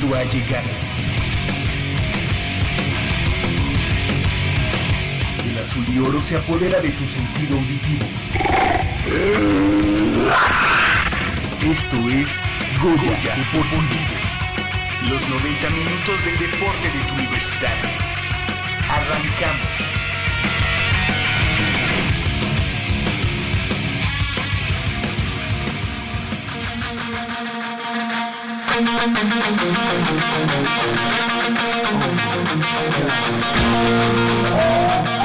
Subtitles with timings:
[0.00, 0.70] momento ha llegado.
[5.48, 8.06] El azul y oro se apodera de tu sentido auditivo.
[11.62, 12.40] Esto es
[12.80, 13.86] Goya, Deportivo.
[15.08, 17.76] Los 90 minutos del deporte de tu universidad.
[18.88, 19.89] Arrancamos.
[28.82, 29.10] Thank
[35.08, 35.19] you.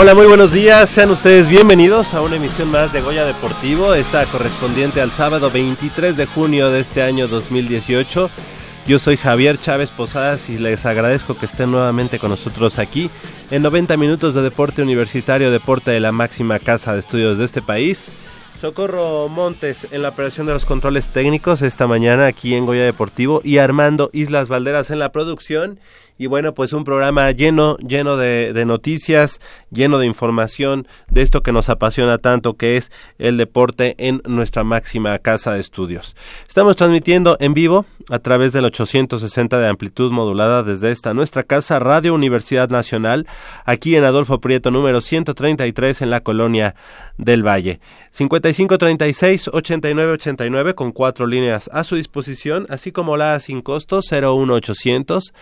[0.00, 0.90] Hola, muy buenos días.
[0.90, 6.16] Sean ustedes bienvenidos a una emisión más de Goya Deportivo, esta correspondiente al sábado 23
[6.16, 8.30] de junio de este año 2018.
[8.86, 13.10] Yo soy Javier Chávez Posadas y les agradezco que estén nuevamente con nosotros aquí
[13.50, 17.60] en 90 minutos de deporte universitario, deporte de la máxima casa de estudios de este
[17.60, 18.08] país.
[18.60, 23.40] Socorro Montes en la operación de los controles técnicos esta mañana aquí en Goya Deportivo
[23.44, 25.78] y Armando Islas Valderas en la producción.
[26.18, 29.38] Y bueno, pues un programa lleno, lleno de, noticias,
[29.70, 34.64] lleno de información de esto que nos apasiona tanto, que es el deporte en nuestra
[34.64, 36.16] máxima casa de estudios.
[36.48, 41.78] Estamos transmitiendo en vivo a través del 860 de amplitud modulada desde esta nuestra casa,
[41.78, 43.28] Radio Universidad Nacional,
[43.64, 46.74] aquí en Adolfo Prieto número 133 en la colonia
[47.16, 47.78] del Valle.
[48.16, 55.32] 5536-8989 con cuatro líneas a su disposición, así como la sin costo 01800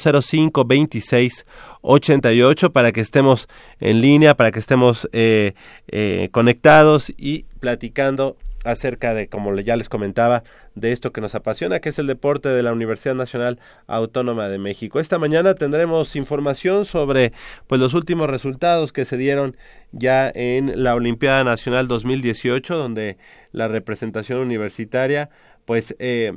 [0.00, 1.46] 505 26
[1.82, 3.48] 88 para que estemos
[3.80, 5.54] en línea, para que estemos eh,
[5.88, 10.42] eh, conectados y platicando acerca de, como ya les comentaba,
[10.74, 14.58] de esto que nos apasiona, que es el deporte de la Universidad Nacional Autónoma de
[14.58, 15.00] México.
[15.00, 17.32] Esta mañana tendremos información sobre
[17.66, 19.56] pues los últimos resultados que se dieron
[19.92, 23.16] ya en la Olimpiada Nacional 2018, donde
[23.52, 25.30] la representación universitaria
[25.64, 26.32] pues eh,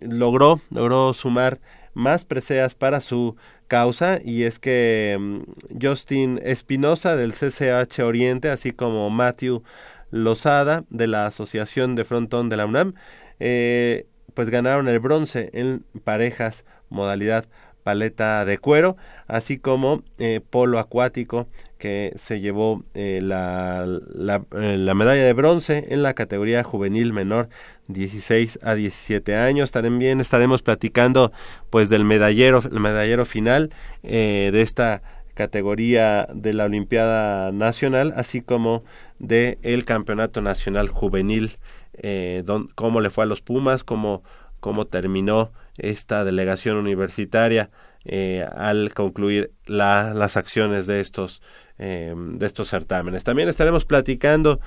[0.00, 1.60] logró logró sumar
[1.96, 3.36] más preseas para su
[3.68, 5.40] causa y es que mm,
[5.80, 9.62] Justin Espinosa del CCH Oriente, así como Matthew
[10.10, 12.94] Lozada de la Asociación de Frontón de la UNAM,
[13.40, 17.46] eh, pues ganaron el bronce en parejas modalidad
[17.82, 18.96] paleta de cuero,
[19.28, 21.46] así como eh, polo acuático
[21.78, 27.12] que se llevó eh, la, la, eh, la medalla de bronce en la categoría juvenil
[27.12, 27.48] menor
[27.88, 29.70] 16 a 17 años.
[29.70, 31.32] También estaremos platicando
[31.70, 33.70] pues del medallero, el medallero final
[34.02, 35.02] eh, de esta
[35.34, 38.84] categoría de la Olimpiada Nacional, así como
[39.18, 41.58] de el Campeonato Nacional Juvenil,
[41.92, 44.22] eh, don, cómo le fue a los Pumas, cómo,
[44.60, 47.70] cómo terminó esta delegación universitaria
[48.06, 51.42] eh, al concluir la, las acciones de estos
[51.78, 53.22] eh, de estos certámenes.
[53.22, 54.60] También estaremos platicando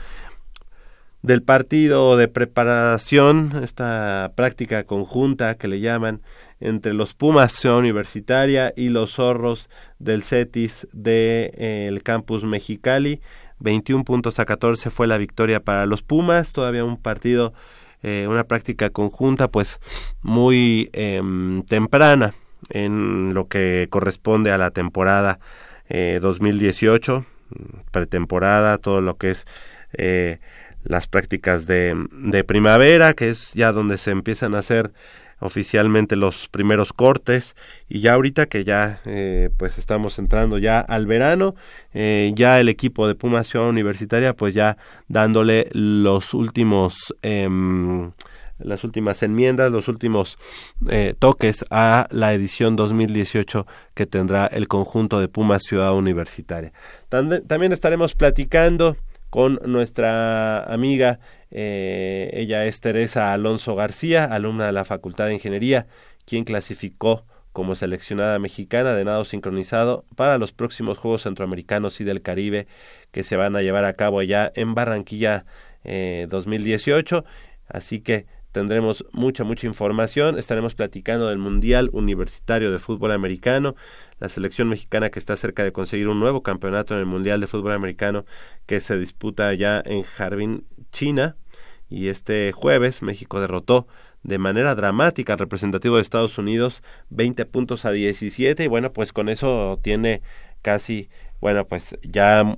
[1.22, 6.22] del partido de preparación, esta práctica conjunta que le llaman
[6.60, 13.22] entre los Pumas Universitaria y los Zorros del CETIS del de, eh, campus Mexicali.
[13.60, 17.54] 21 puntos a 14 fue la victoria para los Pumas, todavía un partido,
[18.02, 19.80] eh, una práctica conjunta pues
[20.22, 21.22] muy eh,
[21.68, 22.34] temprana
[22.70, 25.40] en lo que corresponde a la temporada
[25.90, 27.26] eh, 2018,
[27.92, 29.46] pretemporada, todo lo que es
[29.94, 30.40] eh,
[30.84, 34.92] las prácticas de, de primavera, que es ya donde se empiezan a hacer
[35.42, 37.56] oficialmente los primeros cortes
[37.88, 41.56] y ya ahorita que ya eh, pues estamos entrando ya al verano
[41.94, 44.78] eh, ya el equipo de Puma Ciudad Universitaria pues ya
[45.08, 47.48] dándole los últimos eh,
[48.60, 50.38] las últimas enmiendas, los últimos
[50.90, 56.74] eh, toques a la edición 2018 que tendrá el conjunto de Pumas Ciudad Universitaria.
[57.10, 58.98] También estaremos platicando
[59.30, 61.20] con nuestra amiga,
[61.52, 65.88] eh, ella es Teresa Alonso García, alumna de la Facultad de Ingeniería,
[66.26, 72.22] quien clasificó como seleccionada mexicana de nado sincronizado para los próximos Juegos Centroamericanos y del
[72.22, 72.68] Caribe
[73.12, 75.46] que se van a llevar a cabo allá en Barranquilla
[75.84, 77.26] eh, 2018.
[77.68, 80.38] Así que tendremos mucha, mucha información.
[80.38, 83.76] Estaremos platicando del Mundial Universitario de Fútbol Americano,
[84.20, 87.48] la selección mexicana que está cerca de conseguir un nuevo campeonato en el Mundial de
[87.48, 88.26] Fútbol Americano
[88.66, 91.36] que se disputa ya en Harbin, China.
[91.90, 93.88] Y este jueves México derrotó
[94.24, 99.14] de manera dramática al representativo de Estados Unidos 20 puntos a 17 y bueno pues
[99.14, 100.22] con eso tiene
[100.62, 101.10] casi
[101.40, 102.58] bueno pues ya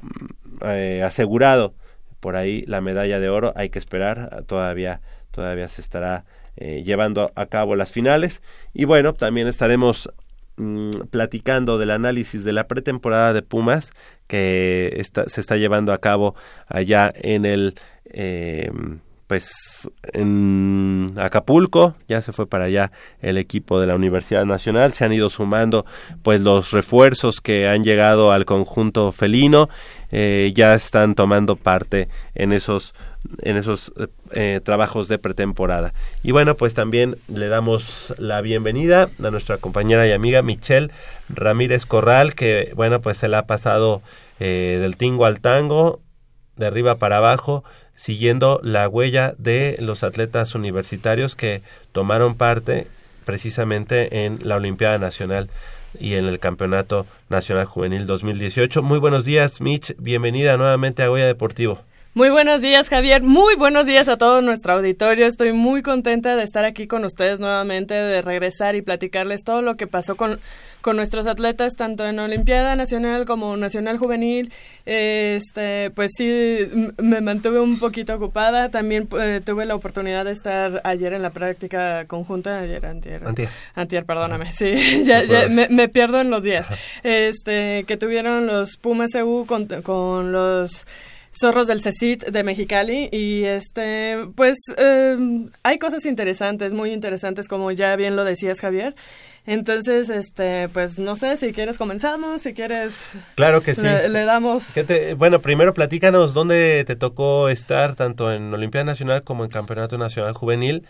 [0.65, 1.75] eh, asegurado
[2.19, 6.25] por ahí la medalla de oro hay que esperar todavía todavía se estará
[6.57, 8.41] eh, llevando a cabo las finales.
[8.73, 10.09] Y bueno también estaremos
[10.57, 13.91] mm, platicando del análisis de la pretemporada de Pumas
[14.27, 16.35] que está, se está llevando a cabo
[16.67, 17.75] allá en el
[18.05, 18.71] eh,
[19.31, 21.95] pues en Acapulco.
[22.09, 22.91] Ya se fue para allá
[23.21, 24.91] el equipo de la Universidad Nacional.
[24.91, 25.85] Se han ido sumando
[26.21, 29.69] pues los refuerzos que han llegado al conjunto felino
[30.11, 32.93] eh, ya están tomando parte en esos
[33.43, 33.93] en esos
[34.31, 35.93] eh, trabajos de pretemporada.
[36.23, 40.91] Y bueno pues también le damos la bienvenida a nuestra compañera y amiga Michelle
[41.29, 44.01] Ramírez Corral que bueno pues se la ha pasado
[44.39, 46.01] eh, del tingo al tango
[46.55, 47.63] de arriba para abajo
[47.95, 51.61] siguiendo la huella de los atletas universitarios que
[51.91, 52.87] tomaron parte
[53.25, 55.49] precisamente en la Olimpiada Nacional
[55.99, 58.81] y en el Campeonato Nacional Juvenil 2018.
[58.81, 59.95] Muy buenos días, Mitch.
[59.97, 61.79] Bienvenida nuevamente a Goya Deportivo.
[62.13, 63.23] Muy buenos días, Javier.
[63.23, 65.27] Muy buenos días a todo nuestro auditorio.
[65.27, 69.75] Estoy muy contenta de estar aquí con ustedes nuevamente, de regresar y platicarles todo lo
[69.75, 70.37] que pasó con,
[70.81, 74.51] con nuestros atletas, tanto en Olimpiada Nacional como Nacional Juvenil.
[74.85, 78.67] Este, pues sí, me mantuve un poquito ocupada.
[78.67, 82.59] También eh, tuve la oportunidad de estar ayer en la práctica conjunta.
[82.59, 83.25] Ayer, antier.
[83.25, 83.47] Antier.
[83.73, 84.51] Antier, perdóname.
[84.51, 86.67] Sí, ya, ya me, me, pierdo en los días.
[87.03, 90.85] Este, que tuvieron los Pumas EU con, con los
[91.39, 95.17] Zorros del CECIT de Mexicali y este pues eh,
[95.63, 98.95] hay cosas interesantes, muy interesantes como ya bien lo decías Javier.
[99.45, 103.13] Entonces, este, pues no sé, si quieres comenzamos, si quieres...
[103.33, 103.81] Claro que sí.
[103.81, 104.67] Le, le damos...
[104.67, 109.97] Te, bueno, primero platícanos dónde te tocó estar, tanto en Olimpiada Nacional como en Campeonato
[109.97, 110.85] Nacional Juvenil.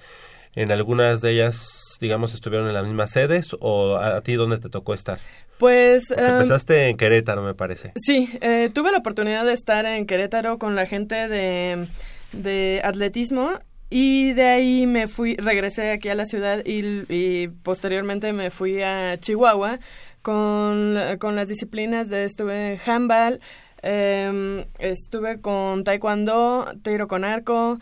[0.53, 4.57] En algunas de ellas, digamos, estuvieron en las mismas sedes o a, a ti dónde
[4.57, 5.19] te tocó estar.
[5.61, 6.09] Pues...
[6.09, 7.91] Um, empezaste en Querétaro, me parece.
[7.95, 11.85] Sí, eh, tuve la oportunidad de estar en Querétaro con la gente de,
[12.31, 13.51] de atletismo
[13.91, 18.81] y de ahí me fui, regresé aquí a la ciudad y, y posteriormente me fui
[18.81, 19.77] a Chihuahua
[20.23, 23.39] con, con las disciplinas de estuve en handball,
[23.83, 27.77] eh, estuve con taekwondo, tiro con arco,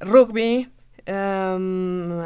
[0.00, 0.68] rugby,
[1.06, 2.20] um,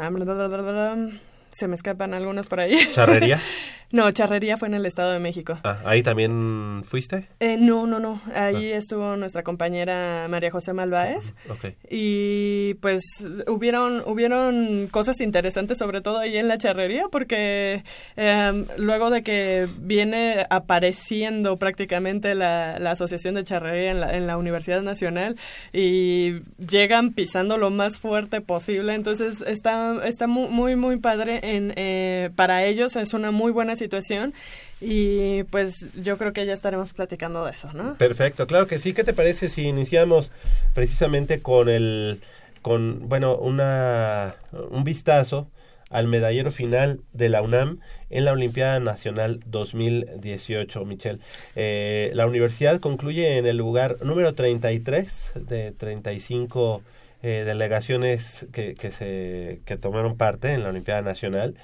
[1.57, 2.77] se me escapan algunos por ahí.
[2.93, 3.41] ¿Charrería?
[3.91, 5.57] No, charrería fue en el Estado de México.
[5.63, 7.29] Ah, ¿Ahí también fuiste?
[7.39, 8.21] Eh, no, no, no.
[8.35, 8.77] Ahí ah.
[8.77, 11.33] estuvo nuestra compañera María José Malváez.
[11.49, 11.75] Okay.
[11.89, 13.01] Y pues
[13.47, 17.83] hubieron, hubieron cosas interesantes, sobre todo ahí en la charrería, porque
[18.17, 24.27] eh, luego de que viene apareciendo prácticamente la, la Asociación de Charrería en la, en
[24.27, 25.37] la Universidad Nacional
[25.71, 31.73] y llegan pisando lo más fuerte posible, entonces está, está muy, muy, muy padre en,
[31.75, 34.33] eh, para ellos, es una muy buena situación
[34.81, 37.95] y pues yo creo que ya estaremos platicando de eso, ¿no?
[37.95, 38.93] Perfecto, claro que sí.
[38.93, 40.31] ¿Qué te parece si iniciamos
[40.73, 42.19] precisamente con el,
[42.61, 44.35] con, bueno, una,
[44.69, 45.49] un vistazo
[45.89, 47.79] al medallero final de la UNAM
[48.09, 51.19] en la Olimpiada Nacional 2018, Michelle.
[51.55, 56.81] Eh, la universidad concluye en el lugar número 33 de 35
[57.23, 61.55] eh, delegaciones que, que, se, que tomaron parte en la Olimpiada Nacional.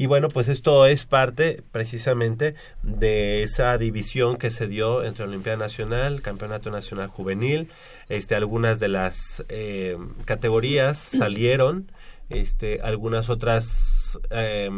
[0.00, 5.58] Y bueno, pues esto es parte precisamente de esa división que se dio entre Olimpiada
[5.58, 7.68] Nacional, Campeonato Nacional Juvenil.
[8.08, 11.92] Este, algunas de las eh, categorías salieron,
[12.30, 14.70] este, algunas otras eh,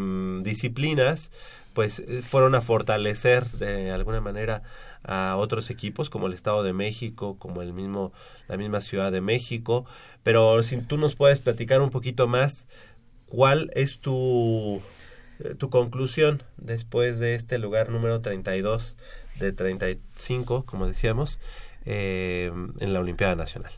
[0.43, 1.31] disciplinas
[1.73, 4.65] pues eh, fueron a fortalecer de alguna manera
[5.05, 8.13] a otros equipos como el Estado de México, como el mismo
[8.49, 9.87] la misma Ciudad de México,
[10.25, 12.67] pero si tú nos puedes platicar un poquito más
[13.27, 14.83] cuál es tu
[15.41, 18.97] eh, tu conclusión después de este lugar número 32
[19.39, 21.41] de 35, como decíamos,
[21.85, 23.73] eh, en la Olimpiada Nacional.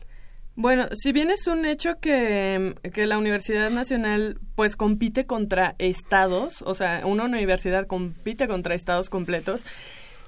[0.57, 6.61] Bueno, si bien es un hecho que, que, la Universidad Nacional pues compite contra estados,
[6.61, 9.65] o sea, una universidad compite contra estados completos,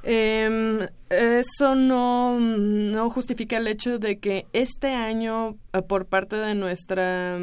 [0.04, 6.56] eh, eso no, no justifica el hecho de que este año eh, por parte de
[6.56, 7.40] nuestra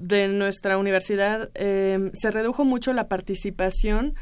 [0.00, 4.14] de nuestra universidad eh, se redujo mucho la participación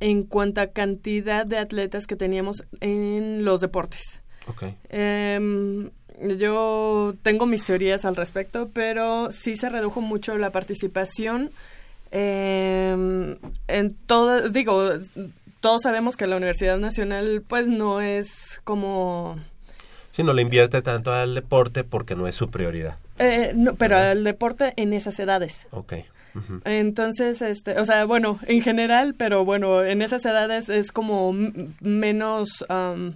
[0.00, 4.22] en cuanto a cantidad de atletas que teníamos en los deportes.
[4.46, 4.76] Okay.
[4.88, 5.90] Eh,
[6.38, 11.50] yo tengo mis teorías al respecto, pero sí se redujo mucho la participación
[12.12, 13.36] eh,
[13.68, 14.90] en todo, digo,
[15.60, 19.38] todos sabemos que la Universidad Nacional pues no es como...
[20.12, 22.96] Sí, no le invierte tanto al deporte porque no es su prioridad.
[23.18, 25.66] Eh, no, pero al deporte en esas edades.
[25.70, 25.94] Ok.
[26.64, 31.34] Entonces, este, o sea, bueno, en general, pero bueno, en esas edades es como
[31.80, 33.14] menos, am,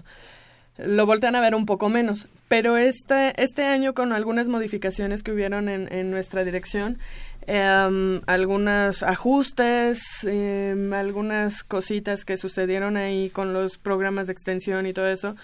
[0.76, 2.26] lo voltean a ver un poco menos.
[2.48, 6.98] Pero este, este año con algunas modificaciones que hubieron en, en nuestra dirección,
[7.46, 14.92] em, algunos ajustes, em, algunas cositas que sucedieron ahí con los programas de extensión y
[14.92, 15.36] todo eso,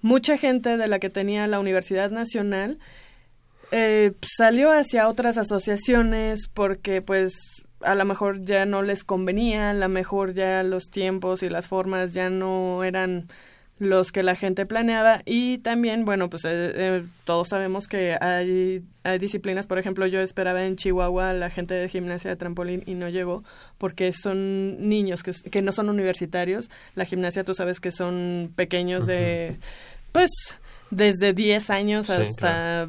[0.00, 2.78] mucha gente de la que tenía la Universidad Nacional
[3.70, 7.34] eh, salió hacia otras asociaciones porque pues
[7.80, 11.68] a lo mejor ya no les convenía, a lo mejor ya los tiempos y las
[11.68, 13.28] formas ya no eran
[13.78, 18.82] los que la gente planeaba y también, bueno, pues eh, eh, todos sabemos que hay,
[19.04, 22.94] hay disciplinas, por ejemplo, yo esperaba en Chihuahua la gente de gimnasia de trampolín y
[22.94, 23.44] no llegó
[23.78, 26.70] porque son niños que, que no son universitarios.
[26.96, 29.56] La gimnasia, tú sabes que son pequeños de,
[30.12, 30.30] pues,
[30.90, 32.88] desde 10 años Sí, hasta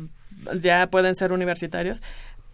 [0.59, 2.01] ya pueden ser universitarios.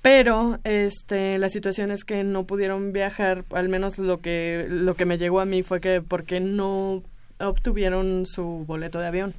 [0.02, 5.06] Pero este la situación es que no pudieron viajar, al menos lo que lo que
[5.06, 7.02] me llegó a mí fue que porque no
[7.40, 9.34] obtuvieron su boleto de avión.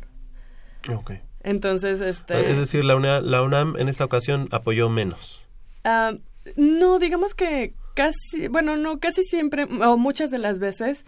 [0.95, 1.13] Ok.
[1.43, 5.43] Entonces, este Es decir, la, UNA- la UNAM en esta ocasión apoyó menos.
[5.85, 6.13] Ah,
[6.57, 11.05] no, digamos que casi, bueno, no, casi siempre, o muchas de las veces,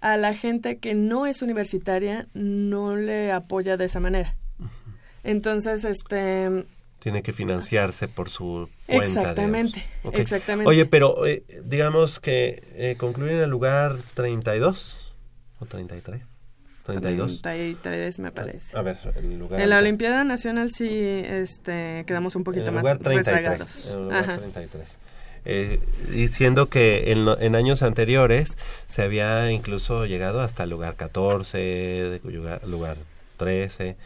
[0.00, 4.34] a la gente que no es universitaria no le apoya de esa manera.
[5.24, 6.64] Entonces, este,
[7.00, 9.20] Tiene que financiarse por su cuenta.
[9.20, 10.68] Exactamente, exactamente.
[10.68, 15.07] Oye, pero eh, digamos que eh, concluyen en el lugar 32
[15.60, 16.22] o 33.
[16.86, 17.42] 32.
[17.42, 18.76] 33 me parece.
[18.76, 19.60] A ver, el lugar.
[19.60, 23.36] En la Olimpiada Nacional sí este, quedamos un en poquito el más lugar 33.
[23.36, 23.86] rezagados.
[23.92, 24.38] En el lugar Ajá.
[24.38, 24.98] 33.
[25.44, 31.58] Eh, diciendo que en, en años anteriores se había incluso llegado hasta el lugar 14,
[31.58, 32.96] de- lugar, lugar
[33.36, 33.96] 13,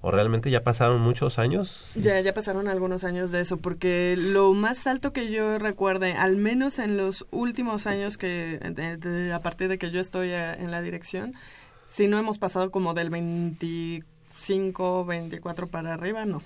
[0.00, 1.90] o realmente ya pasaron muchos años.
[1.96, 6.36] Ya, ya pasaron algunos años de eso, porque lo más alto que yo recuerde, al
[6.36, 10.52] menos en los últimos años que, de- de- a partir de que yo estoy eh,
[10.58, 11.34] en la dirección,
[11.90, 16.42] si no hemos pasado como del 25, 24 para arriba, no.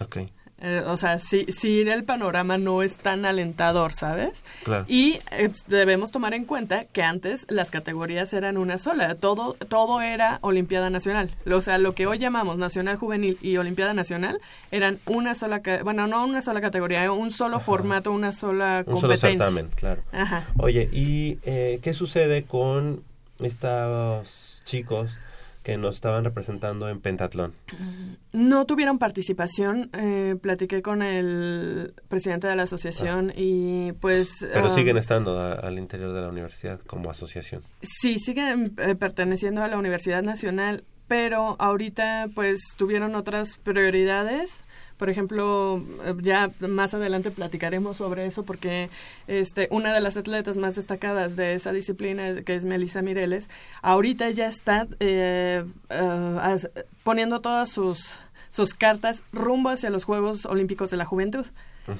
[0.00, 0.18] Ok,
[0.60, 4.42] Eh, o sea, sí, sí el panorama no es tan alentador, ¿sabes?
[4.62, 4.84] claro.
[4.88, 10.00] Y eh, debemos tomar en cuenta que antes las categorías eran una sola, todo todo
[10.00, 11.34] era Olimpiada Nacional.
[11.52, 16.06] O sea, lo que hoy llamamos Nacional Juvenil y Olimpiada Nacional eran una sola, bueno,
[16.06, 19.30] no una sola categoría, un solo formato, una sola Un solo competencia.
[19.46, 20.02] certamen, claro.
[20.12, 20.44] Ajá.
[20.56, 23.02] Oye, ¿y eh, qué sucede con
[23.40, 25.18] estos chicos
[25.64, 27.52] que nos estaban representando en pentatlón?
[28.32, 34.28] No tuvieron participación, eh, platiqué con el presidente de la asociación y pues...
[34.52, 37.62] Pero ah, siguen estando a- al interior de la universidad como asociación.
[37.82, 44.64] Sí, siguen eh, perteneciendo a la Universidad Nacional, pero ahorita pues tuvieron otras prioridades.
[44.96, 48.90] Por ejemplo, eh, ya más adelante platicaremos sobre eso porque
[49.26, 53.48] este una de las atletas más destacadas de esa disciplina, que es Melissa Mireles,
[53.82, 56.68] ahorita ya está eh, eh,
[57.02, 58.18] poniendo todas sus,
[58.50, 61.46] sus cartas rumbo hacia los Juegos Olímpicos de la Juventud.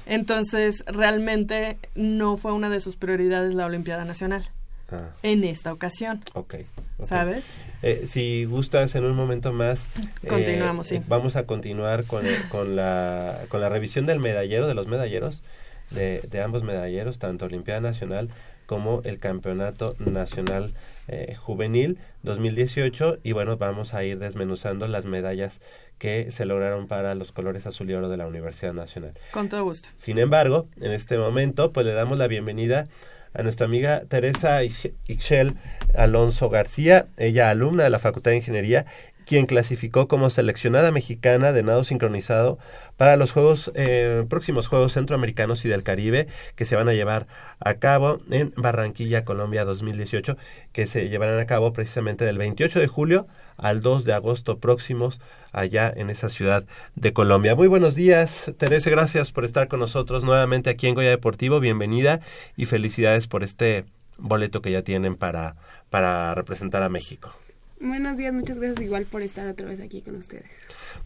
[0.07, 4.49] Entonces, realmente no fue una de sus prioridades la Olimpiada Nacional
[4.93, 6.57] Ah, en esta ocasión, ok.
[6.99, 7.09] ok.
[7.09, 7.45] ¿sabes?
[7.87, 9.91] Eh, si gustas, en un momento más...
[10.23, 11.03] eh, Continuamos, sí.
[11.07, 15.43] Vamos a continuar con, con, la, con la revisión del medallero, de los medalleros,
[15.91, 18.31] de, de ambos medalleros, tanto Olimpiada Nacional
[18.65, 20.73] como el Campeonato Nacional
[21.09, 23.19] eh, Juvenil 2018.
[23.23, 25.61] Y bueno, vamos a ir desmenuzando las medallas
[25.99, 29.13] que se lograron para los colores azul y oro de la Universidad Nacional.
[29.33, 29.91] Con todo gusto.
[29.97, 32.89] Sin embargo, en este momento, pues le damos la bienvenida
[33.35, 35.55] a nuestra amiga Teresa Ix- Ixchel
[35.95, 38.87] Alonso García, ella alumna de la Facultad de Ingeniería,
[39.27, 42.59] quien clasificó como seleccionada mexicana de nado sincronizado
[42.97, 47.27] para los juegos eh, próximos Juegos Centroamericanos y del Caribe que se van a llevar
[47.61, 50.37] a cabo en Barranquilla, Colombia 2018,
[50.73, 53.27] que se llevarán a cabo precisamente del 28 de julio
[53.57, 55.21] al 2 de agosto próximos
[55.53, 56.65] allá en esa ciudad
[56.97, 57.55] de Colombia.
[57.55, 62.21] Muy buenos días, Teresa, gracias por estar con nosotros nuevamente aquí en Goya Deportivo, bienvenida
[62.57, 63.85] y felicidades por este
[64.19, 65.57] boleto que ya tienen para,
[65.91, 67.35] para representar a México.
[67.81, 70.47] Buenos días, muchas gracias igual por estar otra vez aquí con ustedes.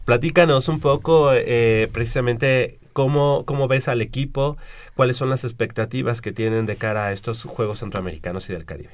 [0.05, 4.57] Platícanos un poco eh, precisamente cómo, cómo ves al equipo,
[4.95, 8.91] cuáles son las expectativas que tienen de cara a estos Juegos Centroamericanos y del Caribe.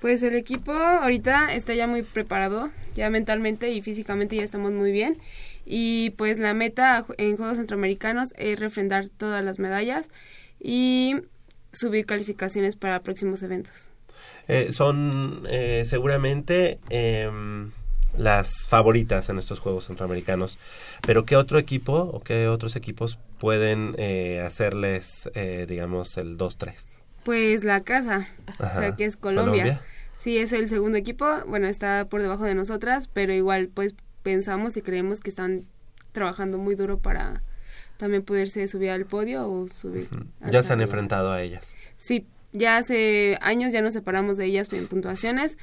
[0.00, 4.92] Pues el equipo ahorita está ya muy preparado, ya mentalmente y físicamente ya estamos muy
[4.92, 5.18] bien.
[5.64, 10.08] Y pues la meta en Juegos Centroamericanos es refrendar todas las medallas
[10.60, 11.16] y
[11.72, 13.90] subir calificaciones para próximos eventos.
[14.48, 17.70] Eh, son eh, seguramente em,
[18.16, 20.58] las favoritas en estos Juegos Centroamericanos.
[21.06, 26.74] Pero ¿qué otro equipo o qué otros equipos pueden eh, hacerles, eh, digamos, el 2-3?
[27.24, 28.28] Pues la casa,
[28.60, 29.62] o sea que es Colombia.
[29.62, 29.82] Colombia.
[30.16, 34.76] Sí, es el segundo equipo, bueno, está por debajo de nosotras, pero igual pues pensamos
[34.76, 35.66] y creemos que están
[36.12, 37.42] trabajando muy duro para
[37.98, 40.08] también poderse subir al podio o subir.
[40.50, 41.74] Ya se han enfrentado a ellas.
[41.98, 45.56] Sí, ya hace años ya nos separamos de ellas en puntuaciones,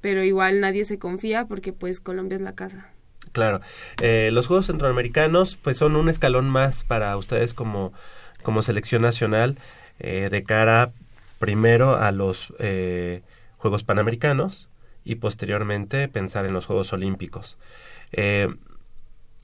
[0.00, 2.90] pero igual nadie se confía porque pues Colombia es la casa.
[3.32, 3.60] Claro,
[4.00, 7.92] eh, los Juegos Centroamericanos pues son un escalón más para ustedes como,
[8.42, 9.58] como selección nacional
[9.98, 10.92] eh, de cara
[11.38, 13.22] primero a los eh,
[13.58, 14.68] Juegos Panamericanos
[15.04, 17.58] y posteriormente pensar en los Juegos Olímpicos.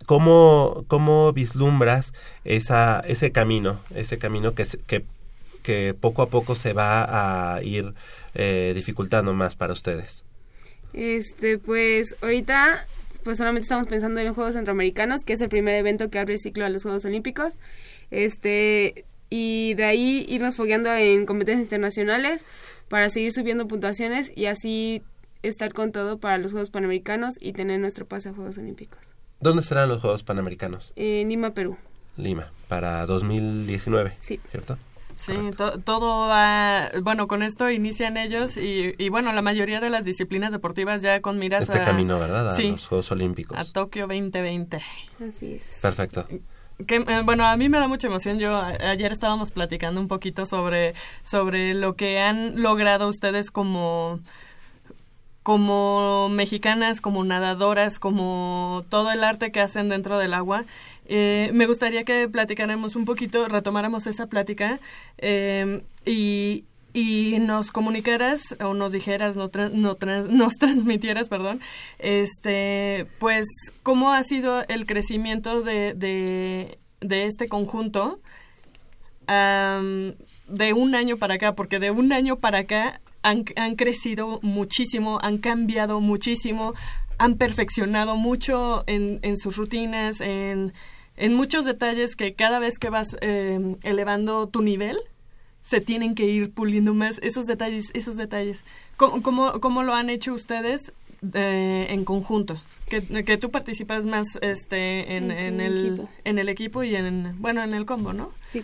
[0.06, 5.04] ¿cómo, ¿Cómo vislumbras esa, ese camino, ese camino que,
[5.62, 7.94] que poco a poco se va a ir
[8.34, 10.24] eh, dificultando más para ustedes?
[10.92, 12.86] Este, pues ahorita
[13.22, 16.38] pues solamente estamos pensando en los Juegos Centroamericanos, que es el primer evento que abre
[16.38, 17.54] ciclo a los Juegos Olímpicos.
[18.10, 22.44] Este, y de ahí irnos fogueando en competencias internacionales
[22.88, 25.02] para seguir subiendo puntuaciones y así
[25.42, 29.14] estar con todo para los Juegos Panamericanos y tener nuestro pase a Juegos Olímpicos.
[29.40, 30.92] ¿Dónde serán los Juegos Panamericanos?
[30.96, 31.76] En Lima, Perú.
[32.16, 34.12] Lima, para 2019.
[34.20, 34.38] Sí.
[34.50, 34.76] ¿Cierto?
[35.24, 39.88] Sí, to- todo va, bueno, con esto inician ellos y, y bueno, la mayoría de
[39.90, 42.48] las disciplinas deportivas ya con miras Este a, camino, ¿verdad?
[42.48, 43.56] A sí, los Juegos Olímpicos.
[43.58, 44.82] a Tokio 2020.
[45.28, 45.78] Así es.
[45.80, 46.26] Perfecto.
[46.86, 48.38] Que, eh, bueno, a mí me da mucha emoción.
[48.40, 54.18] Yo a- ayer estábamos platicando un poquito sobre, sobre lo que han logrado ustedes como
[55.42, 60.64] como mexicanas, como nadadoras, como todo el arte que hacen dentro del agua.
[61.06, 64.78] Eh, me gustaría que platicáramos un poquito, retomáramos esa plática
[65.18, 71.60] eh, y, y nos comunicaras o nos dijeras, nos, no transmitieras, perdón,
[71.98, 73.46] este, pues
[73.82, 78.20] cómo ha sido el crecimiento de, de, de este conjunto
[80.48, 85.18] de un año para acá, porque de un año para acá han, han crecido muchísimo,
[85.22, 86.74] han cambiado muchísimo,
[87.22, 90.72] han perfeccionado mucho en, en sus rutinas, en,
[91.16, 94.98] en muchos detalles que cada vez que vas eh, elevando tu nivel,
[95.62, 98.64] se tienen que ir puliendo más esos detalles, esos detalles.
[98.96, 100.92] ¿Cómo, cómo, cómo lo han hecho ustedes
[101.34, 102.60] eh, en conjunto?
[102.88, 106.10] Que, que tú participas más este en, En en el el equipo.
[106.24, 108.32] en el equipo y en bueno en el combo, ¿no?
[108.48, 108.62] Sí.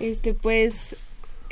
[0.00, 0.96] Este, pues,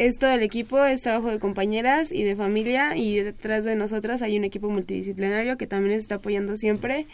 [0.01, 4.39] esto del equipo es trabajo de compañeras y de familia y detrás de nosotras hay
[4.39, 7.07] un equipo multidisciplinario que también está apoyando siempre.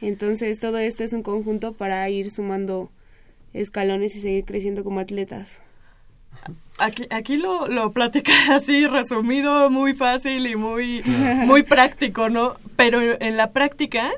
[0.00, 2.90] Entonces, todo esto es un conjunto para ir sumando
[3.52, 5.60] escalones y seguir creciendo como atletas.
[6.78, 11.02] Aquí, aquí lo, lo platica así resumido, muy fácil y muy,
[11.44, 12.56] muy práctico, ¿no?
[12.76, 14.10] Pero en la práctica,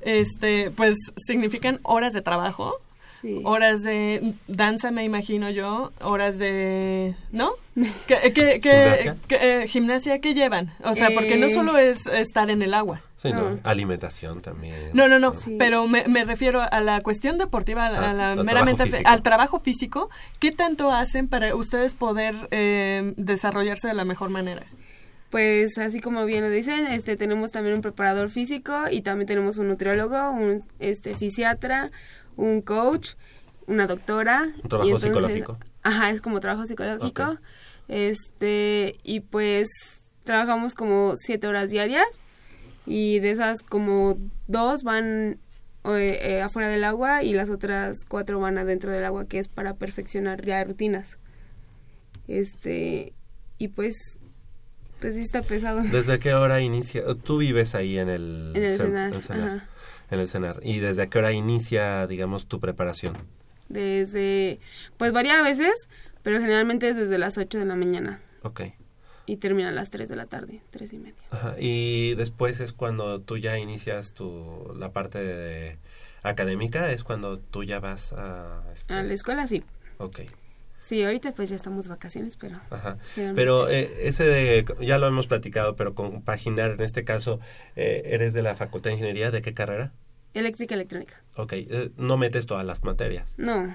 [0.00, 2.80] este, pues significan horas de trabajo,
[3.24, 3.40] Sí.
[3.44, 7.52] horas de danza, me imagino yo, horas de, ¿no?
[8.06, 9.16] ¿Qué, qué, qué- ¿Gimnasia?
[9.28, 10.74] qué, eh, gimnasia qué llevan?
[10.84, 11.54] O sea, porque no Eh.
[11.54, 13.00] solo es estar en el agua.
[13.16, 13.52] Sí, ¿no?
[13.52, 13.58] No.
[13.64, 14.90] Alimentación también.
[14.92, 15.56] No, no, no, Sí.
[15.58, 18.76] pero me, me refiero a la cuestión deportiva, a la, Ah, a la al meramente
[18.76, 19.10] trabajo fe- físico.
[19.10, 20.10] al trabajo físico.
[20.38, 24.62] ¿Qué tanto hacen para ustedes poder eh, desarrollarse de la mejor manera?
[25.30, 29.56] Pues así como bien lo dicen, este tenemos también un preparador físico y también tenemos
[29.56, 31.90] un nutriólogo, un este fisiatra,
[32.36, 33.10] un coach,
[33.66, 34.52] una doctora.
[34.62, 35.58] Un trabajo y entonces- psicológico.
[35.82, 37.38] Ajá, es como trabajo psicológico.
[37.88, 39.68] Este, y pues
[40.24, 42.06] trabajamos como siete horas diarias
[42.86, 44.16] y de esas como
[44.46, 45.38] dos van
[45.84, 49.48] eh, eh, afuera del agua y las otras cuatro van adentro del agua que es
[49.48, 51.18] para perfeccionar ya rutinas.
[52.26, 53.12] Este,
[53.58, 53.94] y pues,
[55.00, 55.82] pues sí está pesado.
[55.82, 57.02] ¿Desde qué hora inicia?
[57.22, 59.68] Tú vives ahí en el, En el centro- cenar, en cenar, ajá.
[60.10, 60.60] En el cenar.
[60.62, 63.16] ¿Y desde qué hora inicia, digamos, tu preparación?
[63.68, 64.60] Desde,
[64.98, 65.88] pues varía a veces,
[66.22, 68.60] pero generalmente es desde las 8 de la mañana Ok.
[69.26, 71.14] y termina a las 3 de la tarde, tres y media.
[71.30, 71.54] Ajá.
[71.58, 75.78] Y después es cuando tú ya inicias tu, la parte de,
[76.22, 78.62] académica, es cuando tú ya vas a...
[78.72, 79.62] este, A la escuela sí.
[79.98, 80.20] Ok.
[80.84, 82.60] Sí, ahorita pues ya estamos vacaciones, pero...
[82.68, 82.98] Ajá.
[83.14, 87.40] Pero eh, ese de, ya lo hemos platicado, pero compaginar, en este caso,
[87.74, 89.30] eh, ¿eres de la Facultad de Ingeniería?
[89.30, 89.94] ¿De qué carrera?
[90.34, 91.24] Eléctrica electrónica.
[91.36, 93.32] Ok, eh, no metes todas las materias.
[93.38, 93.74] No,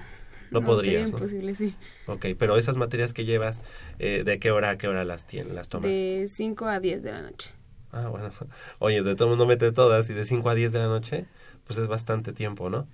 [0.52, 1.18] No, podrías, Sería ¿no?
[1.18, 1.74] imposible, sí.
[2.06, 3.64] Ok, pero esas materias que llevas,
[3.98, 5.90] eh, ¿de qué hora a qué hora las tienes, las tomas?
[5.90, 7.50] De 5 a 10 de la noche.
[7.90, 8.30] Ah, bueno.
[8.78, 11.24] Oye, de todo mundo mete todas y de 5 a 10 de la noche,
[11.64, 12.86] pues es bastante tiempo, ¿no?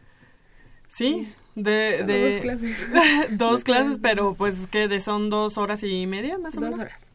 [0.88, 2.04] Sí, de...
[2.06, 2.88] De dos clases.
[3.38, 6.80] dos clases, pero pues que de son dos horas y media más o Dos menos.
[6.80, 7.10] horas.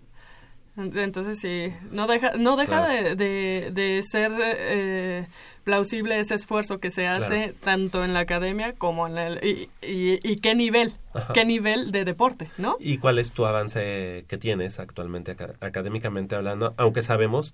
[0.77, 2.93] Entonces sí, no deja, no deja Claro.
[3.03, 5.27] de, de, de ser eh,
[5.65, 7.53] plausible ese esfuerzo que se hace Claro.
[7.63, 9.45] tanto en la academia como en el...
[9.45, 11.34] Y, y, y qué nivel, Ajá.
[11.34, 12.77] qué nivel de deporte, ¿no?
[12.79, 16.73] ¿Y cuál es tu avance que tienes actualmente aca- académicamente hablando?
[16.77, 17.53] Aunque sabemos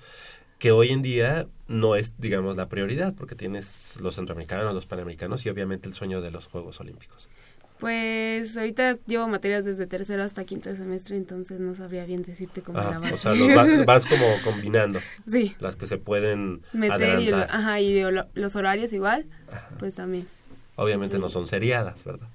[0.60, 5.46] que hoy en día no es, digamos, la prioridad, porque tienes los centroamericanos, los panamericanos
[5.46, 7.30] y obviamente el sueño de los Juegos Olímpicos.
[7.80, 12.80] Pues ahorita llevo materias desde tercero hasta quinto semestre, entonces no sabría bien decirte cómo
[12.80, 13.14] la avance.
[13.14, 17.80] o sea, los va- vas como combinando Sí, las que se pueden meter y, ajá,
[17.80, 19.28] y lo- los horarios igual,
[19.78, 20.28] pues también.
[20.76, 22.28] Obviamente no son seriadas, ¿verdad?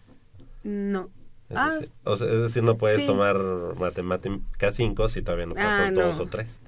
[0.63, 1.11] No.
[1.53, 3.07] Es, Ah, decir, o sea, es decir, no puedes sí.
[3.07, 3.37] tomar
[3.79, 6.01] matemática 5 si todavía no pasas Ah, no.
[6.07, 6.61] dos o tres.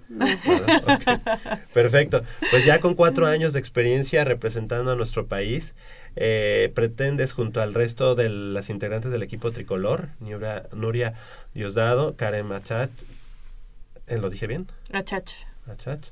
[1.73, 2.23] Perfecto.
[2.51, 5.75] Pues ya con cuatro años de experiencia representando a nuestro país,
[6.17, 11.15] eh, pretendes junto al resto de las integrantes del equipo tricolor, Nuria, Nuria
[11.55, 12.91] Diosdado, Karen Machat,
[14.07, 14.69] ¿eh, ¿lo dije bien?
[14.93, 15.33] Achach.
[15.67, 16.09] Achach.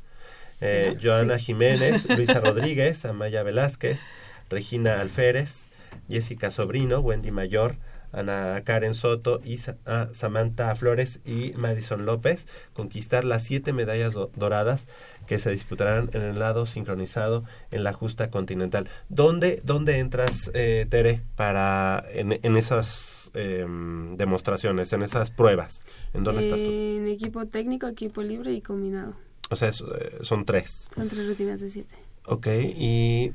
[0.60, 4.00] Eh, Joana Jiménez, Luisa Rodríguez, Amaya Velázquez,
[4.48, 5.66] Regina Alférez,
[6.08, 7.76] Jessica Sobrino, Wendy Mayor,
[8.12, 14.12] Ana Karen Soto y Sa- ah, Samantha Flores y Madison López conquistar las siete medallas
[14.12, 14.86] do- doradas
[15.26, 18.88] que se disputarán en el lado sincronizado en la justa continental.
[19.08, 25.82] ¿Dónde, dónde entras, eh, Tere, para en, en esas em, demostraciones, en esas pruebas?
[26.12, 26.70] ¿En dónde estás tú?
[26.70, 29.14] En equipo técnico, equipo libre y combinado.
[29.50, 30.88] O sea, es, eh, son tres.
[30.94, 31.94] Son tres rutinas de siete.
[32.26, 33.32] Ok, y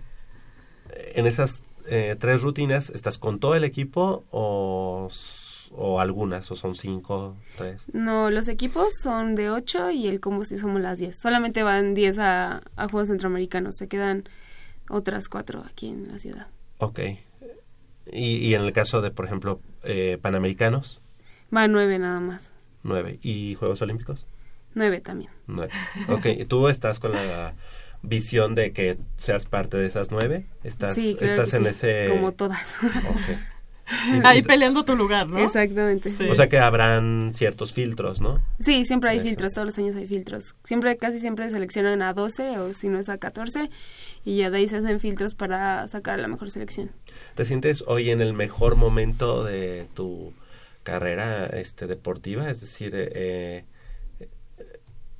[1.16, 5.10] en esas eh, tres rutinas, ¿estás con todo el equipo o,
[5.71, 6.52] o algunas?
[6.52, 7.86] ¿O son cinco, tres?
[7.93, 11.17] No, los equipos son de ocho y el combo sí somos las diez.
[11.19, 13.76] Solamente van diez a, a Juegos Centroamericanos.
[13.78, 14.28] Se quedan
[14.89, 16.47] otras cuatro aquí en la ciudad.
[16.78, 17.00] Ok.
[18.12, 21.02] Y, y en el caso de, por ejemplo, eh, Panamericanos,
[21.50, 22.52] Van nueve nada más.
[22.84, 23.19] nueve.
[23.21, 24.26] ¿Y Juegos Olímpicos?
[24.76, 25.32] Nueve también.
[25.47, 25.71] Nueve.
[26.10, 27.54] Ok, ¿y tú estás con la
[28.08, 30.46] visión de que seas parte de esas nueve?
[30.63, 32.08] ¿Estás, sí, claro estás que en sí, ese...?
[32.10, 32.78] Como todas.
[32.84, 33.38] Ok.
[34.24, 35.39] Ahí peleando tu lugar, ¿no?
[35.39, 36.10] Exactamente.
[36.12, 36.28] Sí.
[36.30, 38.41] O sea que habrán ciertos filtros, ¿no?
[38.60, 40.56] Sí, siempre hay filtros, todos los años hay filtros.
[40.63, 43.70] Siempre, casi siempre seleccionan a 12 o si no es a 14
[44.26, 46.91] y ya de ahí se hacen filtros para sacar la mejor selección.
[47.36, 50.34] ¿Te sientes hoy en el mejor momento de tu
[50.84, 52.50] carrera este, deportiva?
[52.50, 53.63] Es decir, eh,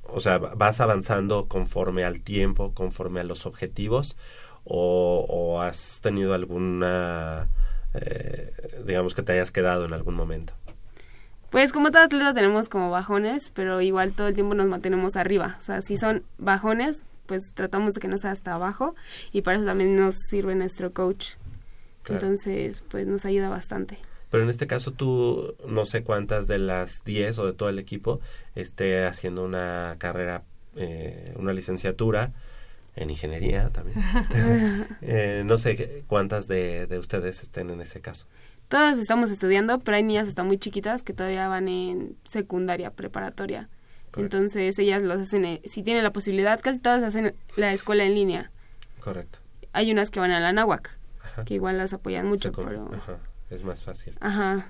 [0.08, 4.16] o sea, ¿vas avanzando conforme al tiempo, conforme a los objetivos?
[4.64, 7.48] ¿O, o has tenido alguna,
[7.94, 8.52] eh,
[8.86, 10.52] digamos, que te hayas quedado en algún momento?
[11.50, 15.56] Pues como todo atleta tenemos como bajones, pero igual todo el tiempo nos mantenemos arriba.
[15.58, 18.94] O sea, si son bajones, pues tratamos de que no sea hasta abajo
[19.32, 21.32] y para eso también nos sirve nuestro coach.
[22.02, 22.26] Claro.
[22.26, 23.98] Entonces, pues nos ayuda bastante.
[24.30, 27.78] Pero en este caso tú, no sé cuántas de las 10 o de todo el
[27.78, 28.20] equipo
[28.54, 30.42] esté haciendo una carrera,
[30.76, 32.32] eh, una licenciatura
[32.94, 33.96] en ingeniería también.
[35.02, 38.26] Eh, no sé cuántas de, de ustedes estén en ese caso.
[38.68, 43.70] Todas estamos estudiando, pero hay niñas hasta muy chiquitas que todavía van en secundaria, preparatoria.
[44.10, 44.36] Correcto.
[44.36, 48.14] Entonces ellas los hacen, eh, si tienen la posibilidad, casi todas hacen la escuela en
[48.14, 48.50] línea.
[49.00, 49.38] Correcto.
[49.72, 51.44] Hay unas que van a la náhuac, Ajá.
[51.44, 52.90] que igual las apoyan mucho, pero...
[52.94, 53.18] ajá,
[53.50, 54.14] es más fácil.
[54.20, 54.68] Ajá.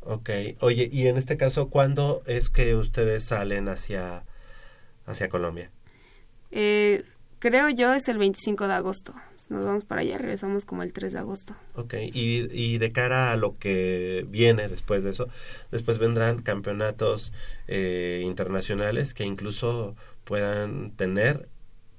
[0.00, 0.30] Ok.
[0.60, 4.24] Oye, y en este caso, ¿cuándo es que ustedes salen hacia,
[5.04, 5.70] hacia Colombia?
[6.52, 7.04] Eh,
[7.40, 9.14] creo yo es el 25 de agosto.
[9.48, 11.54] Nos vamos para allá, regresamos como el 3 de agosto.
[11.74, 15.28] Ok, y, y de cara a lo que viene después de eso,
[15.70, 17.32] después vendrán campeonatos
[17.68, 21.48] eh, internacionales que incluso puedan tener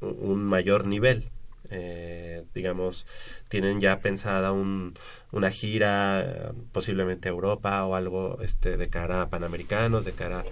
[0.01, 1.30] un mayor nivel.
[1.71, 3.06] Eh, digamos,
[3.47, 4.97] tienen ya pensada un,
[5.32, 10.43] una gira eh, posiblemente a Europa o algo este, de cara a Panamericanos, de cara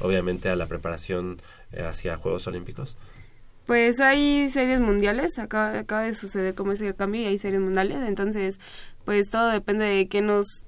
[0.00, 1.40] obviamente a la preparación
[1.72, 2.96] eh, hacia Juegos Olímpicos.
[3.66, 7.98] Pues hay series mundiales, acaba, acaba de suceder como ese cambio y hay series mundiales,
[8.06, 8.58] entonces
[9.04, 10.64] pues todo depende de qué nos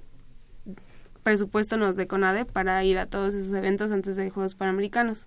[1.24, 5.26] presupuesto nos dé CONADE para ir a todos esos eventos antes de Juegos Panamericanos.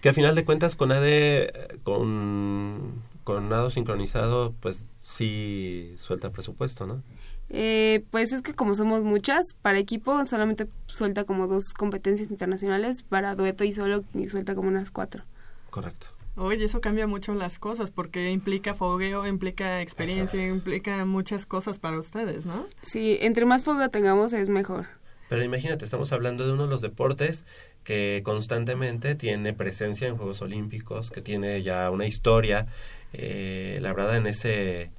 [0.00, 6.30] Que a final de cuentas con ADE, eh, con, con nado sincronizado, pues sí suelta
[6.30, 7.02] presupuesto, ¿no?
[7.48, 13.02] Eh, pues es que como somos muchas, para equipo solamente suelta como dos competencias internacionales,
[13.02, 15.22] para dueto y solo y suelta como unas cuatro.
[15.70, 16.08] Correcto.
[16.36, 21.98] Oye, eso cambia mucho las cosas porque implica fogueo, implica experiencia, implica muchas cosas para
[21.98, 22.66] ustedes, ¿no?
[22.82, 24.86] Sí, entre más fuego tengamos es mejor.
[25.28, 27.44] Pero imagínate, estamos hablando de uno de los deportes
[27.84, 32.66] que constantemente tiene presencia en Juegos Olímpicos, que tiene ya una historia,
[33.12, 34.90] eh, la verdad, en ese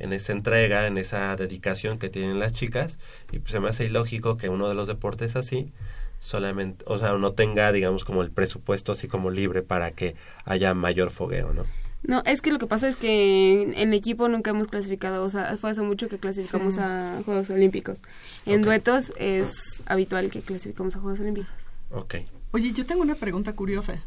[0.00, 3.00] en esa entrega, en esa dedicación que tienen las chicas,
[3.32, 5.72] y pues se me hace ilógico que uno de los deportes así
[6.20, 10.72] solamente, o sea, no tenga, digamos, como el presupuesto así como libre para que haya
[10.74, 11.64] mayor fogueo, ¿no?
[12.04, 15.30] No, es que lo que pasa es que en, en equipo nunca hemos clasificado, o
[15.30, 16.80] sea, fue hace mucho que clasificamos Sí.
[16.80, 17.98] a Juegos Olímpicos.
[18.46, 21.50] En duetos es habitual que clasificamos a Juegos Olímpicos.
[21.90, 22.16] Ok.
[22.52, 24.00] Oye, yo tengo una pregunta curiosa.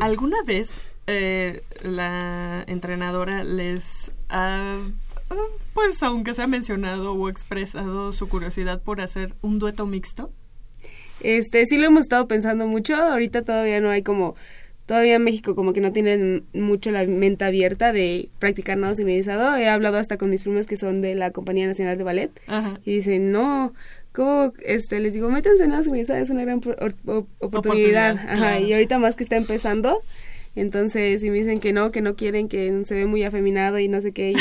[0.00, 4.78] ¿Alguna vez eh, la entrenadora les ha,
[5.74, 10.30] pues aunque sea mencionado o expresado su curiosidad por hacer un dueto mixto?
[11.20, 14.34] Este, sí lo hemos estado pensando mucho, ahorita todavía no hay como,
[14.86, 19.56] todavía en México como que no tienen mucho la mente abierta de practicar nado sincronizado.
[19.56, 22.80] He hablado hasta con mis primos que son de la Compañía Nacional de Ballet Ajá.
[22.84, 23.72] y dicen, no,
[24.12, 24.52] ¿cómo?
[24.64, 28.12] Este, les digo, métanse en nado sincronizado, es una gran por- or- op- oportunidad.
[28.12, 28.64] Oportunidad, Ajá, claro.
[28.66, 30.00] y ahorita más que está empezando,
[30.54, 33.88] entonces si me dicen que no, que no quieren, que se ve muy afeminado y
[33.88, 34.40] no sé qué, yo...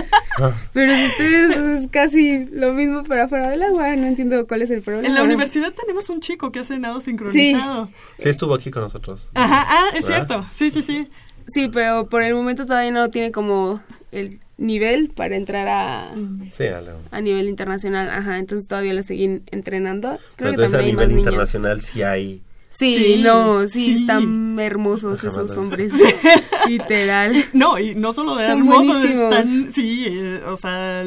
[0.72, 4.70] Pero si ustedes es casi lo mismo pero afuera del agua, no entiendo cuál es
[4.70, 5.06] el problema.
[5.08, 7.90] En la universidad tenemos un chico que hace nado sincronizado.
[8.16, 9.28] Sí, estuvo aquí con nosotros.
[9.34, 10.26] Ajá, ah, es ¿Verdad?
[10.26, 10.46] cierto.
[10.54, 11.08] Sí, sí, sí.
[11.48, 16.14] Sí, pero por el momento todavía no tiene como el nivel para entrar a,
[16.50, 18.10] Sí, a la- a nivel internacional.
[18.10, 20.10] Ajá, entonces todavía lo siguen entrenando.
[20.10, 21.26] Pero Creo que entonces a también hay más nivel niños.
[21.32, 22.42] internacional sí hay...
[22.74, 24.00] Sí, Sí, no, sí, sí.
[24.00, 25.92] están hermosos Ajá, esos hombres.
[26.66, 27.34] Literal.
[27.52, 29.22] No, y no solo de Son hermosos, buenísimos.
[29.34, 31.04] están, sí, eh, o sea,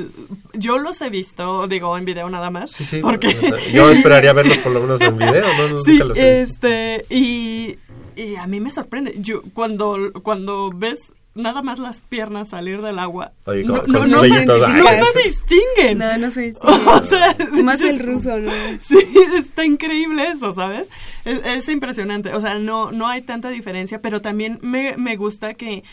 [0.54, 3.36] yo los he visto, digo, en video nada más, Sí, sí, porque
[3.74, 5.68] yo esperaría verlos por lo menos en video, ¿no?
[5.70, 7.78] Nunca sí, los este, y,
[8.16, 12.98] y a mí me sorprende, yo cuando, cuando ves nada más las piernas salir del
[12.98, 14.54] agua, Oye, no, con- no, con no los se, no
[14.88, 15.98] ay, se distinguen.
[15.98, 16.28] No, no.
[16.95, 18.52] O sea, más dices, el ruso, ¿no?
[18.80, 18.98] Sí,
[19.36, 20.89] está increíble eso, ¿sabes?
[21.26, 22.34] Es, es impresionante.
[22.34, 25.84] O sea, no, no hay tanta diferencia, pero también me, me gusta que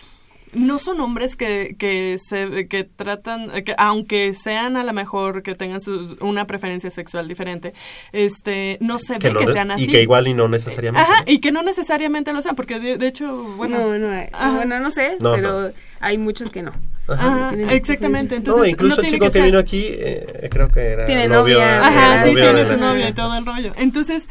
[0.53, 5.55] no son hombres que, que se que tratan que aunque sean a lo mejor que
[5.55, 7.73] tengan su, una preferencia sexual diferente
[8.13, 11.01] este no se ve no que sean así Y que igual y no necesariamente.
[11.11, 11.33] ajá ¿no?
[11.33, 14.09] y que no necesariamente lo sean porque de, de hecho bueno no, no.
[14.33, 14.51] Ajá.
[14.57, 15.71] Bueno, no sé, No, pero no.
[16.01, 16.73] hay muchos que no.
[17.09, 20.81] ajá, exactamente entonces no, incluso no el tiene chico que, vino aquí, eh, creo que
[20.81, 21.55] era Tiene novio.
[21.59, 23.73] novia, era Ajá, sí, novio tiene su novia y todo el rollo.
[23.79, 24.29] Entonces,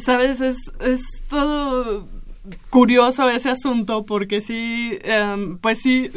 [0.00, 0.40] ¿sabes?
[0.40, 2.08] Es, es todo
[2.70, 6.10] curioso ese asunto porque sí, em, pues sí,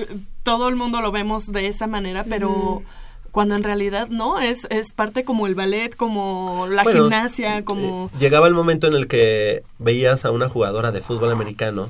[0.44, 2.84] todo el mundo lo vemos de esa manera, pero
[3.32, 8.10] cuando en realidad no, es, es parte como el ballet, como la Bueno, gimnasia, como...
[8.14, 11.90] eh, llegaba el momento en el que veías a una jugadora de fútbol americano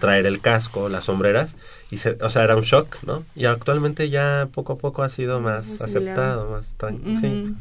[0.00, 1.56] traer el casco, las sombreras,
[1.90, 3.24] y se, o sea, era un shock, ¿no?
[3.36, 7.20] Y actualmente ya poco a poco ha sido más aceptado, más tranquilo.
[7.20, 7.54] Sí.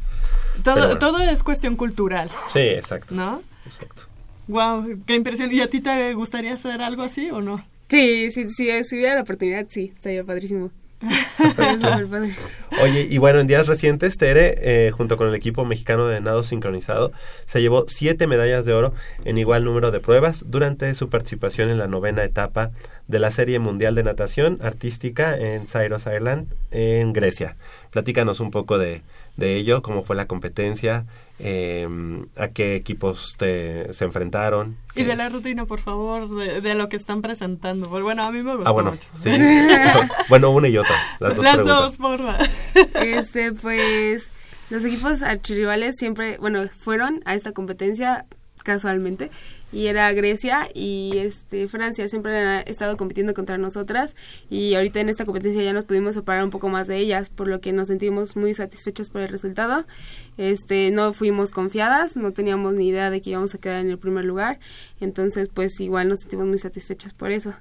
[0.63, 0.97] Todo, bueno.
[0.97, 3.13] todo es cuestión cultural, sí, exacto.
[3.13, 3.41] ¿no?
[3.65, 4.03] exacto.
[4.47, 5.51] Wow, qué impresión.
[5.51, 7.63] ¿Y a ti te gustaría hacer algo así o no?
[7.87, 10.71] Sí, sí, sí, si hubiera la oportunidad, sí, estaría padrísimo.
[11.39, 12.35] Estaría súper padre.
[12.81, 16.43] Oye, y bueno, en días recientes, Tere, eh, junto con el equipo mexicano de nado
[16.43, 17.11] sincronizado,
[17.45, 18.93] se llevó siete medallas de oro
[19.25, 22.71] en igual número de pruebas durante su participación en la novena etapa
[23.07, 27.55] de la Serie Mundial de Natación Artística en Syros Island, en Grecia.
[27.89, 29.01] Platícanos un poco de,
[29.37, 31.05] de ello, cómo fue la competencia,
[31.43, 31.87] eh,
[32.37, 34.77] a qué equipos te, se enfrentaron.
[34.95, 37.89] Y de la rutina, por favor, de, de lo que están presentando.
[37.89, 39.07] Pues Bueno, a mí me gustó Ah, bueno, mucho.
[39.15, 39.29] sí.
[40.29, 40.95] bueno, una y otra.
[41.19, 41.81] Las dos Las preguntas.
[41.81, 42.37] dos, porfa.
[43.03, 44.29] Este, pues,
[44.69, 48.25] los equipos archirrivales siempre, bueno, fueron a esta competencia
[48.63, 49.31] casualmente
[49.71, 54.15] y era Grecia y este Francia siempre han estado compitiendo contra nosotras
[54.49, 57.47] y ahorita en esta competencia ya nos pudimos separar un poco más de ellas por
[57.47, 59.85] lo que nos sentimos muy satisfechas por el resultado
[60.37, 63.97] este no fuimos confiadas no teníamos ni idea de que íbamos a quedar en el
[63.97, 64.59] primer lugar
[64.99, 67.53] entonces pues igual nos sentimos muy satisfechas por eso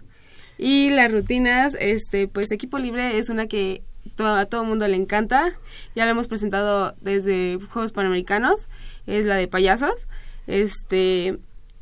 [0.63, 3.83] y las rutinas, este, pues equipo libre es una que
[4.17, 5.55] to- a todo mundo le encanta.
[5.95, 8.69] Ya la hemos presentado desde Juegos Panamericanos,
[9.07, 9.95] es la de payasos.
[10.47, 11.39] Este,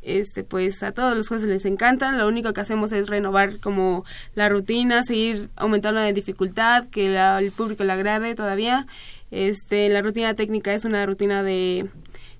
[0.08, 2.12] este, pues a todos los jueces les encanta.
[2.12, 7.38] Lo único que hacemos es renovar como la rutina, seguir aumentando la dificultad, que la-
[7.38, 8.86] el público le agrade todavía.
[9.30, 11.86] Este, la rutina técnica es una rutina de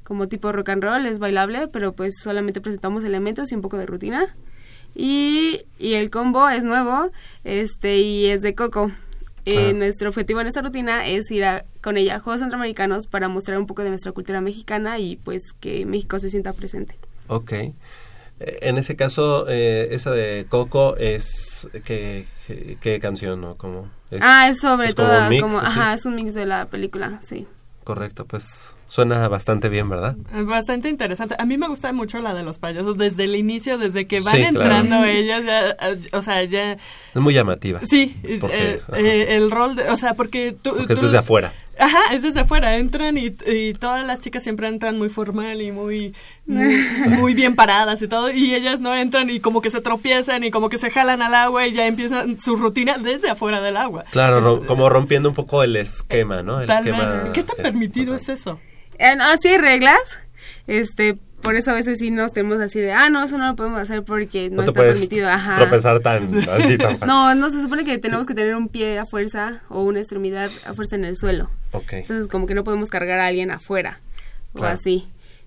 [0.05, 3.77] como tipo rock and roll, es bailable, pero pues solamente presentamos elementos y un poco
[3.77, 4.25] de rutina.
[4.95, 7.11] Y, y el combo es nuevo
[7.45, 8.91] este y es de Coco.
[9.45, 9.73] Eh, Ah.
[9.75, 13.59] Nuestro objetivo en esta rutina es ir a- con ella a Juegos Centroamericanos para mostrar
[13.59, 16.97] un poco de nuestra cultura mexicana y pues que México se sienta presente.
[17.29, 17.53] Ok.
[17.53, 17.75] Eh,
[18.63, 21.69] En ese caso, eh, esa de Coco es...
[21.85, 23.89] ¿Qué, qué, qué canción o cómo?
[24.11, 26.47] Es- Ah, es sobre es como todo un mix, como, ajá, es un mix de
[26.47, 27.47] la película, sí.
[27.85, 30.15] Correcto, pues suena bastante bien, ¿verdad?
[30.35, 31.35] Es Bastante interesante.
[31.39, 34.37] A mí me gusta mucho la de los payasos desde el inicio, desde que van
[34.37, 34.61] Sí, claro.
[34.77, 36.73] entrando ellas, ya, eh, o sea, ya...
[36.73, 36.81] Es
[37.15, 37.81] muy llamativa.
[37.89, 40.77] Sí, Porque, eh, eh, el rol, de, o sea, porque tú...
[40.77, 41.53] Porque es tú- desde afuera.
[41.79, 45.71] Ajá, es desde afuera, entran y, y todas las chicas siempre entran muy formal y
[45.71, 46.15] muy,
[46.47, 46.75] muy,
[47.09, 50.51] muy bien paradas y todo, y ellas no entran y como que se tropiezan y
[50.51, 54.05] como que se jalan al agua y ya empiezan su rutina desde afuera del agua.
[54.11, 56.61] Claro, ro- como rompiendo un poco el esquema, ¿no?
[56.61, 57.33] El Tal esquema vez.
[57.33, 58.59] ¿Qué tan permitido es eso?
[58.99, 60.21] Eh, no, sí hay reglas,
[60.67, 63.57] este, por eso a veces sí nos tenemos así de, ah, no, eso no lo
[63.57, 65.57] podemos hacer porque no, No te está puedes permitido, ajá.
[65.57, 67.07] tropezar tan así tan fácil.
[67.09, 70.51] No, no, se supone que tenemos que tener un pie a fuerza o una extremidad
[70.67, 71.51] a fuerza en el suelo.
[71.73, 74.01] Entonces, como que no podemos cargar a alguien afuera
[74.55, 74.75] o Claro.
[74.75, 75.07] así.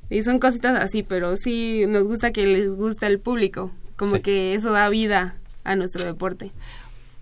[0.10, 3.72] Y son cositas así, pero sí nos gusta que les gusta el público.
[3.96, 4.22] Como Sí.
[4.22, 6.52] que eso da vida a nuestro deporte.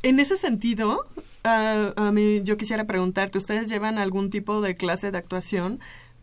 [0.02, 1.06] En ese sentido,
[1.44, 5.80] ah, a mí yo quisiera preguntarte, ¿ustedes llevan algún tipo de clase de actuación?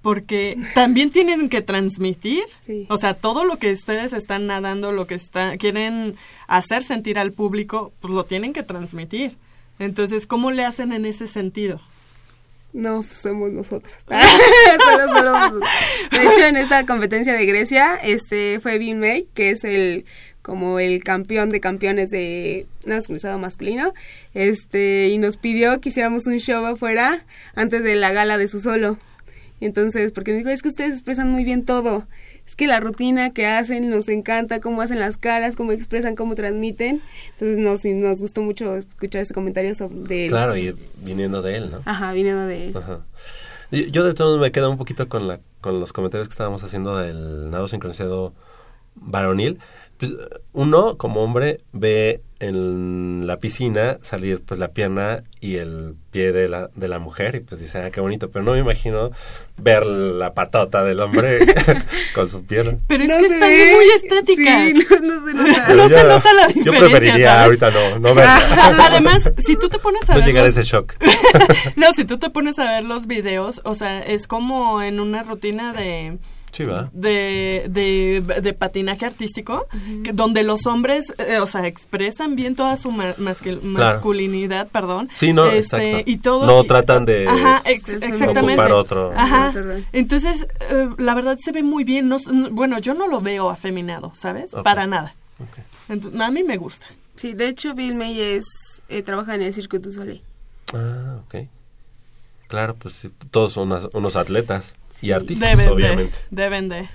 [0.06, 2.86] Porque también tienen que transmitir, Sí.
[2.88, 6.14] o sea, todo lo que ustedes están nadando, lo que está, quieren
[6.46, 9.36] hacer sentir al público, pues lo tienen que transmitir.
[9.80, 11.80] Entonces, ¿cómo le hacen en ese sentido?
[12.72, 13.96] No, pues, somos nosotras.
[15.12, 15.60] Solo
[16.12, 20.04] De hecho, en esta competencia de Grecia, este fue Bill May, que es el
[20.40, 22.68] como el campeón de campeones de
[23.08, 23.92] cruzado masculino,
[24.34, 27.24] este y nos pidió que hiciéramos un show afuera
[27.56, 28.98] antes de la gala de su solo.
[29.60, 32.06] Y entonces, porque nos dijo, es que ustedes expresan muy bien todo.
[32.46, 36.34] Es que la rutina que hacen nos encanta, cómo hacen las caras, cómo expresan, cómo
[36.34, 37.02] transmiten.
[37.32, 40.30] Entonces nos, nos gustó mucho escuchar ese comentario sobre de él.
[40.30, 41.82] Claro, y viniendo de él, ¿no?
[41.84, 42.76] Ajá, viniendo de él.
[42.76, 43.00] Ajá.
[43.70, 46.96] Yo de todos me quedo un poquito con la con los comentarios que estábamos haciendo
[46.96, 48.32] del nado sincronizado
[48.94, 49.58] varonil.
[49.98, 50.12] Pues,
[50.52, 56.48] uno, como hombre, ve en la piscina salir pues la pierna y el pie de
[56.50, 59.10] la, de la mujer y pues dice, ah, qué bonito, pero no me imagino
[59.56, 61.38] ver la patota del hombre
[62.14, 62.78] con su pierna.
[62.88, 63.72] Pero es No que se están ve.
[63.74, 64.66] muy estéticas.
[64.68, 65.64] Sí, no, no se nota.
[65.66, 67.62] Pero No se nota la Yo diferencia, preferiría ¿sabes?
[67.62, 68.26] ahorita no, no ver,
[68.80, 70.94] Además, si tú te pones a no ver llegar a los- ese shock.
[71.76, 75.22] no, si tú te pones a ver los videos, o sea, es como en una
[75.22, 76.18] rutina de
[76.56, 76.88] Sí, va.
[76.92, 79.66] de, de, de patinaje artístico,
[80.04, 85.08] que- donde los hombres, eh, o sea, expresan bien toda su ma- mascul- masculinidad, perdón.
[85.12, 86.10] Sí, no, este, exacto.
[86.10, 88.40] Y todo, No tratan de Ajá, ex- exactamente.
[88.40, 89.12] ocupar otro.
[89.16, 89.52] Ajá.
[89.92, 92.08] Entonces, eh, la verdad se ve muy bien.
[92.08, 92.16] No,
[92.52, 94.52] bueno, yo no lo veo afeminado, ¿sabes?
[94.64, 95.14] Para nada.
[95.88, 96.86] Entonces, a mí me gusta.
[97.16, 98.44] Sí, de hecho Bill May es,
[98.88, 100.22] eh, trabaja en el Cirque du Soleil.
[100.74, 101.34] Ah, ok.
[102.48, 106.16] Claro, pues sí, todos son unas- unos atletas y artistas, Deben obviamente.
[106.30, 106.88] de, deben de.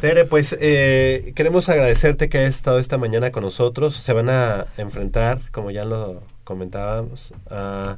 [0.00, 3.94] Tere, pues eh, queremos agradecerte que hayas estado esta mañana con nosotros.
[3.94, 7.96] Se van a enfrentar, como ya lo comentábamos, a,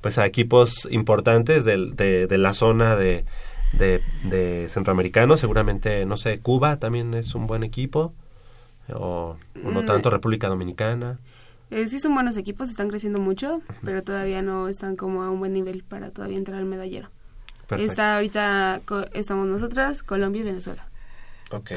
[0.00, 3.24] pues a equipos importantes de, de la zona de,
[3.72, 5.38] de, de centroamericanos.
[5.40, 8.12] Seguramente, no sé, Cuba también es un buen equipo.
[8.92, 9.86] O, o no Mm.
[9.86, 11.18] tanto República Dominicana.
[11.70, 15.38] Eh, sí son buenos equipos, están creciendo mucho, pero todavía no están como a un
[15.38, 17.10] buen nivel para todavía entrar al medallero.
[17.68, 17.92] Perfecto.
[17.92, 20.84] Está ahorita, co- estamos nosotras, Colombia y Venezuela.
[21.52, 21.72] Ok.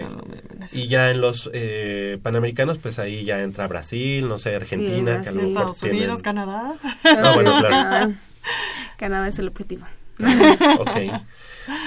[0.72, 5.30] Y ya en los eh, panamericanos, pues ahí ya entra Brasil, no sé, Argentina, que
[5.30, 5.42] a lo Brasil.
[5.42, 6.74] mejor Estados tienen- Unidos, Canadá.
[6.84, 7.70] Ah, bueno, Entonces, claro.
[7.70, 8.12] Canadá,
[8.98, 9.86] Canadá es el objetivo.
[10.80, 10.90] Ok.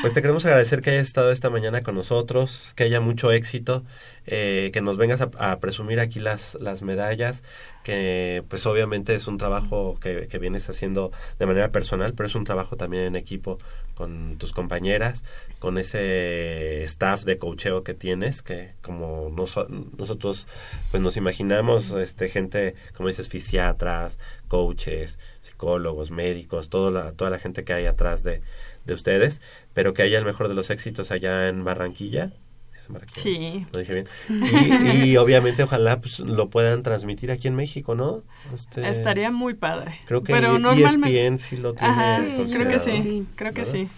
[0.00, 3.84] Pues te queremos agradecer que hayas estado esta mañana con nosotros, que haya mucho éxito,
[4.26, 7.42] eh, que nos vengas a, a presumir aquí las, las medallas,
[7.86, 12.34] que pues obviamente es un trabajo que, que vienes haciendo de manera personal, pero es
[12.34, 13.58] un trabajo también en equipo
[13.94, 15.22] con tus compañeras,
[15.60, 20.48] con ese staff de coacheo que tienes, que como noso- nosotros
[20.90, 24.18] pues nos imaginamos, este gente, como dices, fisiatras,
[24.48, 28.42] coaches, psicólogos, médicos, toda la, toda la gente que hay atrás de,
[28.84, 29.40] de ustedes,
[29.74, 32.32] pero que haya el mejor de los éxitos allá en Barranquilla.
[33.12, 33.66] Sí.
[33.72, 34.08] Lo dije bien.
[35.04, 38.22] Y, y obviamente ojalá pues, lo puedan transmitir aquí en México, ¿no?
[38.54, 39.98] Este, Estaría muy padre.
[40.06, 41.38] Creo que Pero ESPN normalmente...
[41.38, 42.22] sí lo tiene Ajá,
[42.52, 43.88] creo que sí, creo que sí.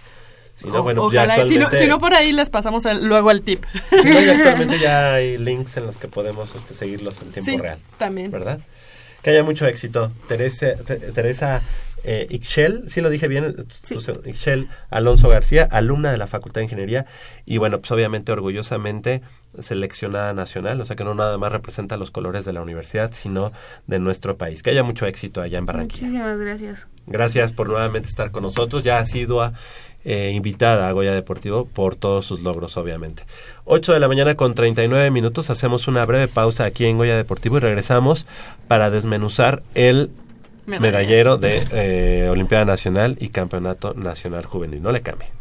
[0.56, 3.04] Si no, bueno, pues ya ojalá, si, no, si no por ahí les pasamos el-
[3.04, 3.64] luego el tip.
[3.90, 7.50] si no, ya actualmente ya hay links en los que podemos este, seguirlos en tiempo
[7.52, 7.78] sí, real.
[7.96, 8.32] también.
[8.32, 8.58] ¿verdad?
[9.22, 10.10] Que haya mucho éxito.
[10.26, 11.62] Teresa, Te- Teresa
[12.04, 13.96] eh, Ixchel, sí lo dije bien, Sí.
[14.26, 17.06] Ixchel Alonso García, alumna de la Facultad de Ingeniería
[17.44, 19.22] y bueno, pues obviamente orgullosamente
[19.58, 23.52] seleccionada nacional, o sea que no nada más representa los colores de la universidad, sino
[23.86, 24.62] de nuestro país.
[24.62, 26.06] Que haya mucho éxito allá en Barranquilla.
[26.06, 26.86] Muchísimas gracias.
[27.06, 28.82] Gracias por nuevamente estar con nosotros.
[28.82, 29.52] Ya ha sido
[30.04, 33.24] eh, invitada a Goya Deportivo por todos sus logros, obviamente.
[33.64, 37.56] 8 de la mañana con 39 minutos, hacemos una breve pausa aquí en Goya Deportivo
[37.56, 38.26] y regresamos
[38.68, 40.10] para desmenuzar el
[40.68, 44.82] medallero de eh, Olimpiada Nacional y Campeonato Nacional Juvenil.
[44.82, 45.37] No le cambie.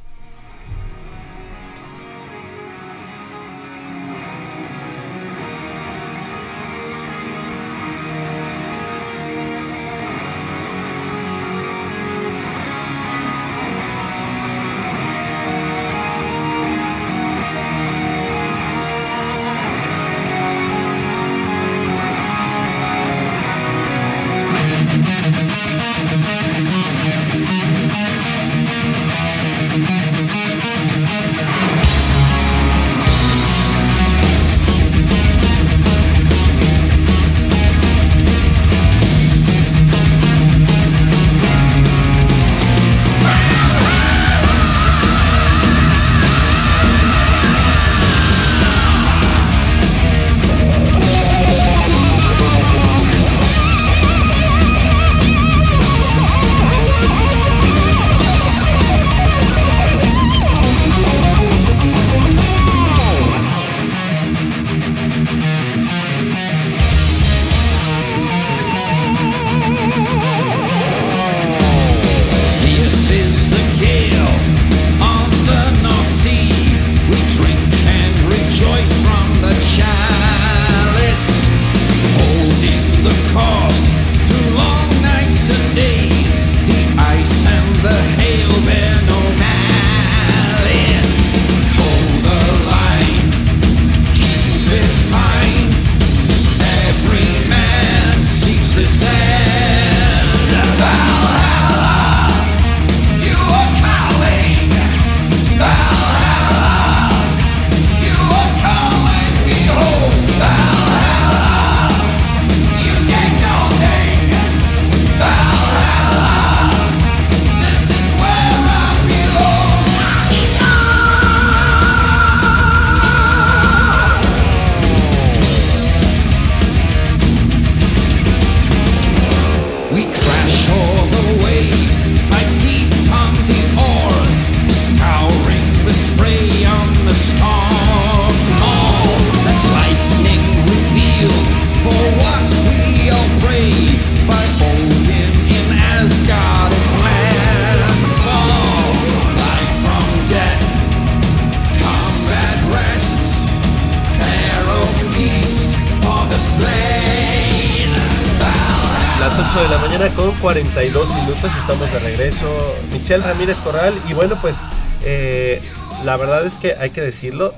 [161.37, 162.75] 42 minutos, estamos de regreso.
[162.91, 164.55] Michelle Ramírez Corral, y bueno, pues
[165.03, 165.61] eh,
[166.03, 167.53] la verdad es que hay que decirlo,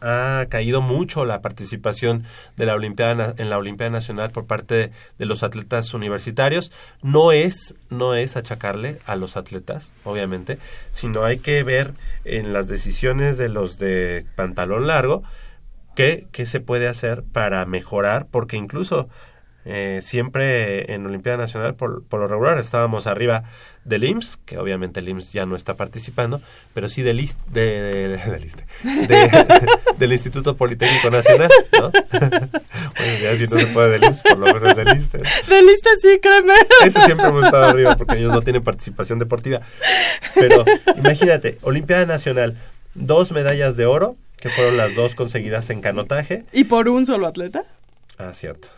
[0.00, 2.24] ha caído mucho la participación
[2.56, 6.70] de la Olimpiada en la Olimpiada Nacional por parte de los atletas universitarios.
[7.02, 10.58] No es, no es achacarle a los atletas, obviamente,
[10.92, 11.92] sino hay que ver
[12.24, 15.22] en las decisiones de los de pantalón largo
[15.94, 19.08] qué, qué se puede hacer para mejorar, porque incluso
[19.68, 23.42] eh, siempre en Olimpiada Nacional, por, por lo regular, estábamos arriba
[23.84, 26.40] del IMSS, que obviamente el IMSS ya no está participando,
[26.72, 28.08] pero sí del, IS- de, de-
[28.88, 31.50] del de- del Instituto Politécnico Nacional,
[31.80, 31.90] ¿no?
[32.12, 35.18] bueno, ya si no se puede del IMSS, por lo menos del ISSSTE.
[35.18, 36.54] De lista sí, créeme.
[36.84, 39.60] Ese siempre hemos estado arriba porque ellos no tienen participación deportiva.
[40.34, 40.64] Pero
[40.96, 42.56] imagínate, Olimpiada Nacional,
[42.94, 46.44] dos medallas de oro, que fueron las dos conseguidas en canotaje.
[46.52, 47.64] ¿Y por un solo atleta?
[48.18, 48.68] Ah, cierto.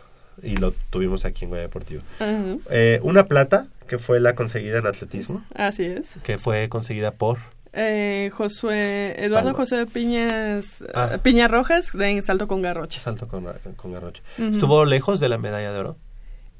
[0.43, 2.01] Y lo tuvimos aquí en Guaya Deportivo.
[2.69, 6.15] Eh, una plata, que fue la conseguida en atletismo, Así es.
[6.23, 7.37] que fue conseguida por...
[7.73, 9.53] Eh, Josué, Eduardo.
[9.53, 11.11] José Piñas, Ah.
[11.13, 12.99] eh, Piña Rojas en salto con garrocha.
[12.99, 14.23] Salto con, con garrocha.
[14.39, 15.97] ¿Estuvo lejos de la medalla de oro?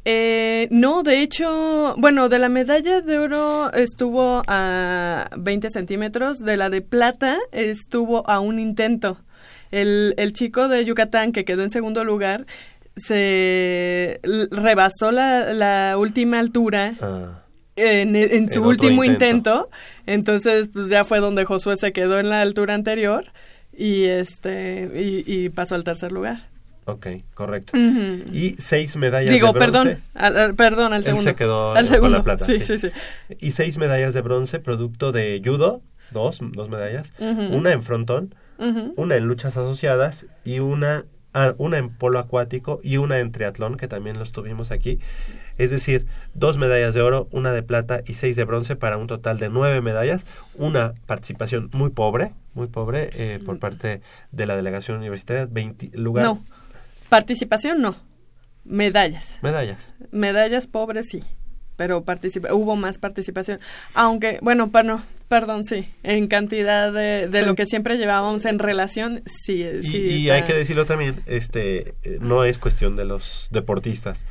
[0.05, 6.57] Eh, no, de hecho, bueno, de la medalla de oro estuvo a 20 centímetros, de
[6.57, 9.17] la de plata estuvo a un intento.
[9.71, 12.45] El, el chico de Yucatán que quedó en segundo lugar
[12.99, 14.19] se
[14.51, 17.43] rebasó la, la última altura Ah,
[17.75, 19.25] en, en su En último intento.
[19.25, 19.69] intento.
[20.05, 23.25] Entonces, pues ya fue donde Josué se quedó en la altura anterior
[23.75, 26.49] y este y, y pasó al tercer lugar.
[26.85, 27.77] ok, correcto.
[27.77, 29.71] Y seis medallas Digo, de bronce.
[29.71, 31.29] perdón, al- perdón, al Él segundo.
[31.29, 32.77] se quedó al con la plata, Sí, sí.
[32.79, 33.35] sí, sí.
[33.39, 35.81] Y seis medallas de bronce, producto de judo,
[36.11, 37.13] dos, dos medallas.
[37.19, 38.35] Una en frontón,
[38.97, 41.05] una en luchas asociadas y una,
[41.57, 44.99] una en polo acuático y una en triatlón, que también los tuvimos aquí.
[45.57, 49.07] Es decir, dos medallas de oro, una de plata y seis de bronce para un
[49.07, 50.25] total de nueve medallas.
[50.55, 54.01] Una participación muy pobre, muy pobre eh, por parte
[54.31, 55.47] de la delegación universitaria.
[55.49, 56.43] 20 lugar, No,
[57.09, 57.95] participación no,
[58.65, 59.39] medallas.
[59.41, 59.93] Medallas.
[60.11, 61.23] Medallas pobres sí,
[61.75, 63.59] pero participa hubo más participación.
[63.93, 67.45] Aunque, bueno, per- no, perdón, sí, en cantidad de, de Sí.
[67.45, 69.63] lo que siempre llevábamos en relación, sí.
[69.63, 74.25] Y, sí y hay que decirlo también, este, eh, no es cuestión de los deportistas.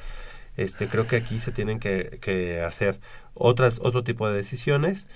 [0.57, 2.99] Este, creo que aquí se tienen que, que hacer
[3.32, 5.09] otras, otro tipo de decisiones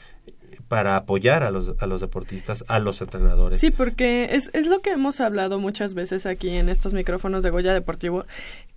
[0.72, 3.60] para apoyar a los, a los deportistas, a los entrenadores.
[3.60, 7.50] Sí, porque es, es lo que hemos hablado muchas veces aquí en estos micrófonos de
[7.50, 8.24] Goya Deportivo,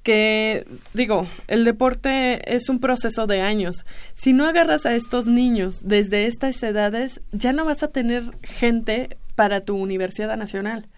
[0.04, 3.86] que digo, el deporte es un proceso de años.
[4.14, 9.18] Si no agarras a estos niños desde estas edades, ya no vas a tener gente
[9.36, 10.90] para tu Universidad Nacional.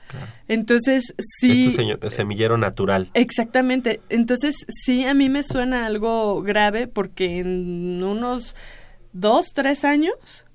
[0.48, 1.76] Entonces, sí...
[2.02, 3.12] Es semillero natural.
[3.14, 4.02] Exactamente.
[4.10, 8.56] Entonces, sí, a mí me suena algo grave porque en unos
[9.14, 10.47] dos, tres años,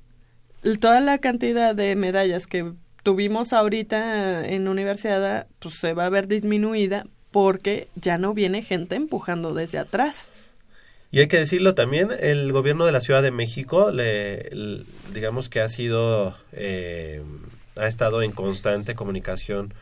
[0.81, 6.29] toda la cantidad de medallas que tuvimos ahorita en universidad, pues se va a ver
[6.29, 10.33] disminuida porque ya no viene gente empujando desde atrás.
[11.11, 14.51] Y hay que decirlo también, el gobierno de la Ciudad de México, le,
[15.13, 17.23] digamos que ha sido, eh,
[17.77, 19.75] ha estado en constante comunicación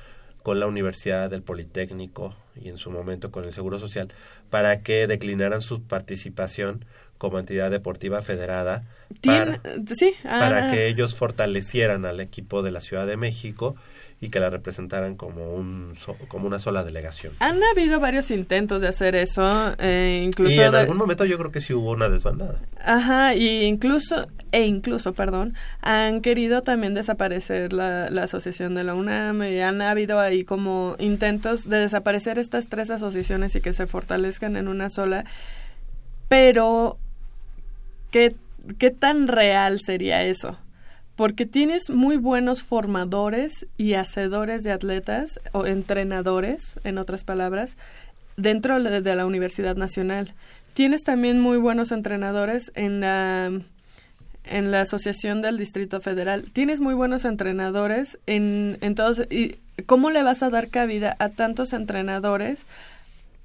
[0.43, 4.12] con la Universidad del Politécnico y en su momento con el Seguro Social
[4.49, 6.85] para que declinaran su participación
[7.21, 8.83] como entidad deportiva federada
[9.23, 9.61] para,
[9.95, 13.77] sí, para ah, que ellos fortalecieran al equipo de la Ciudad de México
[14.23, 15.95] y que la representaran como un
[16.29, 17.33] como una sola delegación.
[17.41, 21.37] han habido varios intentos de hacer eso, eh, incluso Y en de- algún momento yo
[21.39, 22.59] creo que sí hubo una desbandada.
[22.85, 28.95] Ajá, y incluso, e incluso, perdón, han querido también desaparecer la, la asociación de la
[28.95, 33.87] UNAM y han habido ahí como intentos de desaparecer estas tres asociaciones y que se
[33.87, 35.25] fortalezcan en una sola,
[36.29, 36.99] pero
[38.11, 38.35] ¿qué,
[38.79, 40.59] qué tan real sería eso?
[41.17, 47.77] Porque tienes muy buenos formadores y hacedores de atletas o entrenadores, en otras palabras,
[48.37, 50.35] dentro de la Universidad Nacional.
[50.75, 53.51] Tienes también muy buenos entrenadores en la
[54.45, 56.45] en la Asociación del Distrito Federal.
[56.53, 59.57] Tienes muy buenos entrenadores en, en todos y
[59.87, 62.67] ¿cómo le vas a dar cabida a tantos entrenadores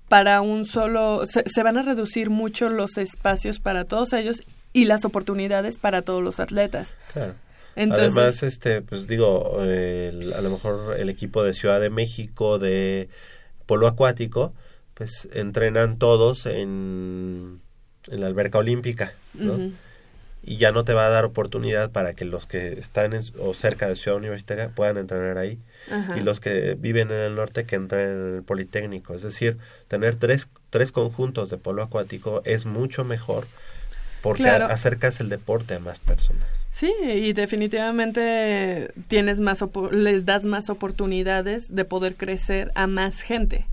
[0.07, 4.41] para un solo se, se van a reducir mucho los espacios para todos ellos
[4.76, 6.95] y las oportunidades para todos los atletas.
[7.13, 7.34] Claro.
[7.78, 12.59] Entonces, Además, este, pues digo, el- a lo mejor el equipo de Ciudad de México
[12.59, 13.07] de
[13.65, 14.53] polo acuático,
[14.93, 17.61] pues entrenan todos en,
[18.07, 19.11] en la alberca olímpica.
[20.47, 23.53] Y ya no te va a dar oportunidad para que los que están en- o
[23.55, 25.57] cerca de Ciudad Universitaria puedan entrenar ahí
[25.89, 26.15] Ajá.
[26.17, 29.15] y los que viven en el norte que entrenen en el Politécnico.
[29.15, 29.57] Es decir,
[29.88, 33.47] tener tres, tres conjuntos de polo acuático es mucho mejor
[34.26, 34.65] porque Claro.
[34.65, 36.47] acercas el deporte a más personas.
[36.71, 43.65] Sí, y definitivamente tienes más les das más oportunidades de poder crecer a más gente.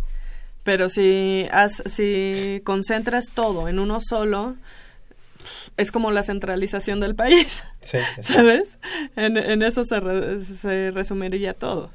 [0.62, 4.54] Pero si has, si concentras todo en uno solo,
[5.76, 7.98] es como la centralización del país, Sí.
[8.20, 8.78] ¿sabes?
[9.16, 11.90] En, en eso se, re- se resumiría todo.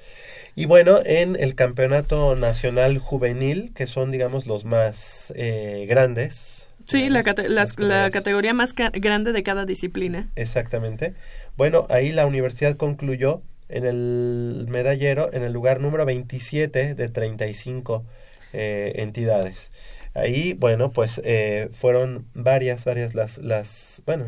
[0.55, 6.57] Y bueno, en el campeonato nacional juvenil, que son, digamos, los más eh, grandes.
[6.88, 10.29] Sí, la, cate- las- la categoría más ca- grande de cada disciplina.
[10.35, 11.15] Exactamente.
[11.55, 18.05] Bueno, ahí la universidad concluyó en el medallero en el lugar número 27 de 35
[18.53, 19.71] eh, entidades.
[20.13, 24.27] Ahí, bueno, pues eh, fueron varias, varias las, las, bueno,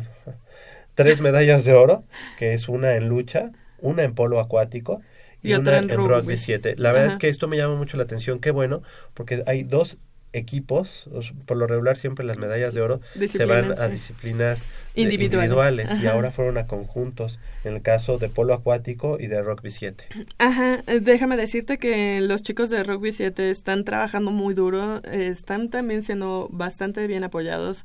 [0.94, 2.04] tres medallas de oro,
[2.36, 5.02] que es una en lucha, una en polo acuático
[5.42, 6.38] y, Y una otra en en rugby rugby.
[6.38, 6.74] 7.
[6.78, 7.14] La verdad Ajá.
[7.14, 8.82] es que esto me llama mucho la atención, qué bueno,
[9.14, 9.98] porque hay dos
[10.32, 15.50] equipos, os- por lo regular siempre las medallas de oro se van a disciplinas Individuales.
[15.50, 19.70] individuales y ahora fueron a conjuntos en el caso de polo acuático y de rugby
[19.70, 20.04] 7.
[20.38, 25.28] Ajá, eh, déjame decirte que los chicos de Rugby 7 están trabajando muy duro, eh,
[25.28, 27.84] están también siendo bastante bien apoyados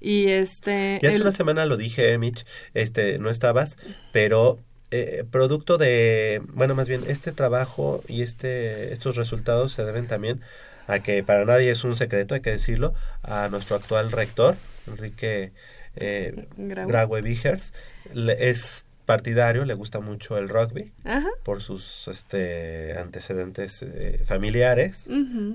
[0.00, 0.98] y este...
[1.02, 2.44] Ya hace el- una semana lo dije, Mitch,
[2.74, 3.78] este, no estabas,
[4.12, 4.58] pero
[4.90, 10.40] eh, producto de, bueno, más bien este trabajo y este, estos resultados se deben también
[10.86, 14.56] a que para nadie es un secreto, hay que decirlo, a nuestro actual rector,
[14.86, 15.52] Enrique
[15.96, 17.22] eh, Graue.
[17.22, 17.72] Vigers,
[18.14, 21.28] es partidario, le gusta mucho el rugby Ajá.
[21.44, 25.08] por sus este, antecedentes eh, familiares.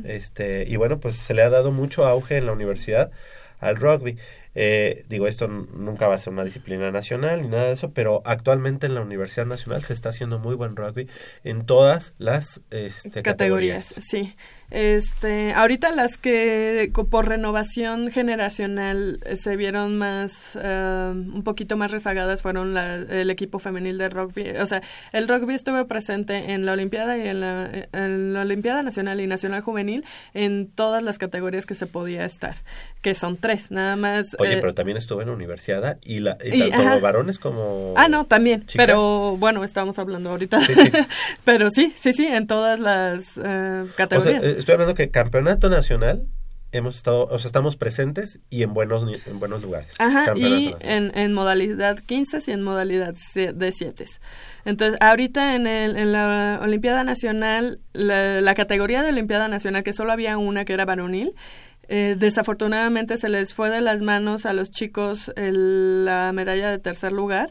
[0.06, 3.12] Este, y bueno, pues se le ha dado mucho auge en la universidad
[3.60, 4.18] al rugby.
[4.56, 8.22] Eh, digo, esto nunca va a ser una disciplina nacional ni nada de eso, pero
[8.26, 11.08] actualmente en la Universidad Nacional se está haciendo muy buen rugby
[11.44, 13.96] en todas las este, categorías, categorías.
[14.00, 14.36] sí.
[14.72, 21.91] Este, ahorita las que por renovación generacional eh, se vieron más, eh, un poquito más
[21.91, 24.49] rezagadas fueron la- el equipo femenil de rugby.
[24.51, 28.82] O sea, el rugby estuvo presente en la Olimpiada y en la, en la Olimpiada
[28.82, 32.55] Nacional y Nacional Juvenil en todas las categorías que se podía estar,
[33.01, 34.36] que son tres, nada más.
[34.39, 36.99] Oye, eh, pero también estuvo en la universidad y, la, y y, tanto ajá.
[36.99, 37.93] varones como...
[37.97, 38.86] Ah, no, también, chicas.
[38.88, 40.61] pero bueno, estamos hablando ahorita.
[40.61, 40.91] Sí, sí.
[41.43, 44.61] pero sí, sí, sí, en todas las O sea, categorías.
[44.62, 46.26] Estoy hablando que campeonato nacional
[46.74, 49.93] hemos estado, o sea, estamos presentes y en buenos en buenos lugares.
[49.99, 54.05] Ajá, y en, en modalidad 15 y en modalidad de 7.
[54.64, 59.91] Entonces, ahorita en, el, en la Olimpiada Nacional, la, la categoría de Olimpiada Nacional, que
[59.91, 61.34] solo había una que era varonil,
[61.89, 66.80] eh, desafortunadamente se les fue de las manos a los chicos el- la medalla de
[66.80, 67.49] tercer lugar.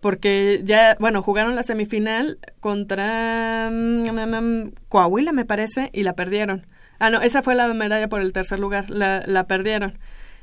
[0.00, 6.66] Porque ya, bueno, jugaron la semifinal contra mm, Coahuila, me parece, y la perdieron.
[6.98, 9.98] Ah, no, esa fue la medalla por el tercer lugar, la, la perdieron.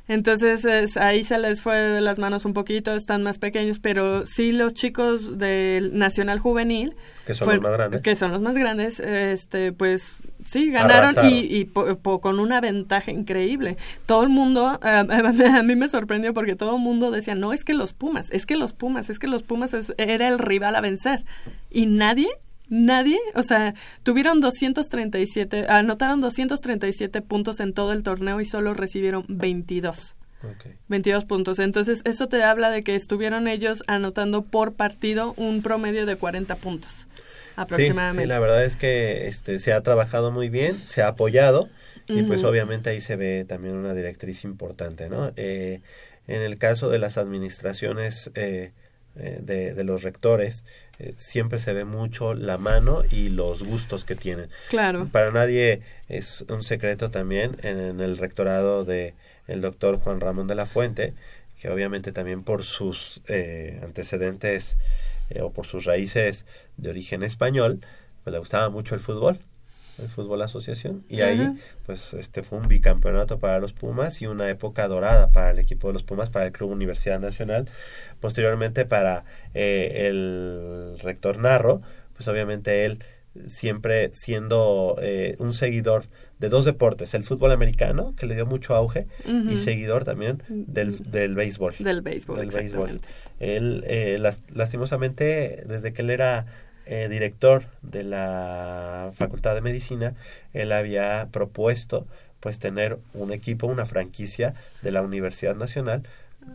[0.07, 4.25] Entonces es- ahí se les fue de las manos un poquito, están más pequeños, pero
[4.25, 6.93] sí los chicos del Nacional Juvenil,
[7.25, 8.01] Que son fue- los más grandes.
[8.01, 10.13] que son los más grandes, este, pues
[10.45, 11.31] sí ganaron Arrasaron.
[11.31, 13.77] y, y po- po- con una ventaja increíble.
[14.05, 15.03] Todo el mundo, eh,
[15.59, 18.45] a mí me sorprendió porque todo el mundo decía, no, es que los Pumas, es
[18.45, 21.23] que los Pumas, es que los Pumas es- era el rival a vencer.
[21.71, 22.29] Y nadie,
[22.69, 29.25] nadie, o sea, tuvieron 237, anotaron 237 puntos en todo el torneo y solo recibieron
[29.27, 30.15] 22.
[30.43, 30.67] Ok.
[30.89, 31.59] 22 puntos.
[31.59, 36.55] Entonces, eso te habla de que estuvieron ellos anotando por partido un promedio de 40
[36.55, 37.07] puntos
[37.55, 38.21] aproximadamente.
[38.21, 41.69] Sí, sí, la verdad es que este, se ha trabajado muy bien, se ha apoyado
[42.07, 45.31] y pues obviamente ahí se ve también una directriz importante, ¿no?
[45.37, 45.81] Eh,
[46.27, 48.73] en el caso de las administraciones eh,
[49.17, 50.65] eh, de, de los rectores,
[50.99, 54.49] eh, siempre se ve mucho la mano y los gustos que tienen.
[54.69, 55.07] Claro.
[55.11, 59.13] Para nadie es un secreto también en el rectorado de
[59.47, 61.13] el doctor Juan Ramón de la Fuente,
[61.59, 64.77] que obviamente también por sus eh, antecedentes
[65.29, 66.45] eh, o por sus raíces
[66.77, 67.81] de origen español,
[68.23, 69.39] pues le gustaba mucho el fútbol,
[69.99, 71.37] el fútbol asociación, y ahí
[71.85, 75.87] pues este fue un bicampeonato para los Pumas y una época dorada para el equipo
[75.87, 77.69] de los Pumas, para el Club Universidad Nacional,
[78.19, 79.23] posteriormente para
[79.53, 81.81] eh, el rector Narro,
[82.15, 83.03] pues obviamente él
[83.47, 86.05] siempre siendo eh, un seguidor
[86.39, 90.97] de dos deportes, el fútbol americano, que le dio mucho auge, y seguidor también del,
[91.11, 91.75] del béisbol.
[91.79, 93.01] Del béisbol, Del béisbol.
[93.39, 96.45] Él, eh, las- lastimosamente, desde que él era
[96.85, 100.13] eh, director de la Facultad de Medicina,
[100.53, 102.07] él había propuesto
[102.39, 106.03] pues tener un equipo, una franquicia de la Universidad Nacional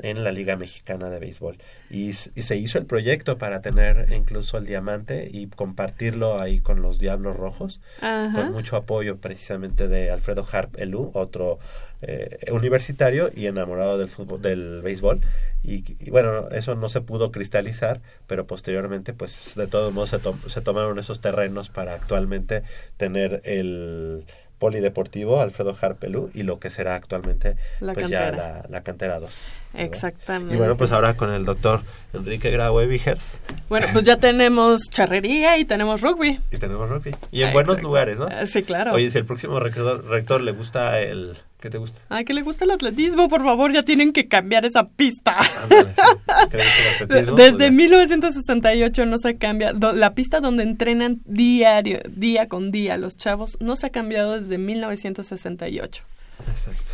[0.03, 1.59] en la Liga Mexicana de Béisbol.
[1.91, 6.99] Y, se hizo el proyecto para tener incluso el diamante y compartirlo ahí con los
[6.99, 8.33] Diablos Rojos, Ajá.
[8.35, 11.59] con mucho apoyo precisamente de Alfredo Harp Elú, otro
[12.03, 15.20] eh, universitario y enamorado del fútbol, del béisbol.
[15.62, 20.18] Y, y bueno, eso no se pudo cristalizar, pero posteriormente, pues de todos modos se,
[20.18, 22.62] to- se tomaron esos terrenos para actualmente
[22.96, 24.24] tener el
[24.58, 28.46] polideportivo Alfredo Harpelú y lo que será actualmente La pues ya cantera.
[28.62, 29.30] la, la cantera 2.
[29.72, 29.86] ¿verdad?
[29.94, 30.54] Exactamente.
[30.54, 31.80] Y bueno, pues ahora con el doctor
[32.12, 33.38] Enrique Graue Vigers
[33.70, 36.40] Bueno, pues ya tenemos charrería y tenemos rugby.
[36.50, 37.14] y tenemos rugby.
[37.32, 38.28] Y en Ah, buenos lugares, ¿no?
[38.30, 38.92] Ah, Sí, claro.
[38.92, 41.36] Oye, si el próximo rector, rector le gusta el...
[41.61, 42.00] ¿Qué te gusta?
[42.08, 45.36] Ay, que le gusta el atletismo, por favor, ya tienen que cambiar esa pista.
[45.62, 46.48] Ándale, sí.
[46.50, 47.08] ¿Que le gusta el?
[47.08, 47.70] Desde Pues ya.
[47.70, 49.72] 1968 no se cambia.
[49.74, 54.40] Do- La pista donde entrenan diario, día con día los chavos, no se ha cambiado
[54.40, 56.02] desde 1968.
[56.50, 56.92] Exacto.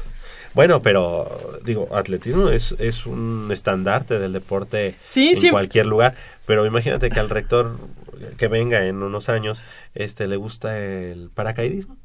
[0.55, 1.29] Bueno, pero
[1.65, 5.51] digo, atletismo es, es un estandarte del deporte Sí, en sí.
[5.51, 6.15] cualquier lugar,
[6.47, 7.77] pero imagínate que al rector
[8.39, 9.63] que venga en unos años,
[9.95, 11.99] este le gusta el paracaidismo.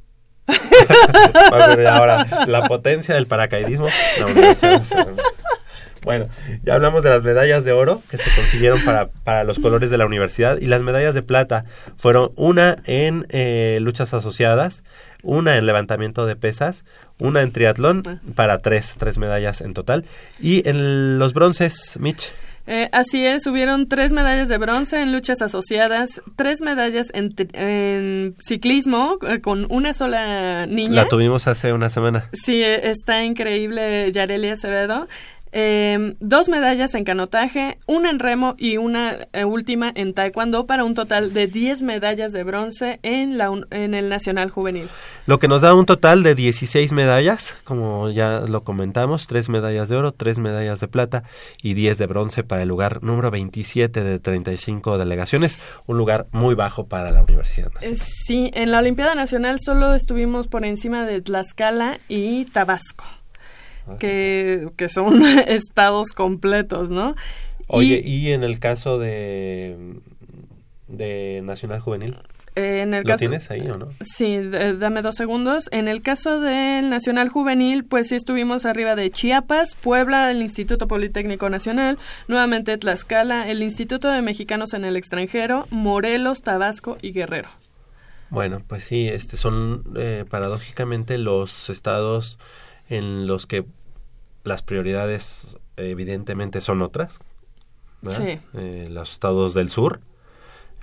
[1.88, 3.88] Ahora la potencia del paracaidismo.
[6.04, 6.26] Bueno,
[6.64, 10.00] ya hablamos de las medallas de oro que se consiguieron para, para los colores de
[10.00, 11.66] la universidad y las medallas de plata
[11.96, 14.84] fueron una en eh, luchas asociadas,
[15.22, 16.86] una en levantamiento de pesas,
[17.20, 18.02] una en triatlón
[18.36, 20.06] para tres, tres medallas en total
[20.40, 22.32] y en los bronces, Mitch.
[22.74, 28.34] Eh, así es, hubieron tres medallas de bronce en luchas asociadas, tres medallas en, en
[28.42, 31.04] ciclismo eh, con una sola niña.
[31.04, 32.30] La tuvimos hace una semana.
[32.32, 35.10] Sí, eh, está increíble Yareli Acevedo.
[35.52, 40.84] Eh, dos medallas en canotaje, una en remo y una eh, última en taekwondo para
[40.84, 44.88] un total de 10 medallas de bronce en, la, en el Nacional Juvenil.
[45.26, 49.90] Lo que nos da un total de 16 medallas, como ya lo comentamos, 3 medallas
[49.90, 51.24] de oro, 3 medallas de plata
[51.62, 56.56] y 10 de bronce para el lugar número 27 de 35 delegaciones, un lugar muy
[56.56, 57.98] bajo para la Universidad Eh, Nacional.
[58.00, 63.04] Sí, en la Olimpiada Nacional solo estuvimos por encima de Tlaxcala y Tabasco,
[64.00, 67.16] que, que son estados completos, ¿no?
[67.68, 70.00] Oye, y, y en el caso de,
[70.88, 72.18] de Nacional Juvenil,
[72.56, 73.90] eh, en el ¿lo caso, tienes ahí o no?
[74.02, 74.38] Sí,
[74.78, 75.70] dame dos segundos.
[75.72, 80.88] En el caso del Nacional Juvenil, pues sí estuvimos arriba de Chiapas, Puebla, el Instituto
[80.88, 87.50] Politécnico Nacional, nuevamente Tlaxcala, el Instituto de Mexicanos en el extranjero, Morelos, Tabasco y Guerrero.
[88.30, 92.38] Bueno, pues sí, este son eh, paradójicamente los estados
[92.92, 93.66] en los que
[94.44, 97.20] las prioridades evidentemente son otras.
[98.02, 98.20] ¿verdad?
[98.20, 98.40] Sí.
[98.54, 100.02] Eh, los estados del sur,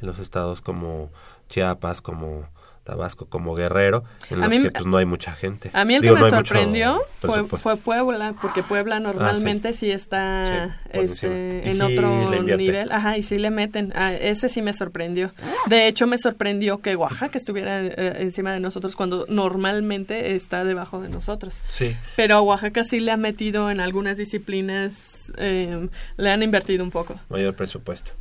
[0.00, 1.10] los estados como
[1.50, 2.48] Chiapas, como
[2.88, 5.68] Tabasco, como Guerrero, en A los mí- que pues no hay mucha gente.
[5.74, 9.74] A mí el Digo, que no me mucho sorprendió fue, fue Puebla, porque Puebla normalmente
[9.74, 12.90] sí, está Sí, este, en sí otro nivel.
[12.90, 13.92] Ajá, y sí le meten.
[13.94, 15.30] Ah, ese sí me sorprendió.
[15.66, 21.00] De hecho, me sorprendió que Oaxaca estuviera eh, encima de nosotros cuando normalmente está debajo
[21.02, 21.54] de nosotros.
[21.70, 21.94] Sí.
[22.16, 26.90] Pero a Oaxaca sí le ha metido en algunas disciplinas, eh, le han invertido un
[26.90, 27.18] poco.
[27.28, 28.12] mayor presupuesto.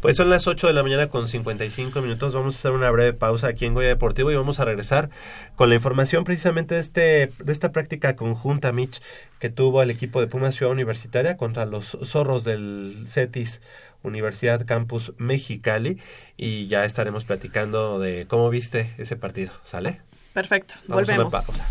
[0.00, 2.32] Pues son las 8 de la mañana con 55 minutos.
[2.34, 5.10] Vamos a hacer una breve pausa aquí en Goya Deportivo y vamos a regresar
[5.56, 9.00] con la información precisamente de, este, de esta práctica conjunta, Mitch,
[9.38, 13.60] que tuvo el equipo de Pumas Ciudad Universitaria contra los zorros del CETIS
[14.02, 15.98] Universidad Campus Mexicali
[16.36, 19.52] y ya estaremos platicando de cómo viste ese partido.
[19.64, 20.00] ¿Sale?
[20.32, 21.32] Perfecto, Vamos a una volvemos.
[21.46, 21.68] pausa.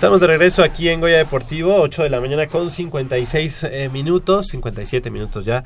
[0.00, 4.46] Estamos de regreso aquí en Goya Deportivo, 8 de la mañana con 56 eh, minutos,
[4.46, 5.62] 57 minutos ya.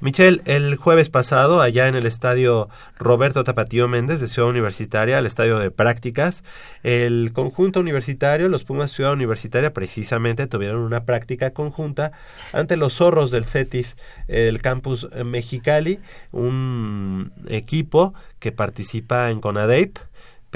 [0.00, 2.68] Michelle, el jueves pasado, allá en el estadio
[2.98, 6.42] Roberto Tapatío Méndez de Ciudad Universitaria, el estadio de prácticas,
[6.82, 12.10] el conjunto universitario, los Pumas Ciudad Universitaria, precisamente tuvieron una práctica conjunta
[12.52, 16.00] ante los zorros del CETIS, el campus Mexicali,
[16.32, 19.98] un equipo que participa en CONADEIP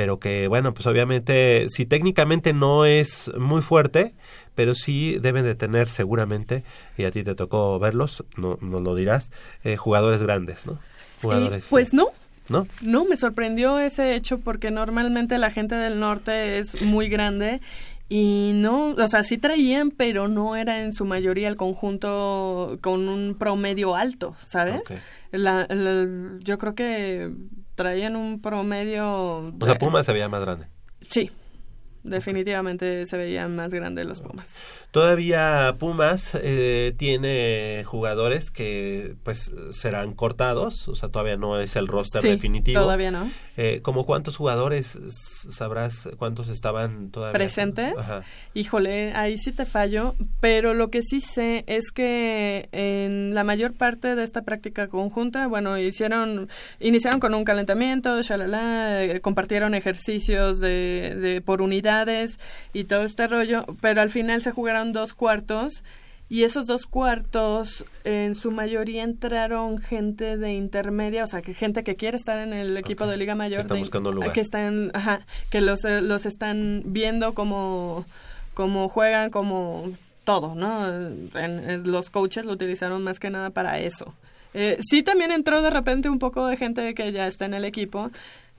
[0.01, 4.15] pero que bueno, pues obviamente si técnicamente no es muy fuerte,
[4.55, 6.63] pero sí deben de tener seguramente,
[6.97, 9.31] y a ti te tocó verlos, no, no lo dirás,
[9.63, 10.79] eh, jugadores grandes, ¿no?
[11.21, 11.67] Jugadores.
[11.69, 12.07] Pues no,
[12.49, 12.67] ¿No?
[12.81, 17.61] No, me sorprendió ese hecho porque normalmente la gente del norte es muy grande
[18.09, 23.07] y no, o sea, sí traían, pero no era en su mayoría el conjunto con
[23.07, 24.81] un promedio alto, ¿sabes?
[25.31, 25.69] La-
[26.41, 27.31] yo creo que
[27.81, 29.55] traían un promedio...
[29.59, 30.67] O sea, Pumas se veía más grande.
[31.09, 31.31] Sí,
[32.03, 34.55] definitivamente se veían más grandes los Pumas.
[34.91, 41.87] Todavía Pumas eh, tiene jugadores que pues serán cortados, o sea, todavía no es el
[41.87, 42.81] roster Sí, definitivo.
[42.81, 43.31] todavía no.
[43.57, 44.99] Eh, ¿Como cuántos jugadores
[45.51, 47.35] sabrás cuántos estaban todavía?
[47.35, 47.95] presentes.
[47.97, 48.23] Ajá.
[48.55, 53.75] Híjole, ahí sí te fallo, pero lo que sí sé es que en la mayor
[53.75, 56.49] parte de esta práctica conjunta, bueno, hicieron,
[56.81, 62.41] iniciaron con un calentamiento, shalala, eh, compartieron ejercicios de, de por unidades
[62.73, 65.85] y todo este rollo, pero al final se jugaron dos cuartos
[66.33, 71.83] Y esos dos cuartos, en su mayoría entraron gente de intermedia, o sea, que gente
[71.83, 73.59] que quiere estar en el equipo de Liga Mayor.
[73.59, 74.33] Que está de- buscando lugar.
[74.33, 78.05] Que están, ajá, que los, eh, los están viendo como,
[78.55, 79.91] como juegan, como
[80.23, 80.87] todo, ¿no?
[80.87, 84.15] En- en- los coaches lo utilizaron más que nada para eso.
[84.55, 87.65] Eh, sí, también entró de repente un poco de gente que ya está en el
[87.65, 88.11] equipo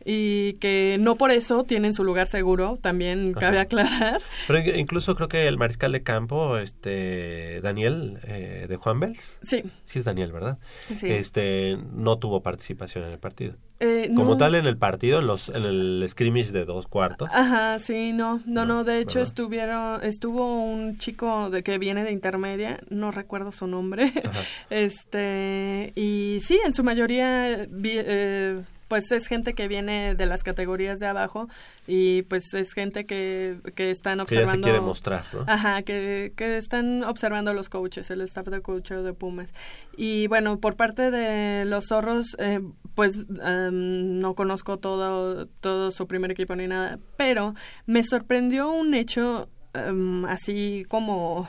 [0.06, 3.64] y que no por eso tienen su lugar seguro, también cabe Ajá.
[3.64, 4.22] aclarar.
[4.48, 9.40] Pero in- incluso creo que el mariscal de campo, este Daniel eh, de Juan Bels,
[9.44, 10.58] Sí, sí es Daniel, ¿verdad?
[10.96, 11.08] sí.
[11.12, 13.56] Este no tuvo participación en el partido.
[13.84, 17.30] Eh, Como no- tal en el partido, en los en el scrimmage de dos cuartos.
[17.34, 19.30] Ajá, sí, no, no, No, no, de hecho ¿verdad?
[19.30, 24.44] estuvieron, estuvo un chico de que viene de intermedia, no recuerdo su nombre, Ajá.
[24.70, 28.62] este, y sí, en su mayoría, vi- eh,
[28.92, 31.48] pues es gente que viene de las categorías de abajo
[31.88, 34.52] y pues es gente que, que están Que ya observando.
[34.68, 35.46] se quiere mostrar, ¿no?
[35.48, 39.54] Ajá, que, que están observando los coaches, el staff de coaching de Pumas.
[39.96, 42.60] Y bueno, por parte de los zorros, eh,
[42.94, 48.94] pues em, no conozco todo, todo su primer equipo ni nada, pero me sorprendió un
[48.94, 51.48] hecho em, así como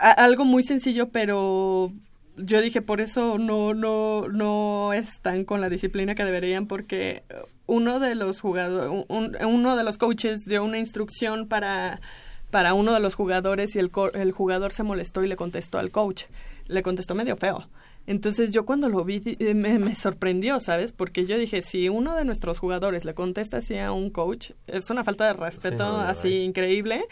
[0.00, 1.92] a- algo muy sencillo, pero
[2.36, 7.22] yo dije por eso no no no están con la disciplina que deberían porque
[7.66, 12.00] uno de los jugadores uno de los coaches dio una instrucción para
[12.50, 15.90] para uno de los jugadores y el el jugador se molestó y le contestó al
[15.90, 16.24] coach
[16.66, 17.66] le contestó medio feo
[18.06, 20.92] entonces yo cuando lo vi eh, me, me sorprendió, ¿sabes?
[20.92, 24.90] Porque yo dije, si uno de nuestros jugadores le contesta así a un coach, es
[24.90, 27.04] una falta de respeto no, así increíble.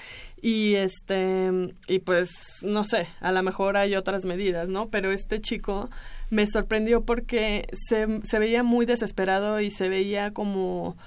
[0.46, 1.50] Y este,
[1.88, 4.90] y pues, no sé, a lo mejor hay otras medidas, ¿no?
[4.90, 5.88] Pero este chico
[6.28, 10.98] me sorprendió porque se, se veía muy desesperado y se veía como,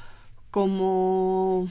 [0.49, 1.69] como,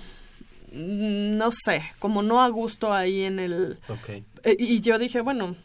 [0.72, 4.10] mm, no sé, como no a gusto ahí en el, Ok.
[4.44, 5.56] eh, y yo dije, bueno,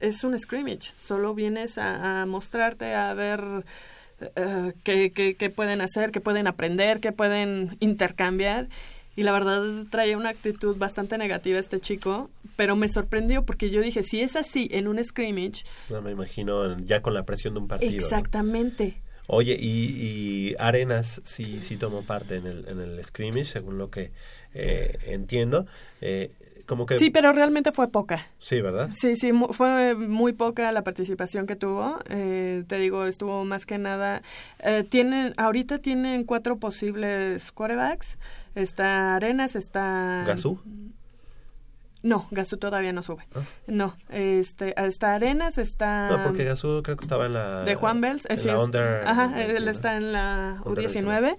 [0.00, 3.40] es un scrimmage, solo vienes a, a mostrarte, a ver
[4.34, 8.68] eh, qué, qué- qué pueden hacer, qué pueden aprender, qué pueden intercambiar.
[9.16, 13.80] Y la verdad traía una actitud bastante negativa este chico, pero me sorprendió porque yo
[13.80, 17.60] dije, si es así en un scrimmage, No me imagino ya con la presión de
[17.60, 17.92] un partido.
[17.92, 17.98] ¿no?
[17.98, 19.00] exactamente.
[19.28, 23.90] Oye, y, y Arenas sí, sí tomó parte en el, en el scrimmage, según lo
[23.90, 24.12] que
[24.54, 25.66] eh, entiendo.
[26.00, 26.30] Eh,
[26.66, 26.98] como que...
[26.98, 28.26] Sí, pero realmente fue poca.
[28.38, 28.90] Sí, ¿verdad?
[28.92, 31.98] Sí, sí, mu- fue muy poca la participación que tuvo.
[32.10, 34.22] Eh, te digo, estuvo más que nada.
[34.64, 38.18] eh, tienen, ahorita tienen cuatro posibles quarterbacks.
[38.54, 40.24] Está Arenas, está.
[40.26, 40.60] ¿Gazú?
[42.02, 43.26] No, Gazú todavía no sube.
[43.34, 43.40] Ah.
[43.66, 46.08] No, este, está Arenas, está.
[46.10, 47.60] No, porque Gazú creo que estaba en la...
[47.64, 51.36] de Juan Bells, eh, sí la es- under- ajá, él está en la Under U19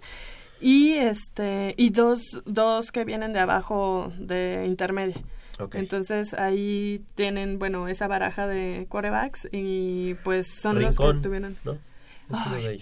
[0.61, 5.15] y este y dos dos que vienen de abajo de intermedia.
[5.79, 11.55] Entonces ahí tienen, bueno, esa baraja de quarterbacks y pues son los que estuvieron.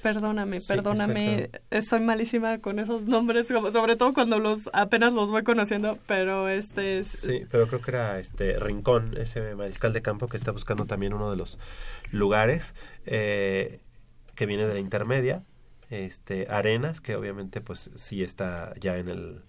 [0.02, 5.14] perdóname, Sí, perdóname, eh, soy malísima con esos nombres, como- sobre todo cuando los apenas
[5.14, 9.94] los voy conociendo, pero este es Sí, pero creo que era este Rincón, ese mariscal
[9.94, 11.60] de campo que está buscando también uno de los
[12.12, 12.74] lugares
[13.06, 13.80] eh,
[14.36, 15.44] que viene de la intermedia,
[15.90, 19.42] este Arenas, que obviamente pues sí está ya en el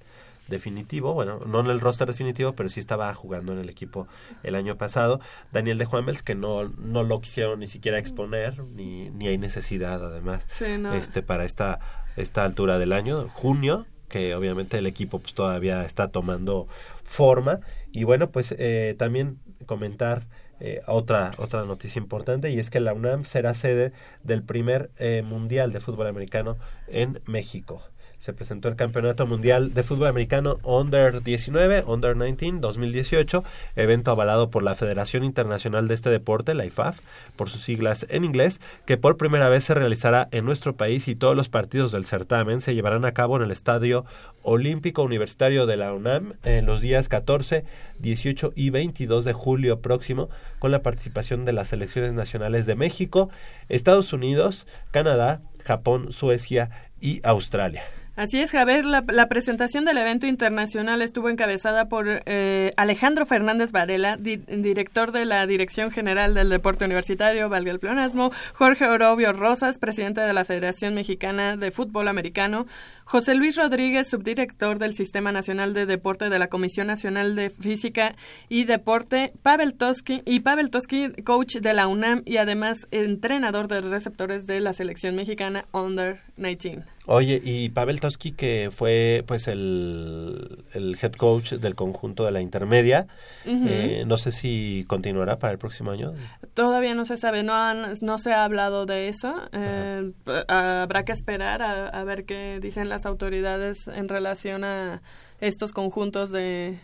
[0.49, 4.07] definitivo, bueno, no en el roster definitivo, pero sí estaba jugando en el equipo
[4.45, 5.21] el año pasado.
[5.53, 10.05] Daniel de Juanvels, que no, no lo quisieron ni siquiera exponer, ni, ni hay necesidad
[10.05, 10.95] además Sí, no.
[10.95, 11.81] este para esta,
[12.17, 16.69] esta altura del año, junio, que obviamente el equipo pues todavía está tomando
[17.03, 17.59] forma.
[17.91, 20.29] Y bueno, pues eh, también comentar
[20.61, 23.93] eh, otra, otra noticia importante y es que la UNAM será sede
[24.23, 26.57] del primer eh, Mundial de Fútbol Americano
[26.89, 27.83] en México.
[28.19, 33.45] Se presentó el Campeonato Mundial de Fútbol Americano Under 19, Under 19 2018,
[33.77, 37.01] evento avalado por la Federación Internacional de este deporte, la IFAF,
[37.37, 41.15] por sus siglas en inglés, que por primera vez se realizará en nuestro país y
[41.15, 44.05] todos los partidos del certamen se llevarán a cabo en el Estadio
[44.43, 47.65] Olímpico Universitario de la UNAM en los días 14,
[47.99, 53.31] 18 y 22 de julio próximo, con la participación de las selecciones nacionales de México,
[53.69, 57.83] Estados Unidos, Canadá, Japón, Suecia y Australia.
[58.17, 58.87] Así es, Javier.
[58.87, 65.13] La, la presentación del evento internacional estuvo encabezada por eh, Alejandro Fernández Varela, di- director
[65.13, 70.33] de la Dirección General del Deporte Universitario, valga el pleonasmo, Jorge Orobio Rosas, presidente de
[70.33, 72.67] la Federación Mexicana de Fútbol Americano,
[73.09, 78.17] José Luis Rodríguez, subdirector del Sistema Nacional de Deporte de la Comisión Nacional de Física
[78.49, 83.81] y Deporte, Pavel Toski y Pavel Toski, coach de la UNAM y además entrenador de
[83.81, 86.85] receptores de la selección mexicana Under 19.
[87.09, 92.41] Oye, y Pavel Toski, que fue pues el, el head coach del conjunto de la
[92.41, 93.07] intermedia,
[93.45, 96.13] eh, no sé si continuará para el próximo año.
[96.55, 99.37] Todavía no se sabe, no, han, no se ha hablado de eso.
[99.53, 100.11] Eh,
[100.49, 105.03] habrá que esperar a, a ver qué dicen las autoridades en relación a
[105.41, 106.79] estos conjuntos de,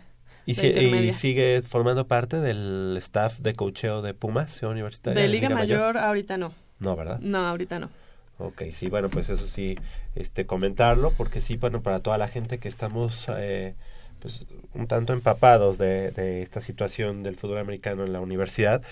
[0.44, 5.20] ¿Y, de sigue formando parte del staff de cocheo de Pumas Ciudad Universitaria?
[5.20, 6.52] De Liga Mayor, ahorita no.
[6.80, 7.20] No, ¿verdad?
[7.20, 7.90] No, ahorita no.
[8.38, 9.78] Ok, sí, bueno, pues eso sí,
[10.16, 13.74] este, comentarlo, porque sí, bueno, para toda la gente que estamos, eh,
[14.18, 14.42] pues,
[14.74, 18.82] un tanto empapados de, de esta situación del fútbol americano en la universidad,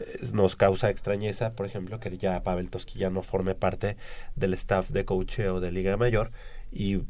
[0.00, 3.96] eh, nos causa extrañeza, por ejemplo, que ya Pavel Toski ya no forme parte
[4.34, 6.32] del staff de coacheo de Liga Mayor
[6.70, 7.02] y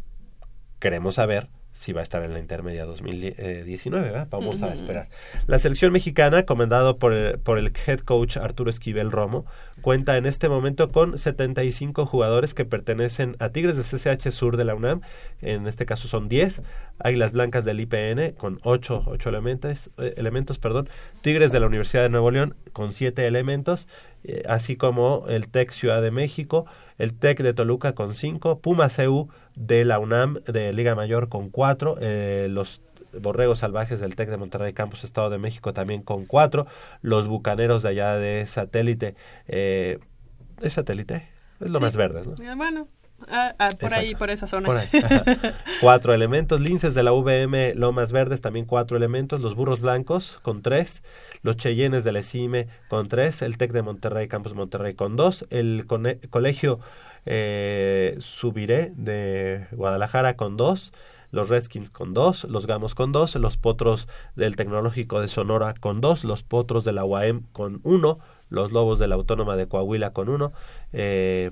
[0.78, 4.28] queremos saber si va a estar en la intermedia 2019, ¿verdad?
[4.30, 5.10] Vamos a esperar.
[5.46, 9.44] La selección mexicana, comandado por el, por el head coach Arturo Esquivel Romo,
[9.86, 14.64] cuenta en este momento con 75 jugadores que pertenecen a Tigres del CCH Sur de
[14.64, 15.00] la UNAM,
[15.40, 16.62] en este caso son 10,
[16.98, 20.88] Águilas Blancas del IPN con 8, ocho elementos, eh, elementos, perdón,
[21.20, 23.86] Tigres de la Universidad de Nuevo León con 7 elementos,
[24.24, 26.66] eh, así como el TEC Ciudad de México,
[26.98, 31.48] el TEC de Toluca con 5, Pumas EU de la UNAM de Liga Mayor con
[31.48, 32.82] 4, eh, los
[33.20, 36.66] Borregos Salvajes del TEC de Monterrey Campus Estado de México también con 4,
[37.02, 39.14] los Bucaneros de allá de Satélite,
[39.48, 39.98] eh,
[40.60, 41.28] ¿es Satélite?
[41.60, 41.84] Es lo Sí.
[41.84, 42.34] más verdes, ¿no?
[42.44, 42.88] Eh, Bueno,
[43.28, 44.66] ah, ah, por ahí, por esa zona.
[44.66, 44.88] Por ahí.
[44.92, 45.24] ajá.
[45.80, 46.60] cuatro elementos.
[46.60, 49.40] Linces de la VM Lomas Verdes, también cuatro elementos.
[49.40, 51.02] Los Burros Blancos con tres.
[51.42, 53.40] Los Cheyennes de la ECIME con tres.
[53.40, 55.46] El TEC de Monterrey, Campus Monterrey con dos.
[55.48, 55.86] El
[56.28, 56.78] Colegio
[57.24, 60.92] eh, Subiré de Guadalajara con dos.
[61.30, 66.00] Los Redskins con dos, los Gamos con dos, los Potros del Tecnológico de Sonora con
[66.00, 68.18] dos, los Potros de la UAM con uno,
[68.48, 70.52] los Lobos de la Autónoma de Coahuila con uno,
[70.92, 71.50] eh,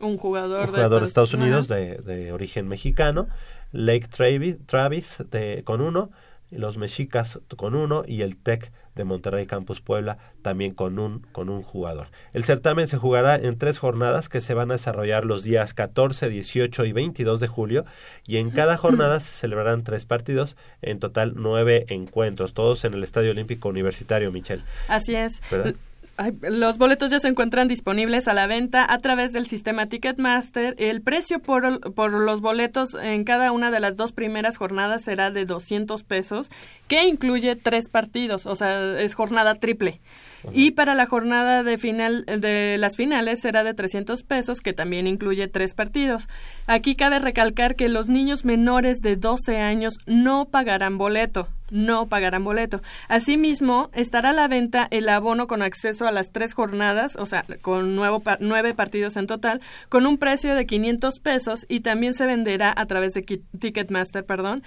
[0.00, 1.80] Un jugador, un jugador de Estados Unidos Ajá.
[1.80, 3.28] de, de origen mexicano,
[3.72, 6.10] Lake Travis, Travis de, con uno,
[6.50, 11.48] los Mexicas con uno y el TEC de Monterrey Campus Puebla también con un, con
[11.48, 12.08] un jugador.
[12.32, 16.28] El certamen se jugará en tres jornadas que se van a desarrollar los días 14,
[16.28, 17.84] 18 y 22 de julio
[18.26, 23.04] y en cada jornada se celebrarán tres partidos, en total nueve encuentros, todos en el
[23.04, 24.64] Estadio Olímpico Universitario, Michel.
[24.88, 25.40] Así es.
[25.50, 25.74] ¿Verdad?
[26.40, 30.74] Los boletos ya se encuentran disponibles a la venta a través del sistema Ticketmaster.
[30.78, 35.30] El precio por, por los boletos en cada una de las dos primeras jornadas será
[35.30, 36.50] de 200 pesos,
[36.88, 40.00] que incluye tres partidos, o sea, es jornada triple.
[40.52, 45.06] Y para la jornada de final de las finales será de 300 pesos, que también
[45.06, 46.28] incluye tres partidos.
[46.66, 52.44] Aquí cabe recalcar que los niños menores de 12 años no pagarán boleto, no pagarán
[52.44, 52.80] boleto.
[53.08, 57.44] Asimismo, estará a la venta el abono con acceso a las tres jornadas, o sea,
[57.62, 62.26] con nuevo nueve partidos en total, con un precio de 500 pesos y también se
[62.26, 63.22] venderá a través de
[63.58, 64.62] Ticketmaster, perdón.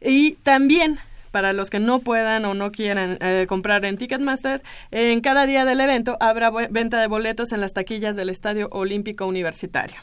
[0.00, 0.98] Y también
[1.30, 5.64] para los que no puedan o no quieran eh, comprar en Ticketmaster, en cada día
[5.66, 9.96] del evento habrá venta de boletos en las taquillas del Estadio Olímpico Universitario.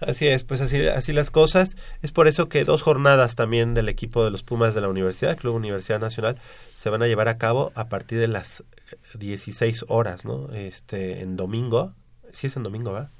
[0.00, 1.76] Así es, pues así, así las cosas.
[2.02, 5.36] Es por eso que dos jornadas también del equipo de los Pumas de la Universidad,
[5.36, 6.38] Club Universidad Nacional,
[6.76, 10.52] se van a llevar a cabo a partir de las eh, 16 horas, ¿no?
[10.52, 11.92] Este, en domingo.
[12.32, 13.10] Sí es en domingo, ¿verdad?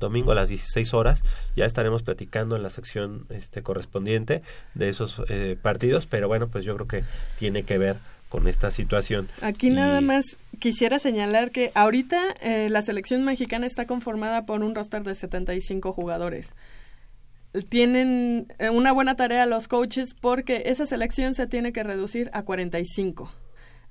[0.00, 1.22] Domingo a las 16 horas.
[1.54, 4.42] Ya estaremos platicando en la sección este, correspondiente
[4.74, 7.04] de esos eh, partidos, pero bueno, pues yo creo que
[7.38, 7.96] tiene que ver
[8.34, 9.28] con esta situación.
[9.42, 10.24] Aquí Y- nada más
[10.58, 15.92] quisiera señalar que ahorita eh, la selección mexicana está conformada por un roster de 75
[15.92, 16.52] jugadores.
[17.68, 22.42] Tienen eh, una buena tarea los coaches porque esa selección se tiene que reducir a
[22.42, 23.30] 45.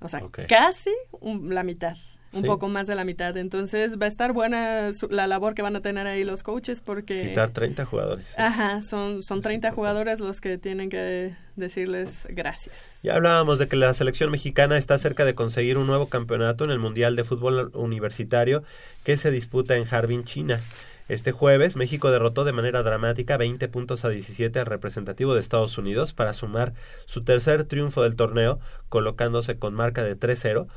[0.02, 0.90] O sea, casi
[1.22, 1.96] un- la mitad,
[2.34, 2.48] un Sí.
[2.48, 3.36] poco más de la mitad.
[3.38, 7.30] Entonces va a estar buena la labor que van a tener ahí los coaches porque...
[7.30, 8.28] Quitar 30 jugadores.
[8.38, 9.76] Ajá, son, son Es 30 importante.
[9.76, 13.00] jugadores los que tienen que decirles gracias.
[13.04, 16.72] Ya hablábamos de que la selección mexicana está cerca de conseguir un nuevo campeonato en
[16.72, 18.64] el Mundial de Fútbol Universitario
[19.04, 20.60] que se disputa en Harbin, China.
[21.10, 25.78] Este jueves, México derrotó de manera dramática 20 puntos a 17 al representativo de Estados
[25.78, 26.74] Unidos para sumar
[27.06, 30.68] su tercer triunfo del torneo, colocándose con marca de 3-0,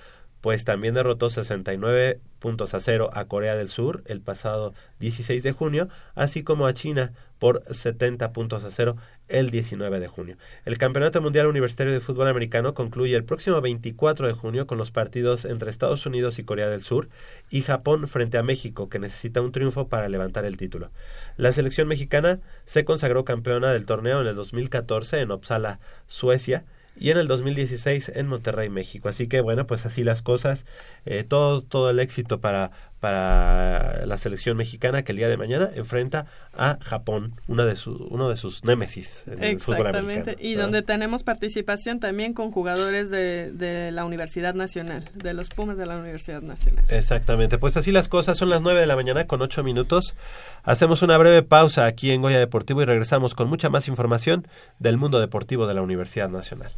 [0.46, 5.50] pues también derrotó 69 puntos a 0 a Corea del Sur el pasado 16 de
[5.50, 10.36] junio, así como a China por 70 puntos a 0 el 19 de junio.
[10.64, 14.92] El Campeonato Mundial Universitario de Fútbol Americano concluye el próximo 24 de junio con los
[14.92, 17.08] partidos entre Estados Unidos y Corea del Sur
[17.50, 20.92] y Japón frente a México, que necesita un triunfo para levantar el título.
[21.36, 26.64] La selección mexicana se consagró campeona del torneo en el 2014 en Uppsala, Suecia,
[26.98, 29.08] y en el 2016 en Monterrey, México.
[29.08, 30.64] Así que bueno, pues así las cosas.
[31.04, 35.70] Eh, todo, todo el éxito para, para la selección mexicana que el día de mañana
[35.74, 36.26] enfrenta
[36.56, 40.30] a Japón, una de su, uno de sus némesis en el fútbol Exactamente.
[40.30, 40.36] americano.
[40.40, 40.64] Y ¿verdad?
[40.64, 45.86] donde tenemos participación también con jugadores de, de la Universidad Nacional, de los Pumas de
[45.86, 46.84] la Universidad Nacional.
[46.88, 50.16] Exactamente, pues así las cosas, son las 9 de la mañana con 8 minutos.
[50.64, 54.96] Hacemos una breve pausa aquí en Goya Deportivo y regresamos con mucha más información del
[54.96, 56.72] mundo deportivo de la Universidad Nacional.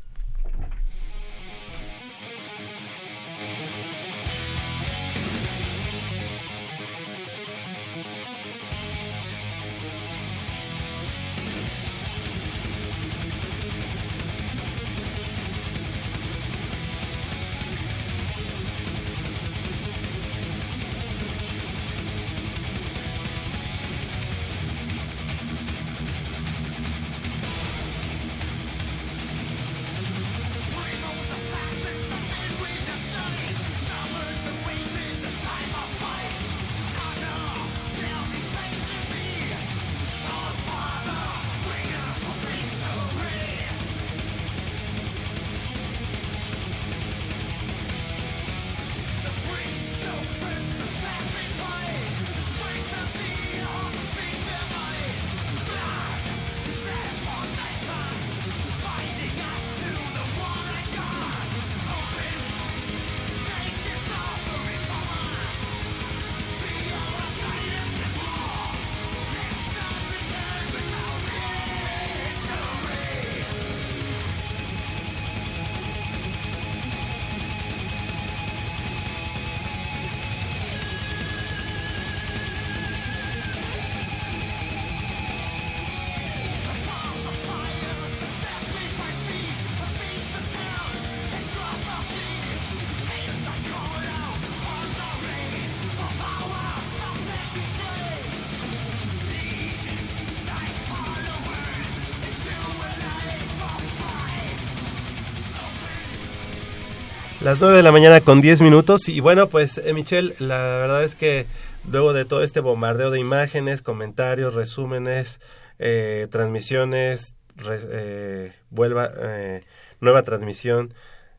[107.48, 111.02] Las 9 de la mañana con 10 minutos y bueno, pues eh, Michelle, la verdad
[111.02, 111.46] es que
[111.90, 115.40] luego de todo este bombardeo de imágenes, comentarios, resúmenes,
[115.78, 119.62] eh, transmisiones, re- eh, vuelva, eh,
[120.02, 120.92] nueva transmisión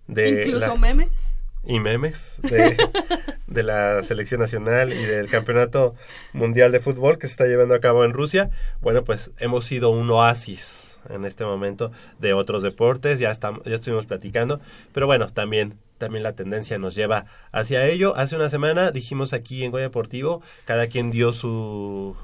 [0.08, 1.28] de Incluso la- memes.
[1.64, 2.76] y memes de,
[3.46, 5.94] de la selección nacional y del campeonato
[6.34, 8.50] mundial de fútbol que se está llevando a cabo en Rusia.
[8.82, 13.76] Bueno, pues hemos sido un oasis en este momento de otros deportes, ya estamos, ya
[13.76, 14.60] estuvimos platicando,
[14.94, 18.16] pero bueno, también también la tendencia nos lleva hacia ello.
[18.16, 22.16] Hace una semana dijimos aquí en Goya Deportivo, cada quien dio su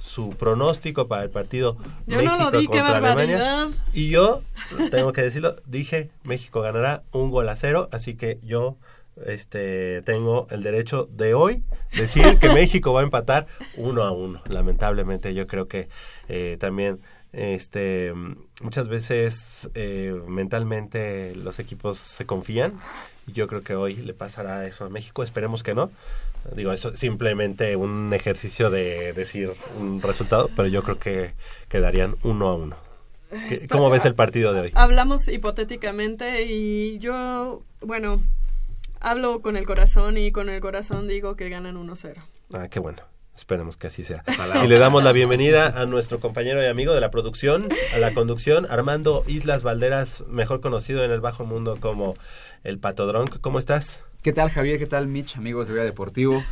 [0.00, 3.68] su pronóstico para el partido Yo México no lo di, qué contra Alemania.
[3.92, 4.42] Y yo,
[4.90, 8.76] tengo que decirlo, dije, México ganará un gol a cero, así que yo
[9.26, 11.64] este tengo el derecho de hoy
[11.96, 13.46] decir que México va a empatar
[13.76, 14.40] uno a uno.
[14.48, 15.88] Lamentablemente yo creo que
[16.28, 17.00] eh, también
[17.32, 18.12] este
[18.62, 22.80] muchas veces eh, mentalmente los equipos se confían
[23.26, 25.90] y yo creo que hoy le pasará eso a México, esperemos que no.
[26.56, 31.32] Digo, eso es simplemente un ejercicio de decir un resultado, pero yo creo que
[31.68, 32.76] quedarían uno a uno.
[33.48, 34.70] ¿Qué- ¿Cómo ves el partido de hoy?
[34.74, 38.22] Hablamos hipotéticamente y yo, bueno,
[39.00, 42.14] hablo con el corazón y con el corazón digo que ganan 1-0.
[42.54, 43.02] Ah, qué bueno.
[43.38, 44.24] Esperemos que así sea.
[44.64, 48.12] Y le damos la bienvenida a nuestro compañero y amigo de la producción, a la
[48.12, 52.16] conducción, Armando Islas Valderas, mejor conocido en el bajo mundo como
[52.64, 53.40] el Patodronc.
[53.40, 54.02] ¿Cómo estás?
[54.22, 54.80] ¿Qué tal Javier?
[54.80, 56.42] ¿Qué tal Mitch, amigos de Vida Deportivo?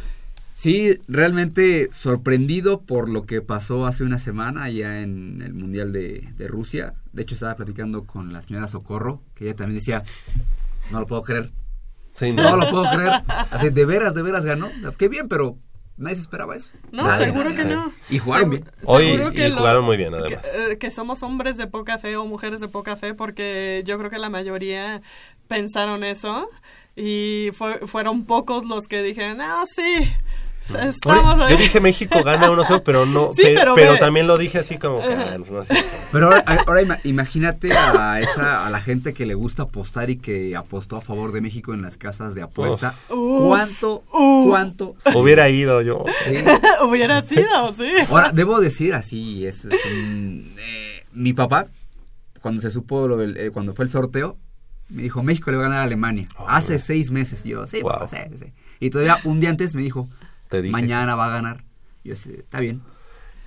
[0.55, 6.29] Sí, realmente sorprendido por lo que pasó hace una semana allá en el Mundial de,
[6.37, 6.95] de Rusia.
[7.13, 10.05] De hecho, estaba platicando con la señora Socorro, que ella también decía,
[10.93, 11.51] no lo puedo creer,
[12.17, 13.13] Sí, no lo puedo creer.
[13.51, 14.71] Así, de veras, de veras ganó.
[14.97, 15.59] Qué bien, pero
[15.97, 16.71] nadie se esperaba eso.
[16.93, 17.75] No, Nadie, seguro que nadie.
[17.77, 17.93] no.
[18.11, 18.71] Y jugaron bien.
[18.85, 20.49] Hoy seguro y jugaron muy bien, además.
[20.51, 23.99] Que, eh, que somos hombres de poca fe o mujeres de poca fe porque yo
[23.99, 25.01] creo que la mayoría
[25.49, 26.49] pensaron eso
[26.97, 30.11] y fue- fueron pocos los que dijeron, ah, sí,
[30.69, 31.51] estamos Oye, ahí.
[31.53, 35.01] yo dije México gana 1-0, pero no, Sí, pe- pero también lo dije así como
[35.01, 35.75] que, ah, no sé.
[36.13, 40.17] Pero ahora, ahora ima- imagínate a esa a la gente que le gusta apostar y
[40.17, 42.95] que apostó a favor de México en las casas de apuesta.
[43.11, 43.47] Uf.
[43.49, 44.03] ¿Cuánto?
[44.13, 44.49] Uf.
[44.49, 44.97] ¿Cuánto?
[45.15, 46.05] Hubiera ido yo.
[46.27, 46.35] Sí.
[46.89, 47.91] Hubiera sido, sí.
[48.09, 51.67] Ahora, debo decir así, es, es un, eh, mi papá,
[52.43, 54.37] cuando se supo lo del, eh, cuando fue el sorteo,
[54.89, 56.29] me dijo, México le va a ganar a Alemania.
[56.47, 57.45] Hace seis meses.
[57.45, 57.93] Y yo, sí, Wow.
[57.93, 58.53] papá, sí, sí".
[58.79, 60.09] Y todavía un día antes me dijo,
[60.49, 60.73] Te dije.
[60.73, 61.65] mañana va a ganar.
[62.05, 62.83] Y yo, sí, está bien.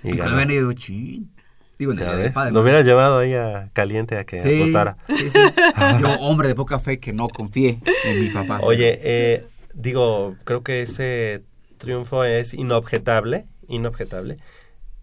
[0.04, 0.52] Y Y, cuando ganó.
[0.52, 1.32] digo, chin.
[1.78, 2.52] Digo, en el padre.
[2.52, 4.98] Lo hubieras llevado ahí a caliente a que Sí, apostara.
[5.08, 5.40] sí, sí.
[6.02, 8.60] Yo, hombre de poca fe, que no confíe en mi papá.
[8.64, 11.44] Oye, eh, digo, creo que ese
[11.78, 14.38] triunfo es inobjetable, inobjetable.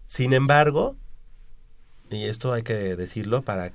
[0.05, 0.95] Sin embargo,
[2.11, 3.71] y esto hay que decirlo para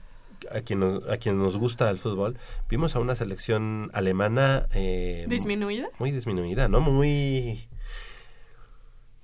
[0.53, 2.37] a quien nos, a quien nos gusta el fútbol,
[2.69, 5.89] vimos a una selección alemana eh, ¿Disminuida?
[5.99, 6.81] muy disminuida, ¿no?
[6.81, 7.69] Muy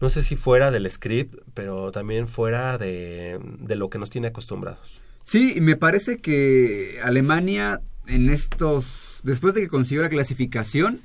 [0.01, 4.29] no sé si fuera del script, pero también fuera de, de lo que nos tiene
[4.29, 5.01] acostumbrados.
[5.25, 11.01] Sí, y me parece que Alemania en estos, después de que consiguió la clasificación,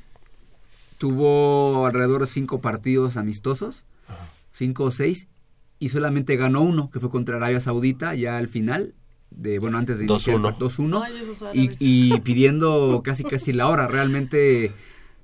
[0.98, 3.86] tuvo alrededor de cinco partidos amistosos,
[4.52, 5.28] cinco o seis,
[5.80, 8.94] y solamente ganó uno, que fue contra Arabia Saudita, ya al final,
[9.32, 10.44] de bueno, antes de iniciar el 2-1.
[10.44, 13.88] par- 2-1, Ay, esos y, y pidiendo casi casi la hora.
[13.88, 14.72] Realmente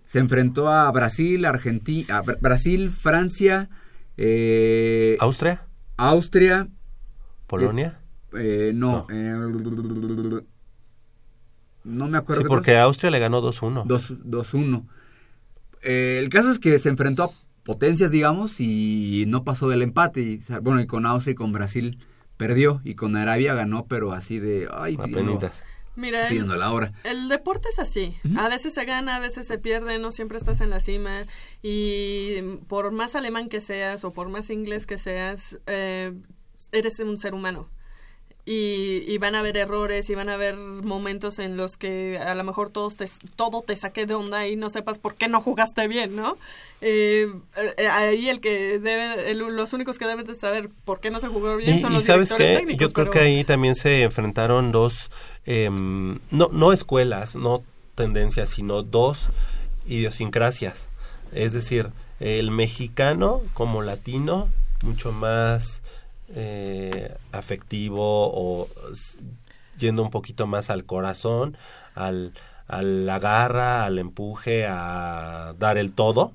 [0.10, 3.70] se enfrentó a Brasil, Argentina, Brasil, Francia,
[4.18, 5.68] eh, ¿Austria?
[5.98, 6.68] Austria,
[7.46, 8.00] ¿Polonia?
[8.34, 9.16] eh, no, No.
[9.16, 10.42] eh,
[11.84, 12.42] no me acuerdo.
[12.42, 13.84] sí, qué porque a Austria le ganó 2-1.
[13.86, 14.88] Dos- 2-1.
[15.84, 17.30] Eh, el caso es que se enfrentó a
[17.64, 20.22] potencias, digamos, y no pasó del empate.
[20.22, 22.00] Y, bueno, y con Austria y con Brasil
[22.36, 24.98] perdió, y con Arabia ganó, pero así de, ay.
[25.96, 26.94] Mira, pidiendo la hora.
[27.04, 28.16] el deporte es así.
[28.38, 31.24] A veces se gana, a veces se pierde, no siempre estás en la cima.
[31.62, 36.14] Y por más alemán que seas o por más inglés que seas, eh,
[36.72, 37.70] eres un ser humano.
[38.46, 42.34] Y, y van a haber errores y van a haber momentos en los que a
[42.34, 45.40] lo mejor todos te, todo te saque de onda y no sepas por qué no
[45.42, 46.36] jugaste bien, ¿no?
[46.82, 47.28] Eh,
[47.78, 51.20] eh, ahí el que debe, el- los únicos que deben de saber por qué no
[51.20, 52.88] se jugó bien Y, son y los sabes directores qué, técnicos.
[52.88, 55.12] yo creo pero- que ahí también se enfrentaron dos,
[55.46, 57.64] em, no, no escuelas, no
[57.96, 59.30] tendencias, sino dos
[59.86, 60.88] idiosincrasias.
[61.32, 61.90] Es decir,
[62.20, 64.50] el mexicano como latino,
[64.84, 65.82] mucho más
[66.36, 68.68] eh, afectivo o
[69.78, 71.58] yendo un poquito más al corazón,
[71.96, 72.34] al,
[72.68, 76.34] a la garra, al empuje, a dar el todo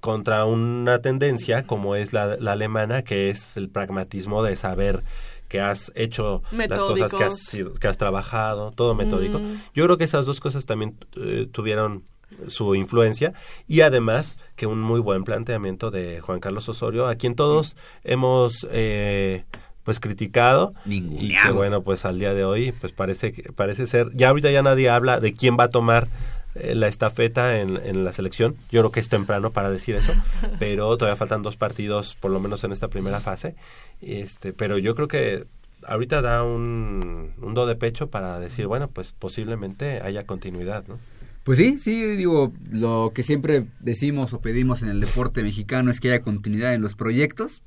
[0.00, 5.04] contra una tendencia como es la alemana, que es el pragmatismo de saber
[5.52, 9.38] que has hecho las cosas que has, que has trabajado, todo metódico.
[9.38, 9.60] Mm.
[9.74, 12.04] Yo creo que esas dos cosas también eh, tuvieron
[12.48, 13.34] su influencia
[13.68, 18.66] y además que un muy buen planteamiento de Juan Carlos Osorio, a quien todos hemos
[18.70, 19.44] eh,
[19.82, 21.54] pues criticado y que Ninguneado.
[21.54, 24.88] bueno pues al día de hoy pues parece que parece ser ya ahorita ya nadie
[24.88, 26.08] habla de quién va a tomar
[26.54, 30.12] la estafeta en, en la selección yo creo que es temprano para decir eso
[30.58, 33.54] pero todavía faltan dos partidos por lo menos en esta primera fase
[34.00, 35.46] este pero yo creo que
[35.86, 40.96] ahorita da un, un do de pecho para decir bueno pues posiblemente haya continuidad ¿no?
[41.44, 45.98] Pues sí, sí, digo, lo que siempre decimos o pedimos en el deporte mexicano es
[45.98, 47.62] que haya continuidad en los proyectos.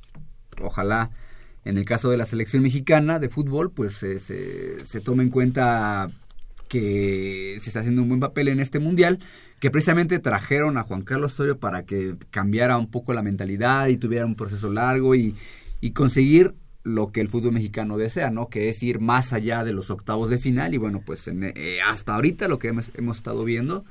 [0.62, 1.12] Ojalá
[1.66, 5.30] en el caso de la selección mexicana de fútbol, pues eh, se, se tome en
[5.30, 6.08] cuenta
[6.68, 9.20] que se está haciendo un buen papel en este mundial,
[9.60, 13.98] que precisamente trajeron a Juan Carlos Osorio para que cambiara un poco la mentalidad y
[13.98, 15.36] tuviera un proceso largo y,
[15.82, 18.48] y conseguir lo que el fútbol mexicano desea, ¿no?
[18.50, 21.80] Que es ir más allá de los octavos de final y bueno, pues en- eh,
[21.86, 23.86] hasta ahorita lo que hemos, hemos estado viendo,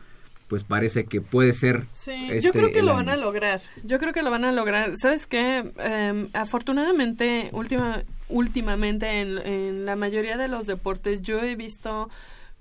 [0.47, 1.83] pues parece que puede ser.
[1.95, 2.99] Sí, este, yo creo que lo año.
[2.99, 3.61] van a lograr.
[3.83, 4.97] Yo creo que lo van a lograr.
[4.97, 5.65] ¿Sabes qué?
[5.79, 12.11] Em, afortunadamente, última, últimamente en, en la mayoría de los deportes yo he visto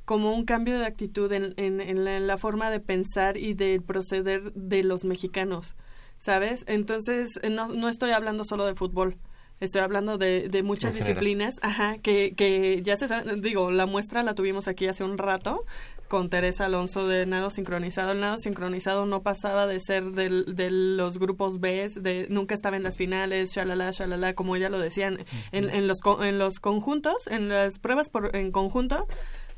[0.05, 3.53] como un cambio de actitud en, en- en la, en la forma de pensar y
[3.53, 5.75] de proceder de los mexicanos,
[6.17, 6.63] ¿sabes?
[6.67, 9.17] Entonces, eh, no, no estoy hablando solo de fútbol.
[9.59, 14.21] Estoy hablando de, de muchas disciplinas, ajá, que, que ya se sabe- digo, la muestra
[14.23, 15.63] la tuvimos aquí hace un rato
[16.09, 18.11] con Teresa Alonso de nado sincronizado.
[18.11, 22.75] El nado sincronizado no pasaba de ser del, de los grupos B, de nunca estaba
[22.75, 25.19] en las finales, shalala, shalala, como ya lo decían,
[25.53, 29.07] en, en los en los conjuntos, en las pruebas por, en conjunto,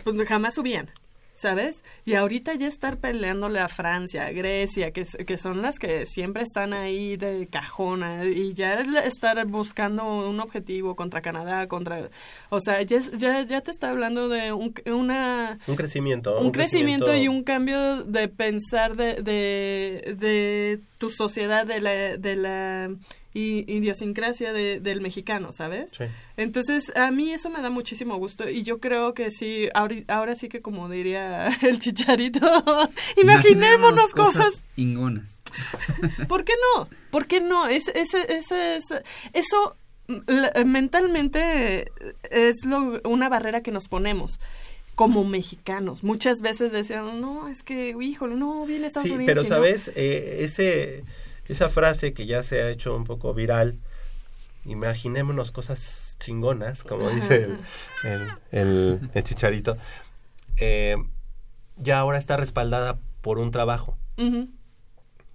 [0.06, 0.90] pues jamás subían.
[1.38, 1.84] ¿Sabes?
[2.06, 6.44] Y ahorita ya estar peleándole a Francia, a Grecia, que, que son las que siempre
[6.44, 12.10] están ahí de cajona, y ya estar buscando un objetivo contra Canadá, contra...
[12.48, 17.14] O sea, ya, ya, ya te está hablando de un, una un crecimiento un crecimiento
[17.14, 22.92] y un cambio de pensar de, de, de tu sociedad, de la, de la
[23.36, 25.92] i- idiosincrasia de- del mexicano, ¿sabes?
[25.96, 26.06] Sí.
[26.38, 30.36] Entonces, a mí eso me da muchísimo gusto y yo creo que sí, ahora, ahora
[30.36, 32.40] sí que como diría el chicharito,
[33.22, 35.42] imaginémonos cosas ingonas.
[36.28, 36.88] ¿Por qué no?
[37.12, 37.68] ¿Por qué no?
[37.68, 37.92] Es,
[39.34, 39.76] eso
[40.66, 41.92] mentalmente
[42.30, 44.40] es lo, una barrera que nos ponemos
[44.96, 46.04] como mexicanos.
[46.04, 49.28] Muchas veces decían, no, es que, híjole, no, viene Estados Sí, Unidos.
[49.34, 49.56] pero y no".
[49.56, 51.04] sabes, Eh, ese,
[51.48, 53.80] esa frase que ya se ha hecho un poco viral,
[54.66, 57.58] imaginémonos cosas chingonas, como dice el,
[58.04, 59.78] el, el- el chicharito,
[60.58, 60.96] eh,
[61.78, 63.98] ya ahora está respaldada por un trabajo.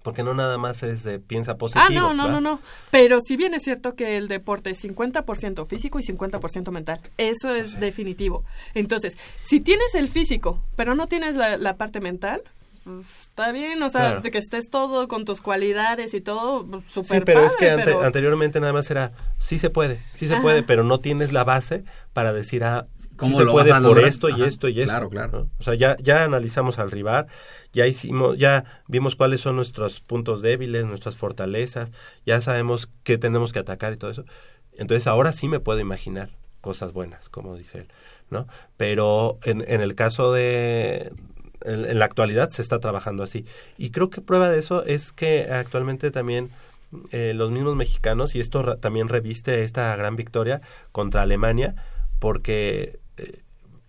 [0.02, 1.84] Porque no nada más es de piensa positivo.
[1.86, 2.60] Ah, no, no, no, no.
[2.90, 7.00] Pero si bien es cierto que el deporte es 50% físico y 50% mental.
[7.18, 8.42] Eso es definitivo.
[8.72, 12.42] Entonces, si tienes el físico, pero no tienes la, la parte mental,
[12.84, 13.82] pues, está bien.
[13.82, 14.20] O sea, Claro.
[14.22, 17.70] de que estés todo con tus cualidades y todo, pues, súper Sí, pero es que
[17.70, 20.42] ante- pero- anteriormente nada más era, sí se puede, sí se Ajá.
[20.42, 22.86] puede, pero no tienes la base para decir, ah,
[23.16, 24.06] ¿Cómo sí se puede por lograr?
[24.08, 24.92] esto y Ajá, esto y esto.
[24.92, 25.38] claro, claro.
[25.44, 25.50] ¿no?
[25.58, 27.26] O sea, ya, ya analizamos al rival,
[27.74, 31.92] ya hicimos, ya vimos cuáles son nuestros puntos débiles, nuestras fortalezas,
[32.24, 34.24] ya sabemos qué tenemos que atacar y todo eso.
[34.72, 36.30] Entonces ahora sí me puedo imaginar
[36.62, 37.88] cosas buenas, como dice él,
[38.30, 38.46] ¿no?
[38.78, 41.12] Pero en, en el caso de,
[41.64, 43.46] en, en la actualidad se está trabajando así.
[43.76, 46.50] Y creo que prueba de eso es que actualmente también
[47.12, 50.60] eh, los mismos mexicanos, y esto también reviste esta gran victoria
[50.90, 51.76] contra Alemania,
[52.18, 53.42] porque eh,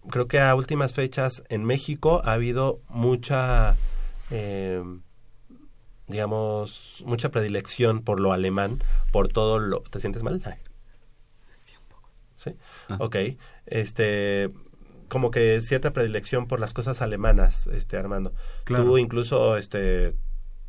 [0.10, 3.76] creo que a últimas fechas en México ha habido mucha,
[4.30, 4.84] eh,
[6.07, 9.81] digamos, mucha predilección por lo alemán, por todo lo...
[9.81, 10.41] ¿Te sientes mal?
[10.45, 10.56] Ay.
[12.35, 12.56] Sí.
[12.89, 12.98] Ah.
[12.99, 13.15] Ok.
[13.65, 14.49] Este,
[15.11, 18.33] como que cierta predilección por las cosas alemanas, este Armando.
[18.63, 18.85] Claro.
[18.85, 20.13] Tú incluso, este,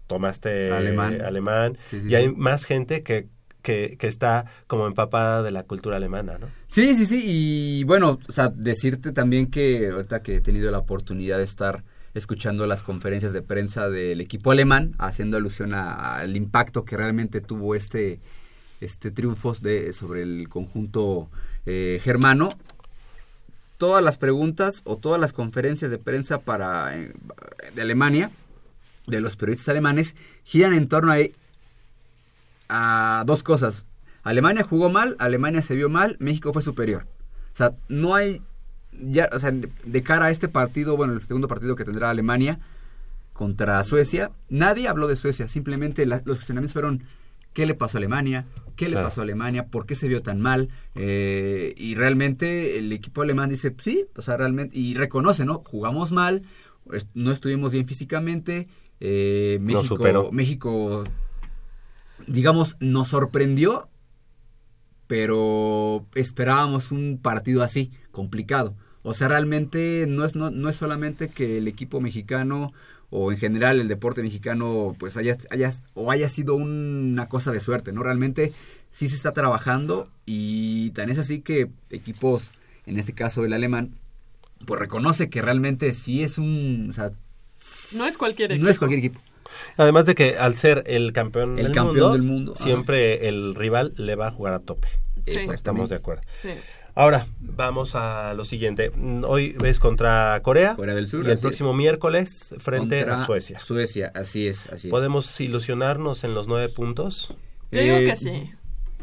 [0.09, 1.21] tomaste Alemán.
[1.23, 2.35] alemán Sí, sí, y hay sí.
[2.37, 3.29] más gente que,
[3.63, 6.49] que, que está como empapada de la cultura alemana, ¿no?
[6.67, 10.79] Sí, sí, sí, y bueno, o sea, decirte también que ahorita que he tenido la
[10.79, 16.37] oportunidad de estar escuchando las conferencias de prensa del equipo alemán, haciendo alusión a- al
[16.37, 18.21] impacto que realmente tuvo este,
[18.81, 21.31] este triunfo de, sobre el conjunto
[21.65, 22.51] eh, germano,
[23.83, 27.13] todas las preguntas o todas las conferencias de prensa para eh,
[27.75, 28.31] de Alemania,
[29.09, 30.15] de los periodistas alemanes,
[30.45, 31.17] giran en torno a,
[32.69, 33.85] a dos cosas.
[34.23, 37.09] Alemania jugó mal, Alemania se vio mal, México fue superior.
[37.53, 38.41] O sea, no hay
[38.93, 42.61] ya, o sea, de cara a este partido, bueno, el segundo partido que tendrá Alemania
[43.33, 47.03] contra Suecia, nadie habló de Suecia, simplemente la- los cuestionamientos fueron
[47.53, 48.47] qué le pasó a Alemania,
[48.77, 49.09] qué le Claro.
[49.09, 53.49] pasó a Alemania, por qué se vio tan mal, eh, y realmente el equipo alemán
[53.51, 55.59] dice, sí, o sea, realmente, y reconoce, ¿no?
[55.65, 56.43] Jugamos mal,
[57.15, 58.69] no estuvimos bien físicamente,
[59.01, 60.31] eh, México.
[60.33, 61.05] México,
[62.27, 63.89] digamos, nos sorprendió,
[65.07, 68.75] pero esperábamos un partido así, complicado.
[69.03, 72.73] O sea, realmente no es, no, no es solamente que el equipo mexicano
[73.15, 77.61] o en general el deporte mexicano pues haya, haya o haya sido una cosa de
[77.61, 78.03] suerte, ¿no?
[78.03, 78.53] Realmente
[78.91, 82.53] sí se está trabajando y tan es así que equipos,
[82.87, 83.97] en este caso el alemán,
[84.67, 86.87] pues reconoce que realmente sí es un...
[86.89, 87.11] O sea,
[87.97, 88.71] No es cualquier no equipo.
[88.71, 89.21] es cualquier equipo.
[89.77, 92.65] Además de que al ser el campeón, El del, campeón mundo, del mundo, ajá.
[92.65, 94.89] siempre el rival le va a jugar a tope.
[95.27, 95.41] Sí.
[95.53, 96.23] Estamos de acuerdo.
[96.41, 96.49] Sí.
[96.95, 98.91] Ahora, vamos a lo siguiente.
[98.95, 103.27] Mm, Hoy ves contra Corea, Corea del Sur, y el próximo miércoles frente Contra a
[103.27, 103.59] Suecia.
[103.59, 104.91] Suecia, así es, así es.
[104.91, 107.35] ¿Podemos ilusionarnos en los nueve puntos?
[107.71, 108.51] Yo digo Eh, que sí.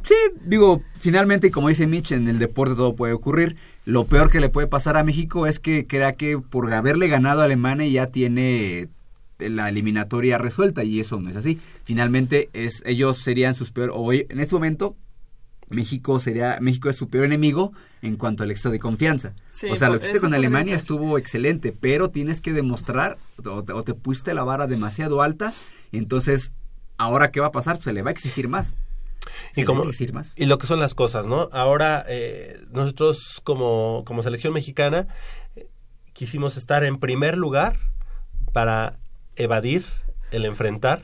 [0.03, 3.57] Sí, digo, finalmente, como dice Mitch, en el deporte todo puede ocurrir.
[3.85, 7.41] Lo peor que le puede pasar a México es que crea que por haberle ganado
[7.41, 8.87] a Alemania ya tiene
[9.39, 11.59] la eliminatoria resuelta y eso no es así.
[11.83, 14.95] Finalmente, es ellos serían sus peor hoy en este momento
[15.69, 17.71] México sería México es su peor enemigo
[18.01, 19.33] en cuanto al exceso de confianza.
[19.51, 20.79] Sí, o sea, lo que hiciste con Alemania ser.
[20.79, 25.53] estuvo excelente, pero tienes que demostrar o te, o te pusiste la vara demasiado alta,
[25.91, 26.53] entonces
[26.97, 27.81] ahora qué va a pasar?
[27.81, 28.75] se le va a exigir más.
[29.51, 30.33] Se Y le como- va a exigir más.
[30.37, 31.49] Y lo que son las cosas, ¿no?
[31.51, 35.07] Ahora, eh, nosotros como, como selección mexicana
[35.55, 35.67] eh,
[36.13, 37.79] quisimos estar en primer lugar
[38.53, 38.97] para
[39.35, 39.85] evadir
[40.31, 41.03] el enfrentar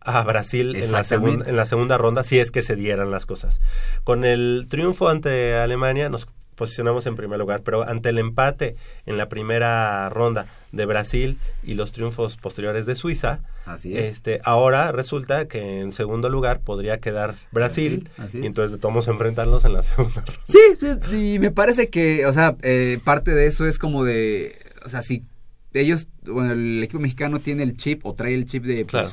[0.00, 1.44] a Brasil en la, Exactamente.
[1.44, 3.60] segun- en la segunda ronda, si es que se dieran las cosas.
[4.04, 9.16] Con el triunfo ante Alemania nos posicionamos en primer lugar, pero ante el empate en
[9.16, 14.10] la primera ronda de Brasil y los triunfos posteriores de Suiza, Así es.
[14.12, 19.12] este, ahora resulta que en segundo lugar podría quedar Brasil, así y entonces vamos a
[19.12, 20.40] enfrentarlos en la segunda ronda.
[20.46, 20.58] Sí,
[21.10, 24.54] sí, y me parece que, o sea, eh, parte de eso es como de,
[24.84, 25.24] o sea, si
[25.72, 29.10] ellos, bueno, el equipo mexicano tiene el chip o trae el chip de, pues, Claro,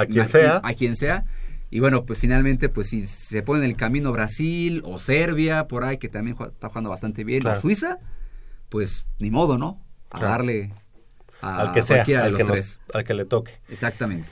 [0.00, 0.60] a quien sea.
[0.62, 1.24] a quien sea,
[1.70, 5.84] y bueno, pues finalmente, pues si se pone en el camino Brasil o Serbia, por
[5.84, 7.58] ahí, que también está jugando bastante bien, Claro.
[7.58, 7.98] o Suiza,
[8.68, 9.82] pues ni modo, ¿no?
[10.10, 10.32] A Claro.
[10.32, 10.70] darle
[11.40, 12.80] a al que sea, cualquiera de al los que, nos- tres.
[12.94, 13.52] al que le toque.
[13.68, 14.28] Exactamente.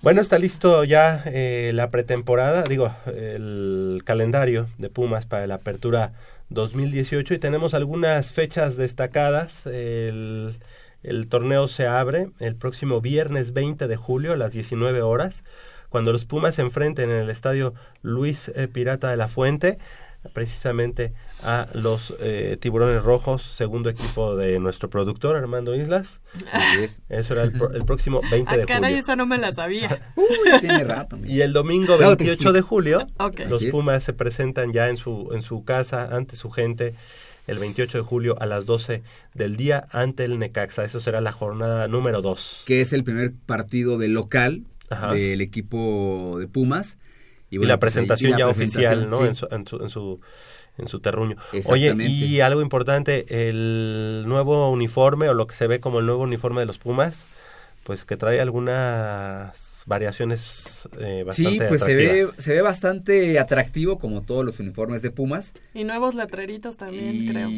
[0.00, 6.12] Bueno, está listo ya eh, la pretemporada, digo, el calendario de Pumas para la apertura
[6.50, 9.66] 2018 y tenemos algunas fechas destacadas.
[9.66, 10.56] El,
[11.02, 15.44] el torneo se abre el próximo viernes 20 de julio a las 19 horas,
[15.88, 17.72] cuando los Pumas se enfrenten en el estadio
[18.02, 19.78] Luis eh, Pirata de la Fuente
[20.34, 21.12] precisamente
[21.44, 26.20] a los eh, Tiburones Rojos, segundo equipo de nuestro productor Armando Islas.
[26.80, 27.00] Es.
[27.08, 29.02] Eso era el, pro- el próximo 20 de Ah, caray, julio.
[29.04, 30.12] esa no me la sabía.
[30.16, 30.26] Uy,
[30.60, 31.16] tiene rato.
[31.16, 31.32] mira.
[31.32, 33.06] Y el domingo Luego te 28 de julio,
[33.48, 33.64] los.
[33.70, 36.94] Pumas se presentan ya en su, en su casa ante su gente
[37.48, 39.02] el 28 de julio a las 12
[39.34, 40.84] del día ante el Necaxa.
[40.84, 42.62] Eso será la jornada número 2.
[42.66, 45.12] Que es el primer partido de local Ajá.
[45.12, 46.96] del equipo de Pumas.
[47.50, 49.18] Y, bueno, la pues, ahí- presentación y la ya presentación, oficial, ¿no?
[49.18, 49.24] sí.
[49.24, 50.20] En, su, en, su, en, su,
[50.78, 51.36] en su terruño.
[51.64, 56.22] Oye, y algo importante, el nuevo uniforme o lo que se ve como el nuevo
[56.22, 57.26] uniforme de los Pumas,
[57.84, 63.98] pues que trae algunas variaciones eh, bastante Sí, pues se ve, se ve bastante atractivo
[63.98, 65.54] como todos los uniformes de Pumas.
[65.74, 67.48] Y nuevos letreritos también, y creo.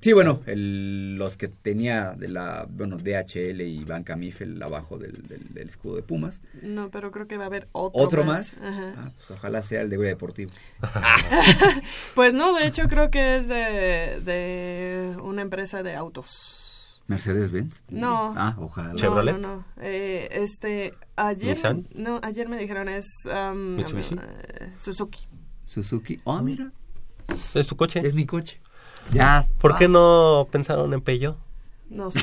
[0.00, 5.22] sí, bueno, el- los que tenía de la, bueno, DHL y Banca Mifel abajo del,
[5.22, 6.40] del- del escudo de Pumas.
[6.62, 8.58] No, pero creo que va a haber otro, ¿Otro más?
[8.62, 8.94] Ajá.
[8.96, 10.52] Ah, pues ojalá sea el de Goya Deportivo.
[12.14, 16.68] Pues no, de hecho creo que es de, de una empresa de autos.
[17.06, 17.82] Mercedes-Benz.
[17.90, 18.34] No.
[18.36, 18.94] Ah, ojalá.
[18.94, 19.32] Chevrolet.
[19.32, 19.64] No, no, no.
[19.80, 21.56] Eh, este, ayer...
[21.56, 21.88] ¿Nissan?
[21.94, 23.06] No, ayer me dijeron es...
[23.26, 24.14] um, ¿Mitsubishi?
[24.14, 25.26] eh, Suzuki.
[25.64, 26.20] Suzuki.
[26.26, 26.70] Ah, mira,
[27.54, 28.00] ¿Es tu coche?
[28.04, 28.60] es mi coche.
[29.10, 29.46] Ya.
[29.58, 31.36] ¿Por qué ah, no pensaron en Peugeot?
[31.90, 32.20] No sé,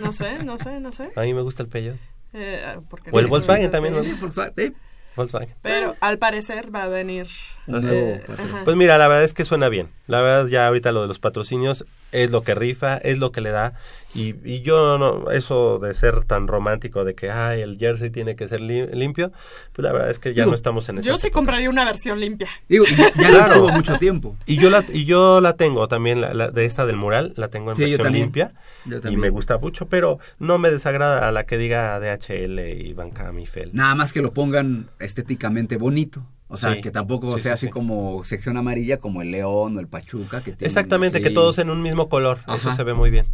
[0.00, 1.10] no sé, no sé, no sé.
[1.16, 1.96] A mí me gusta el Peugeot.
[2.32, 4.00] Eh, porque O el no Volkswagen también sí.
[4.00, 4.20] me gusta.
[4.26, 4.72] Volkswagen, eh,
[5.16, 5.54] Volkswagen.
[5.62, 7.26] Pero al parecer va a venir...
[7.66, 8.64] Eh, ajá.
[8.64, 9.88] Pues mira, la verdad es que suena bien.
[10.06, 13.40] La verdad ya ahorita lo de los patrocinios es lo que rifa, es lo que
[13.40, 13.74] le da.
[14.14, 18.36] Y, y yo no, eso de ser tan romántico de que, ay, el jersey tiene
[18.36, 19.32] que ser li- limpio,
[19.74, 21.06] pues la verdad es que ya Digo, no estamos en eso.
[21.08, 22.48] Yo sí compraría una versión limpia.
[22.70, 23.54] Digo, y ya, ya no Claro.
[23.54, 24.34] estuvo mucho tiempo.
[24.46, 27.48] Y yo la, y yo la tengo también, la, la- de esta del mural, la
[27.48, 28.52] tengo en Sí, versión limpia.
[28.86, 32.94] Yo Y me gusta mucho, pero no me desagrada a la que diga DHL y
[32.94, 33.70] Banca Mifel.
[33.74, 36.24] Nada más que lo pongan estéticamente bonito.
[36.50, 37.70] O sea, Sí, que tampoco sí, sea sí, así sí.
[37.72, 40.38] como sección amarilla como el León o el Pachuca.
[40.38, 42.38] Que tienen Exactamente, así- que todos en un mismo color.
[42.56, 43.26] Eso se ve muy bien.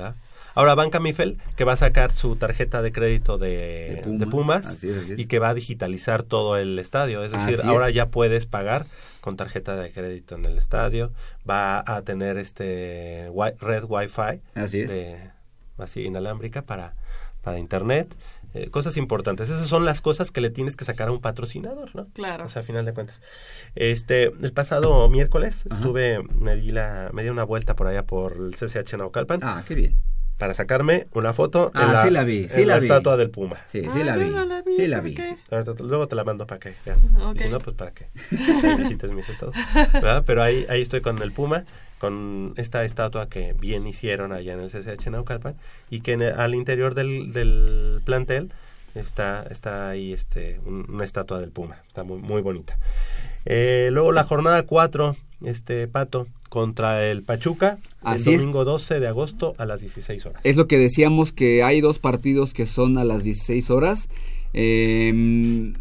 [0.00, 0.14] ¿Verdad?
[0.54, 4.28] Ahora Banca Mifel, que va a sacar su tarjeta de crédito de, De de Pumas.
[4.30, 5.18] Pumas, Así es, así es.
[5.20, 7.22] y que va a digitalizar todo el estadio.
[7.22, 7.94] Es decir, Así ahora es.
[7.94, 8.84] ya puedes pagar
[9.20, 11.12] con tarjeta de crédito en el estadio.
[11.48, 14.90] Va a tener este red Wi-Fi Así es.
[14.90, 15.30] de-
[15.78, 16.94] así inalámbrica para,
[17.42, 18.14] para internet.
[18.54, 19.48] Eh, cosas importantes.
[19.48, 22.06] Esas son las cosas que le tienes que sacar a un patrocinador, ¿no?
[22.14, 22.46] Claro.
[22.46, 23.20] O sea, a final de cuentas.
[23.76, 25.78] Este, el pasado miércoles Ajá.
[25.80, 29.62] estuve, me di la, me di una vuelta por allá por el CCH Naucalpan Ah,
[29.66, 29.96] qué bien.
[30.38, 32.86] para sacarme una foto Ah, en la, sí la vi, sí en la la vi.
[32.86, 33.58] estatua del Puma.
[33.66, 34.30] Sí, Ah, sí la yo vi.
[34.30, 35.04] no la vi, Sí la ¿por
[35.78, 35.82] vi.
[35.84, 37.04] Luego te la mando para que veas.
[37.22, 37.36] Ok.
[37.36, 38.08] Y si no, pues para que
[38.78, 39.54] visites mis estados.
[39.92, 40.24] ¿Verdad?
[40.26, 41.64] Pero ahí, ahí estoy con el Puma,
[42.00, 45.54] con esta estatua que bien hicieron allá en el CCH Naucalpan
[45.90, 48.50] y que en el- al interior del, del plantel
[48.94, 51.76] está, está ahí este, un- una estatua del Puma.
[51.86, 52.76] Está muy, muy bonita.
[53.44, 55.14] Eh, luego la jornada 4,
[55.44, 58.40] este Pato, contra el Pachuca, Así el es.
[58.40, 60.40] domingo 12 de agosto a las 16 horas.
[60.44, 64.08] Es lo que decíamos que hay dos partidos que son a las 16 horas.
[64.52, 65.72] Eh,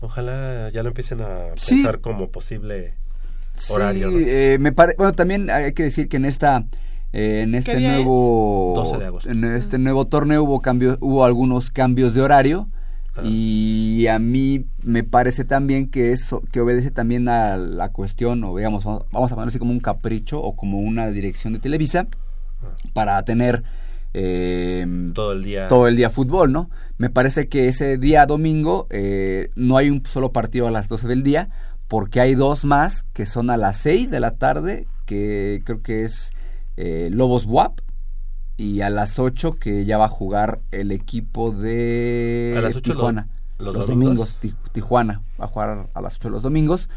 [0.00, 1.76] Ojalá ya lo empiecen a Sí.
[1.76, 2.92] pensar como posible
[3.70, 4.10] horario.
[4.10, 4.20] Sí, ¿no?
[4.26, 6.64] eh, me pare- bueno, también hay que decir que en esta
[7.12, 9.30] eh, en este nuevo 12 de agosto.
[9.30, 12.68] en este nuevo torneo hubo cambios hubo algunos cambios de horario
[13.16, 13.20] Ah.
[13.24, 18.56] y a mí me parece también que eso que obedece también a la cuestión o
[18.56, 22.08] digamos vamos vamos a poner así como un capricho o como una dirección de Televisa
[22.92, 23.62] para tener
[24.14, 25.68] eh, Todo el día.
[25.68, 26.70] todo el día fútbol, ¿no?
[26.98, 31.06] Me parece que ese día domingo eh, no hay un solo partido a las 12
[31.08, 31.48] del día,
[31.88, 36.04] porque hay dos más que son a las 6 de la tarde, que creo que
[36.04, 36.30] es
[36.76, 37.80] eh, Lobos WAP,
[38.56, 42.92] y a las 8 que ya va a jugar el equipo de A las ocho
[42.94, 43.28] Tijuana.
[43.58, 44.06] lo- los los domingos.
[44.06, 46.88] domingos, Ti- Tijuana va a jugar a las 8 los domingos.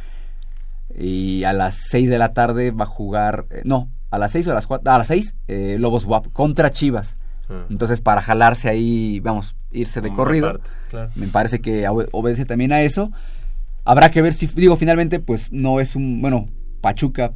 [0.97, 4.47] Y a las 6 de la tarde va a jugar, eh, no, a las 6
[4.47, 7.17] o a las 4, a las 6, eh, Lobos WAP contra Chivas.
[7.49, 7.65] Ah.
[7.69, 10.59] Entonces, para jalarse ahí, vamos, irse de Como corrido,
[10.89, 11.09] claro.
[11.15, 13.11] me parece que obe- obedece también a eso.
[13.89, 16.45] Habrá que ver si, digo, finalmente, pues no es un, bueno,
[16.81, 17.33] Pachuca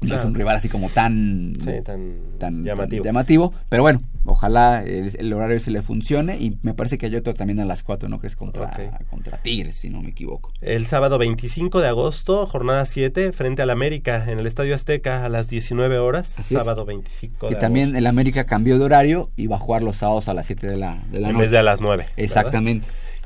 [0.00, 3.02] no es un rival así como tan, Sí, tan, tan llamativo.
[3.02, 7.06] tan llamativo, pero bueno, ojalá el, el horario se le funcione y me parece que
[7.06, 8.20] hay otro también a las 4, ¿no?
[8.20, 10.52] Que es contra, contra Tigres, si no me equivoco.
[10.60, 15.28] El sábado 25 de agosto, jornada 7, frente al América, en el Estadio Azteca a
[15.28, 16.38] las 19 horas.
[16.38, 16.60] Así es.
[16.60, 17.98] sábado 25 Que de también agosto.
[17.98, 20.76] el América cambió de horario y va a jugar los sábados a las 7 de
[20.76, 21.42] la, de la En noche.
[21.46, 22.06] vez de a las 9.
[22.16, 22.52] ¿verdad?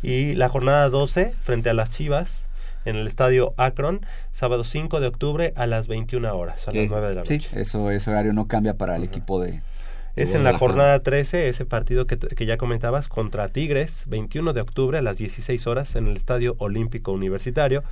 [0.02, 2.48] Y la jornada 12, frente a las Chivas,
[2.84, 6.88] en el Estadio Akron, sábado 5 de octubre a las 21 horas, a las Eh,
[6.90, 7.60] 9 de la sí, noche.
[7.60, 9.60] eso, ese horario no cambia para el equipo de...
[10.14, 14.60] Es en la jornada 13, ese partido que, que ya comentabas, contra Tigres, 21 de
[14.60, 17.82] octubre a las 16 horas en el Estadio Olímpico Universitario.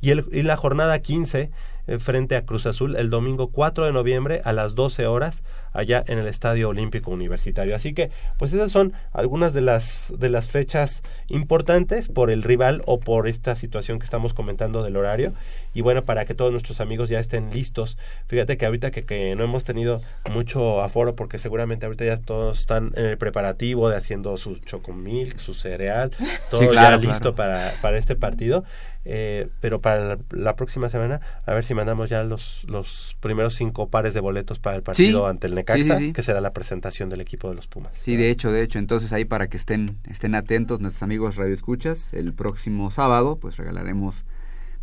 [0.00, 1.50] Y, el, y la jornada 15, eh,
[1.98, 6.18] frente a Cruz Azul el domingo 4 de noviembre a las 12 horas allá en
[6.18, 7.76] el Estadio Olímpico Universitario.
[7.76, 12.82] Así que, pues esas son algunas de las de las fechas importantes por el rival
[12.86, 15.32] o por esta situación que estamos comentando del horario.
[15.76, 17.98] Y bueno, para que todos nuestros amigos ya estén listos.
[18.28, 20.00] Fíjate que ahorita que, que no hemos tenido
[20.30, 25.38] mucho aforo porque seguramente ahorita ya todos están en el preparativo de haciendo su chocomilk,
[25.38, 26.10] su cereal,
[26.50, 27.34] todo Sí, claro, ya listo claro.
[27.36, 28.64] para, para este partido.
[29.08, 33.54] Eh, pero para la, la próxima semana, a ver si mandamos ya los, los primeros
[33.54, 35.30] cinco pares de boletos para el partido Sí.
[35.30, 36.12] ante el Necaxa, Sí, sí, sí.
[36.12, 37.92] que será la presentación del equipo de los Pumas.
[38.00, 38.78] Sí, de hecho, de hecho.
[38.80, 43.58] Entonces ahí para que estén, estén atentos nuestros amigos Radio Escuchas, el próximo sábado pues
[43.58, 44.24] regalaremos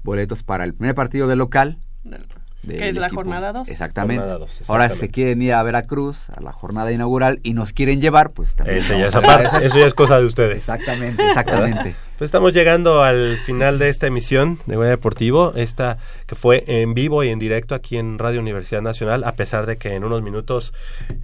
[0.03, 1.79] boletos para el primer partido del local.
[2.67, 3.21] Que es la equipo.
[3.21, 3.67] jornada dos.
[3.67, 4.21] Exactamente.
[4.21, 4.95] Jornada dos, Ahora si exactamente.
[5.07, 8.79] se quieren ir a Veracruz a la jornada inaugural y nos quieren llevar, pues también.
[8.79, 10.57] Eso ya, es aparte, eso ya es cosa de ustedes.
[10.57, 11.95] Exactamente, exactamente.
[12.15, 16.93] Pues estamos llegando al final de esta emisión de Goya Deportivo, esta que fue en
[16.93, 20.21] vivo y en directo aquí en Radio Universidad Nacional, a pesar de que en unos
[20.21, 20.73] minutos,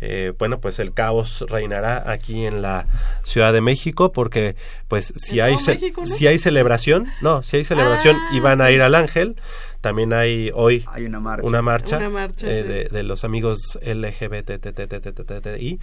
[0.01, 2.87] eh, bueno, pues el caos reinará aquí en la
[3.23, 4.55] Ciudad de México, porque
[4.87, 6.07] pues si ¿En hay México, no?
[6.07, 9.35] si hay celebración, no, si hay celebración Ah, y van a ir al Ángel,
[9.81, 11.45] también hay hoy Hay una marcha.
[11.47, 12.67] una marcha, Una marcha, eh, sí.
[12.67, 15.79] de, de los amigos LGBTTTTTI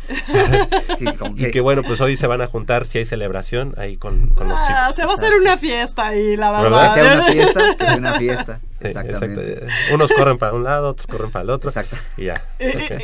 [0.99, 1.05] Sí,
[1.37, 4.49] y que bueno, pues hoy se van a juntar si hay celebración ahí con, con
[4.49, 4.97] los Ah, chicos.
[4.97, 6.95] se va a hacer una fiesta ahí, la ¿Verdad?
[6.95, 6.95] verdad.
[6.95, 8.59] Que sea una fiesta, que sea una fiesta.
[8.59, 9.53] Sí, Exactamente.
[9.55, 9.95] exacto.
[9.95, 11.71] Unos corren para un lado, otros corren para el otro.
[11.71, 11.97] Exacto.
[12.17, 12.35] Y ya.
[12.61, 13.03] ok.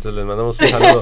[0.00, 1.00] Entonces les mandamos un saludo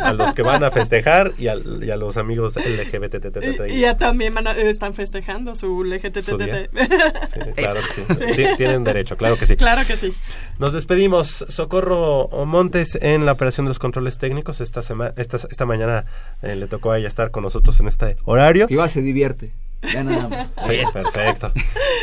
[0.00, 1.56] a los que van a festejar y, a
[1.96, 3.72] los amigos LGBTTTTI.
[3.72, 5.96] Y, y ya también van a- están festejando su Su día.
[5.96, 6.78] LGTTT.
[7.26, 8.24] Sí, claro que sí.
[8.36, 9.56] Ti- Tienen derecho, claro que sí.
[9.56, 10.14] claro que sí.
[10.60, 11.44] Nos despedimos.
[11.48, 14.60] Socorro Montes en la operación de los controles técnicos.
[14.60, 16.04] Esta, sema- esta, esta mañana
[16.42, 18.66] eh, le tocó a ella estar con nosotros en este horario.
[18.70, 19.52] Igual se divierte.
[19.92, 20.48] Ya nada más.
[20.68, 21.52] Sí, perfecto.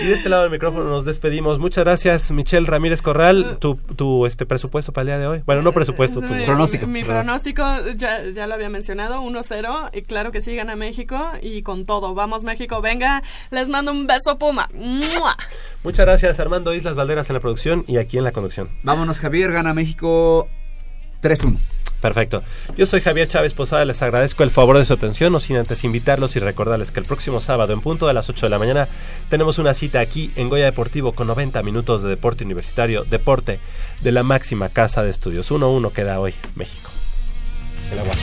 [0.02, 1.60] Y de este lado del micrófono nos despedimos.
[1.60, 3.58] Muchas gracias, Michelle Ramírez Corral.
[3.60, 5.42] Tu, tu este presupuesto para el día de hoy.
[5.46, 6.88] Bueno, no presupuesto, tu Mi- pronóstico.
[6.88, 7.64] Mi, pronóstico,
[7.96, 9.92] ya, ya lo había mencionado, 1-0.
[9.94, 11.18] Y claro que sí, gana México.
[11.42, 13.24] Y con todo, vamos México, venga.
[13.52, 14.70] Les mando un beso, Puma.
[14.74, 15.38] ¡Mua!
[15.84, 18.70] Muchas gracias, Armando Islas Valderas en la producción y aquí en la conducción.
[18.84, 19.52] Vámonos, Javier.
[19.54, 20.48] Gana México
[21.22, 21.58] 3-1.
[22.02, 22.44] Perfecto.
[22.78, 25.84] Yo soy Javier Chávez Posada, les agradezco el favor de su atención, no sin antes
[25.84, 28.88] invitarlos y recordarles que el próximo sábado en punto de las 8 de la mañana
[29.30, 33.60] tenemos una cita aquí en Goya Deportivo con 90 minutos de deporte universitario, deporte
[34.02, 35.52] de la máxima casa de estudios.
[35.52, 36.90] 1-1 queda hoy México.
[37.92, 38.14] El agua.